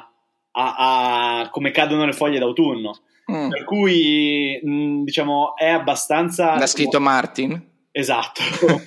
a, 0.53 1.41
a, 1.41 1.51
come 1.51 1.72
cadono 1.72 2.05
le 2.05 2.12
foglie 2.12 2.39
d'autunno. 2.39 3.01
Mm. 3.31 3.49
Per 3.49 3.64
cui, 3.64 4.61
mh, 4.62 5.03
diciamo, 5.03 5.57
è 5.57 5.68
abbastanza. 5.68 6.57
L'ha 6.57 6.66
scritto 6.66 7.01
Martin? 7.01 7.61
Esatto, 7.99 8.42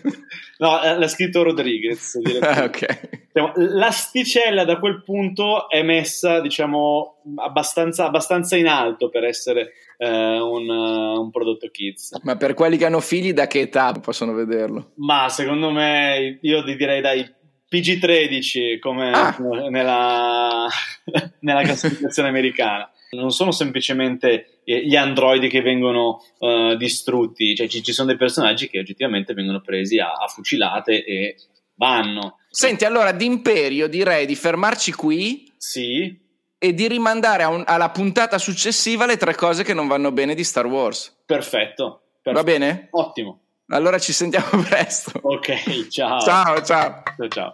no, 0.59 0.81
eh, 0.81 0.97
l'ha 0.97 1.07
scritto 1.09 1.43
Rodriguez. 1.43 2.15
okay. 2.23 2.99
diciamo, 3.27 3.51
l'asticella 3.55 4.63
da 4.63 4.79
quel 4.79 5.03
punto 5.03 5.69
è 5.69 5.83
messa, 5.83 6.39
diciamo, 6.39 7.17
abbastanza, 7.35 8.05
abbastanza 8.05 8.55
in 8.55 8.67
alto 8.67 9.09
per 9.09 9.25
essere 9.25 9.73
eh, 9.97 10.39
un, 10.39 10.69
un, 10.69 11.29
prodotto 11.29 11.67
kids. 11.67 12.21
Ma 12.23 12.37
per 12.37 12.53
quelli 12.53 12.77
che 12.77 12.85
hanno 12.85 13.01
figli, 13.01 13.33
da 13.33 13.47
che 13.47 13.59
età 13.59 13.91
possono 13.91 14.31
vederlo? 14.31 14.91
Ma 14.95 15.27
secondo 15.27 15.71
me, 15.71 16.39
io 16.39 16.63
direi 16.63 17.01
dai 17.01 17.29
PG13 17.69 18.79
come 18.79 19.11
ah. 19.11 19.35
nella, 19.69 20.69
nella 21.41 21.63
classificazione 21.63 22.29
americana 22.29 22.89
non 23.11 23.31
sono 23.31 23.51
semplicemente 23.51 24.61
eh, 24.63 24.85
gli 24.85 24.95
androidi 24.95 25.49
che 25.49 25.61
vengono 25.61 26.23
uh, 26.39 26.75
distrutti, 26.75 27.55
cioè 27.55 27.67
ci, 27.67 27.83
ci, 27.83 27.91
sono 27.93 28.07
dei 28.07 28.17
personaggi 28.17 28.69
che 28.69 28.79
oggettivamente 28.79 29.33
vengono 29.33 29.61
presi 29.61 29.99
a, 29.99 30.11
a 30.13 30.27
fucilate 30.27 31.03
e 31.03 31.35
vanno. 31.75 32.37
Senti, 32.49 32.85
allora 32.85 33.11
d'imperio 33.11 33.87
direi 33.87 34.25
di 34.25 34.35
fermarci 34.35 34.93
qui. 34.93 35.51
Sì. 35.57 36.19
E 36.63 36.73
di 36.73 36.87
rimandare 36.87 37.43
un, 37.43 37.63
alla 37.65 37.89
puntata 37.89 38.37
successiva 38.37 39.05
le 39.05 39.17
tre 39.17 39.35
cose 39.35 39.63
che 39.63 39.73
non 39.73 39.87
vanno 39.87 40.11
bene 40.11 40.35
di 40.35 40.43
Star 40.43 40.67
Wars. 40.67 41.23
Perfetto. 41.25 42.03
perfetto. 42.21 42.31
Va 42.31 42.43
bene? 42.43 42.87
Ottimo. 42.91 43.39
Allora 43.69 43.97
ci 43.97 44.13
sentiamo 44.13 44.61
presto. 44.63 45.11
Ok, 45.21 45.87
ciao. 45.87 46.19
Ciao, 46.19 46.61
ciao. 46.61 47.03
Ciao, 47.17 47.27
ciao. 47.27 47.53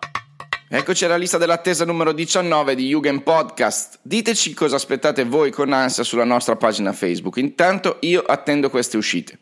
Eccoci 0.69 1.05
alla 1.05 1.15
lista 1.15 1.37
dell'attesa 1.37 1.85
numero 1.85 2.11
19 2.11 2.75
di 2.75 2.89
Jugend 2.89 3.21
Podcast. 3.21 3.99
Diteci 4.01 4.53
cosa 4.53 4.75
aspettate 4.75 5.23
voi 5.23 5.49
con 5.49 5.71
ansia 5.71 6.03
sulla 6.03 6.25
nostra 6.25 6.57
pagina 6.57 6.91
Facebook. 6.91 7.37
Intanto 7.37 7.99
io 8.01 8.21
attendo 8.21 8.69
queste 8.69 8.97
uscite. 8.97 9.37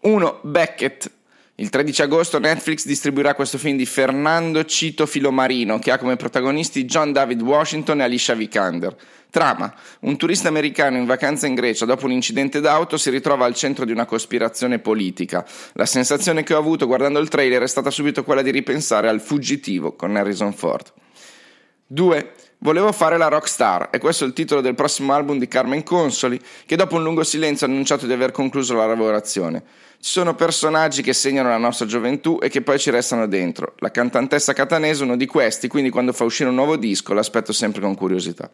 1. 0.00 0.40
Beckett. 0.42 1.08
Il 1.56 1.70
13 1.70 2.02
agosto 2.02 2.40
Netflix 2.40 2.84
distribuirà 2.84 3.36
questo 3.36 3.58
film 3.58 3.76
di 3.76 3.86
Fernando 3.86 4.64
Cito 4.64 5.06
Filomarino 5.06 5.78
che 5.78 5.92
ha 5.92 5.98
come 5.98 6.16
protagonisti 6.16 6.84
John 6.84 7.12
David 7.12 7.40
Washington 7.42 8.00
e 8.00 8.02
Alicia 8.02 8.34
Vikander. 8.34 8.96
Trama. 9.30 9.72
Un 10.00 10.16
turista 10.16 10.48
americano 10.48 10.96
in 10.96 11.04
vacanza 11.04 11.46
in 11.46 11.54
Grecia 11.54 11.84
dopo 11.84 12.06
un 12.06 12.10
incidente 12.10 12.60
d'auto 12.60 12.96
si 12.96 13.08
ritrova 13.08 13.44
al 13.44 13.54
centro 13.54 13.84
di 13.84 13.92
una 13.92 14.04
cospirazione 14.04 14.80
politica. 14.80 15.46
La 15.74 15.86
sensazione 15.86 16.42
che 16.42 16.54
ho 16.54 16.58
avuto 16.58 16.86
guardando 16.86 17.20
il 17.20 17.28
trailer 17.28 17.62
è 17.62 17.68
stata 17.68 17.90
subito 17.90 18.24
quella 18.24 18.42
di 18.42 18.50
ripensare 18.50 19.08
al 19.08 19.20
fuggitivo 19.20 19.94
con 19.94 20.16
Harrison 20.16 20.52
Ford. 20.52 20.92
2. 21.86 22.32
Volevo 22.64 22.92
fare 22.92 23.18
la 23.18 23.28
rockstar 23.28 23.90
e 23.92 23.98
questo 23.98 24.24
è 24.24 24.26
il 24.26 24.32
titolo 24.32 24.62
del 24.62 24.74
prossimo 24.74 25.12
album 25.12 25.38
di 25.38 25.46
Carmen 25.48 25.82
Consoli 25.82 26.40
che 26.64 26.76
dopo 26.76 26.96
un 26.96 27.02
lungo 27.02 27.22
silenzio 27.22 27.66
ha 27.66 27.68
annunciato 27.68 28.06
di 28.06 28.12
aver 28.14 28.30
concluso 28.30 28.72
la 28.72 28.86
lavorazione. 28.86 29.62
Ci 30.00 30.10
sono 30.10 30.34
personaggi 30.34 31.02
che 31.02 31.12
segnano 31.12 31.50
la 31.50 31.58
nostra 31.58 31.84
gioventù 31.84 32.38
e 32.40 32.48
che 32.48 32.62
poi 32.62 32.78
ci 32.78 32.88
restano 32.88 33.26
dentro. 33.26 33.74
La 33.80 33.90
cantantessa 33.90 34.54
catanese 34.54 35.02
è 35.02 35.04
uno 35.04 35.16
di 35.16 35.26
questi, 35.26 35.68
quindi 35.68 35.90
quando 35.90 36.14
fa 36.14 36.24
uscire 36.24 36.48
un 36.48 36.54
nuovo 36.54 36.76
disco 36.76 37.12
l'aspetto 37.12 37.52
sempre 37.52 37.82
con 37.82 37.94
curiosità. 37.94 38.50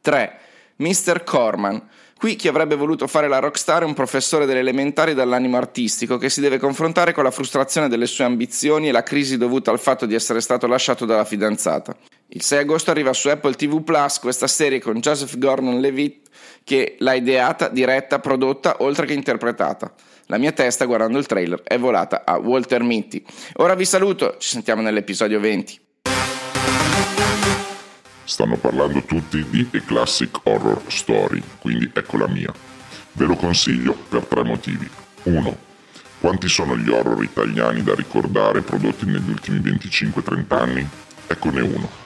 3. 0.00 0.38
Mr. 0.74 1.22
Corman. 1.22 1.88
Qui 2.18 2.34
chi 2.34 2.48
avrebbe 2.48 2.74
voluto 2.74 3.06
fare 3.06 3.28
la 3.28 3.38
rockstar 3.38 3.82
è 3.82 3.86
un 3.86 3.94
professore 3.94 4.46
delle 4.46 4.60
elementari 4.60 5.14
dall'animo 5.14 5.56
artistico 5.56 6.18
che 6.18 6.28
si 6.28 6.40
deve 6.40 6.58
confrontare 6.58 7.12
con 7.12 7.22
la 7.22 7.30
frustrazione 7.30 7.86
delle 7.86 8.06
sue 8.06 8.24
ambizioni 8.24 8.88
e 8.88 8.92
la 8.92 9.04
crisi 9.04 9.36
dovuta 9.36 9.70
al 9.70 9.78
fatto 9.78 10.06
di 10.06 10.14
essere 10.16 10.40
stato 10.40 10.66
lasciato 10.66 11.04
dalla 11.04 11.24
fidanzata. 11.24 11.96
Il 12.28 12.42
6 12.42 12.58
agosto 12.58 12.90
arriva 12.90 13.12
su 13.12 13.28
Apple 13.28 13.54
TV 13.54 13.84
Plus 13.84 14.18
questa 14.18 14.48
serie 14.48 14.80
con 14.80 14.98
Joseph 14.98 15.38
Gordon-Levitt 15.38 16.28
che 16.64 16.96
l'ha 16.98 17.14
ideata, 17.14 17.68
diretta, 17.68 18.18
prodotta 18.18 18.78
oltre 18.80 19.06
che 19.06 19.12
interpretata. 19.12 19.94
La 20.26 20.36
mia 20.36 20.50
testa, 20.50 20.86
guardando 20.86 21.18
il 21.18 21.26
trailer, 21.26 21.62
è 21.62 21.78
volata 21.78 22.24
a 22.24 22.36
Walter 22.38 22.82
Mitty. 22.82 23.22
Ora 23.58 23.76
vi 23.76 23.84
saluto, 23.84 24.38
ci 24.38 24.48
sentiamo 24.48 24.82
nell'episodio 24.82 25.38
20. 25.38 25.80
Stanno 28.24 28.56
parlando 28.56 29.02
tutti 29.02 29.46
di 29.48 29.68
A 29.72 29.80
Classic 29.82 30.36
Horror 30.42 30.82
Story, 30.88 31.40
quindi 31.60 31.88
ecco 31.94 32.16
la 32.16 32.26
mia. 32.26 32.52
Ve 33.12 33.24
lo 33.24 33.36
consiglio 33.36 33.96
per 34.08 34.24
tre 34.24 34.42
motivi. 34.42 34.90
1. 35.22 35.56
Quanti 36.18 36.48
sono 36.48 36.76
gli 36.76 36.90
horror 36.90 37.22
italiani 37.22 37.84
da 37.84 37.94
ricordare 37.94 38.62
prodotti 38.62 39.06
negli 39.06 39.30
ultimi 39.30 39.60
25-30 39.60 40.44
anni? 40.48 40.88
Eccone 41.28 41.60
uno. 41.60 42.05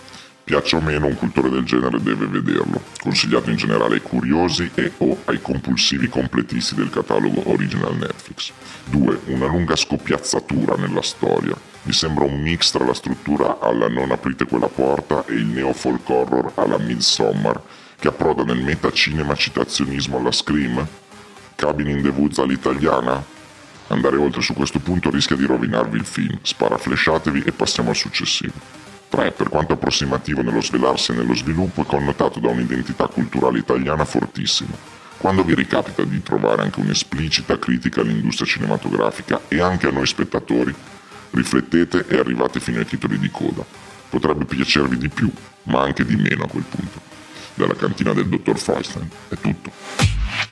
Piaccia 0.51 0.79
o 0.79 0.81
meno, 0.81 1.07
un 1.07 1.15
cultore 1.15 1.49
del 1.49 1.63
genere 1.63 2.03
deve 2.03 2.27
vederlo, 2.27 2.83
consigliato 2.99 3.51
in 3.51 3.57
generale 3.57 3.95
ai 3.95 4.03
curiosi 4.03 4.69
e 4.75 4.91
o 4.97 5.19
ai 5.27 5.41
compulsivi 5.41 6.09
completisti 6.09 6.75
del 6.75 6.91
catalogo 6.91 7.49
original 7.53 7.95
Netflix. 7.97 8.51
2. 8.87 9.21
Una 9.27 9.47
lunga 9.47 9.77
scoppiazzatura 9.77 10.75
nella 10.75 11.03
storia, 11.03 11.55
mi 11.85 11.93
sembra 11.93 12.25
un 12.25 12.41
mix 12.41 12.73
tra 12.73 12.85
la 12.85 12.95
struttura 12.95 13.61
alla 13.61 13.89
Non 13.89 14.11
aprite 14.11 14.45
quella 14.45 14.67
porta 14.67 15.25
e 15.27 15.35
il 15.35 15.47
neo-folk 15.47 16.09
horror 16.09 16.53
alla 16.57 16.79
Midsommar, 16.79 17.63
che 17.97 18.09
approda 18.09 18.43
nel 18.43 18.61
metacinema 18.61 19.37
citazionismo 19.37 20.19
alla 20.19 20.33
Scream? 20.33 20.85
Cabin 21.55 21.91
in 21.91 22.03
the 22.03 22.09
Woods 22.09 22.39
all'italiana? 22.39 23.25
Andare 23.87 24.17
oltre 24.17 24.43
su 24.43 24.53
questo 24.55 24.81
punto 24.81 25.11
rischia 25.11 25.37
di 25.37 25.47
rovinarvi 25.47 25.97
il 25.97 26.05
film, 26.05 26.41
sparaflesciatevi 26.43 27.45
e 27.47 27.53
passiamo 27.53 27.91
al 27.91 27.97
successivo. 27.97 28.90
3. 29.11 29.33
Per 29.33 29.51
quanto 29.51 29.75
approssimativo 29.75 30.41
nello 30.41 30.63
svelarsi 30.63 31.11
e 31.11 31.17
nello 31.17 31.35
sviluppo, 31.35 31.83
è 31.83 31.87
connotato 31.87 32.41
da 32.41 32.49
un'identità 32.49 33.07
culturale 33.09 33.59
italiana 33.59 34.07
fortissima. 34.07 34.75
Quando 35.19 35.45
vi 35.45 35.55
ricapita 35.55 36.03
di 36.05 36.23
trovare 36.23 36.63
anche 36.63 36.81
un'esplicita 36.81 37.59
critica 37.59 38.01
all'industria 38.01 38.47
cinematografica 38.47 39.43
e 39.49 39.61
anche 39.61 39.89
a 39.89 39.91
noi 39.91 40.07
spettatori, 40.07 40.75
Riflettete 41.31 42.07
e 42.09 42.19
arrivate 42.19 42.59
fino 42.59 42.79
ai 42.79 42.87
titoli 42.87 43.19
di 43.19 43.31
coda. 43.31 43.65
Potrebbe 44.09 44.45
piacervi 44.45 44.97
di 44.97 45.09
più, 45.09 45.31
ma 45.65 45.83
anche 45.83 46.05
di 46.05 46.17
meno 46.17 46.45
a 46.45 46.49
quel 46.49 46.65
punto. 46.65 47.01
Dalla 47.55 47.75
cantina 47.75 48.13
del 48.13 48.29
dottor 48.29 48.59
Feinstein 48.59 49.09
è 49.29 49.37
tutto. 49.37 50.50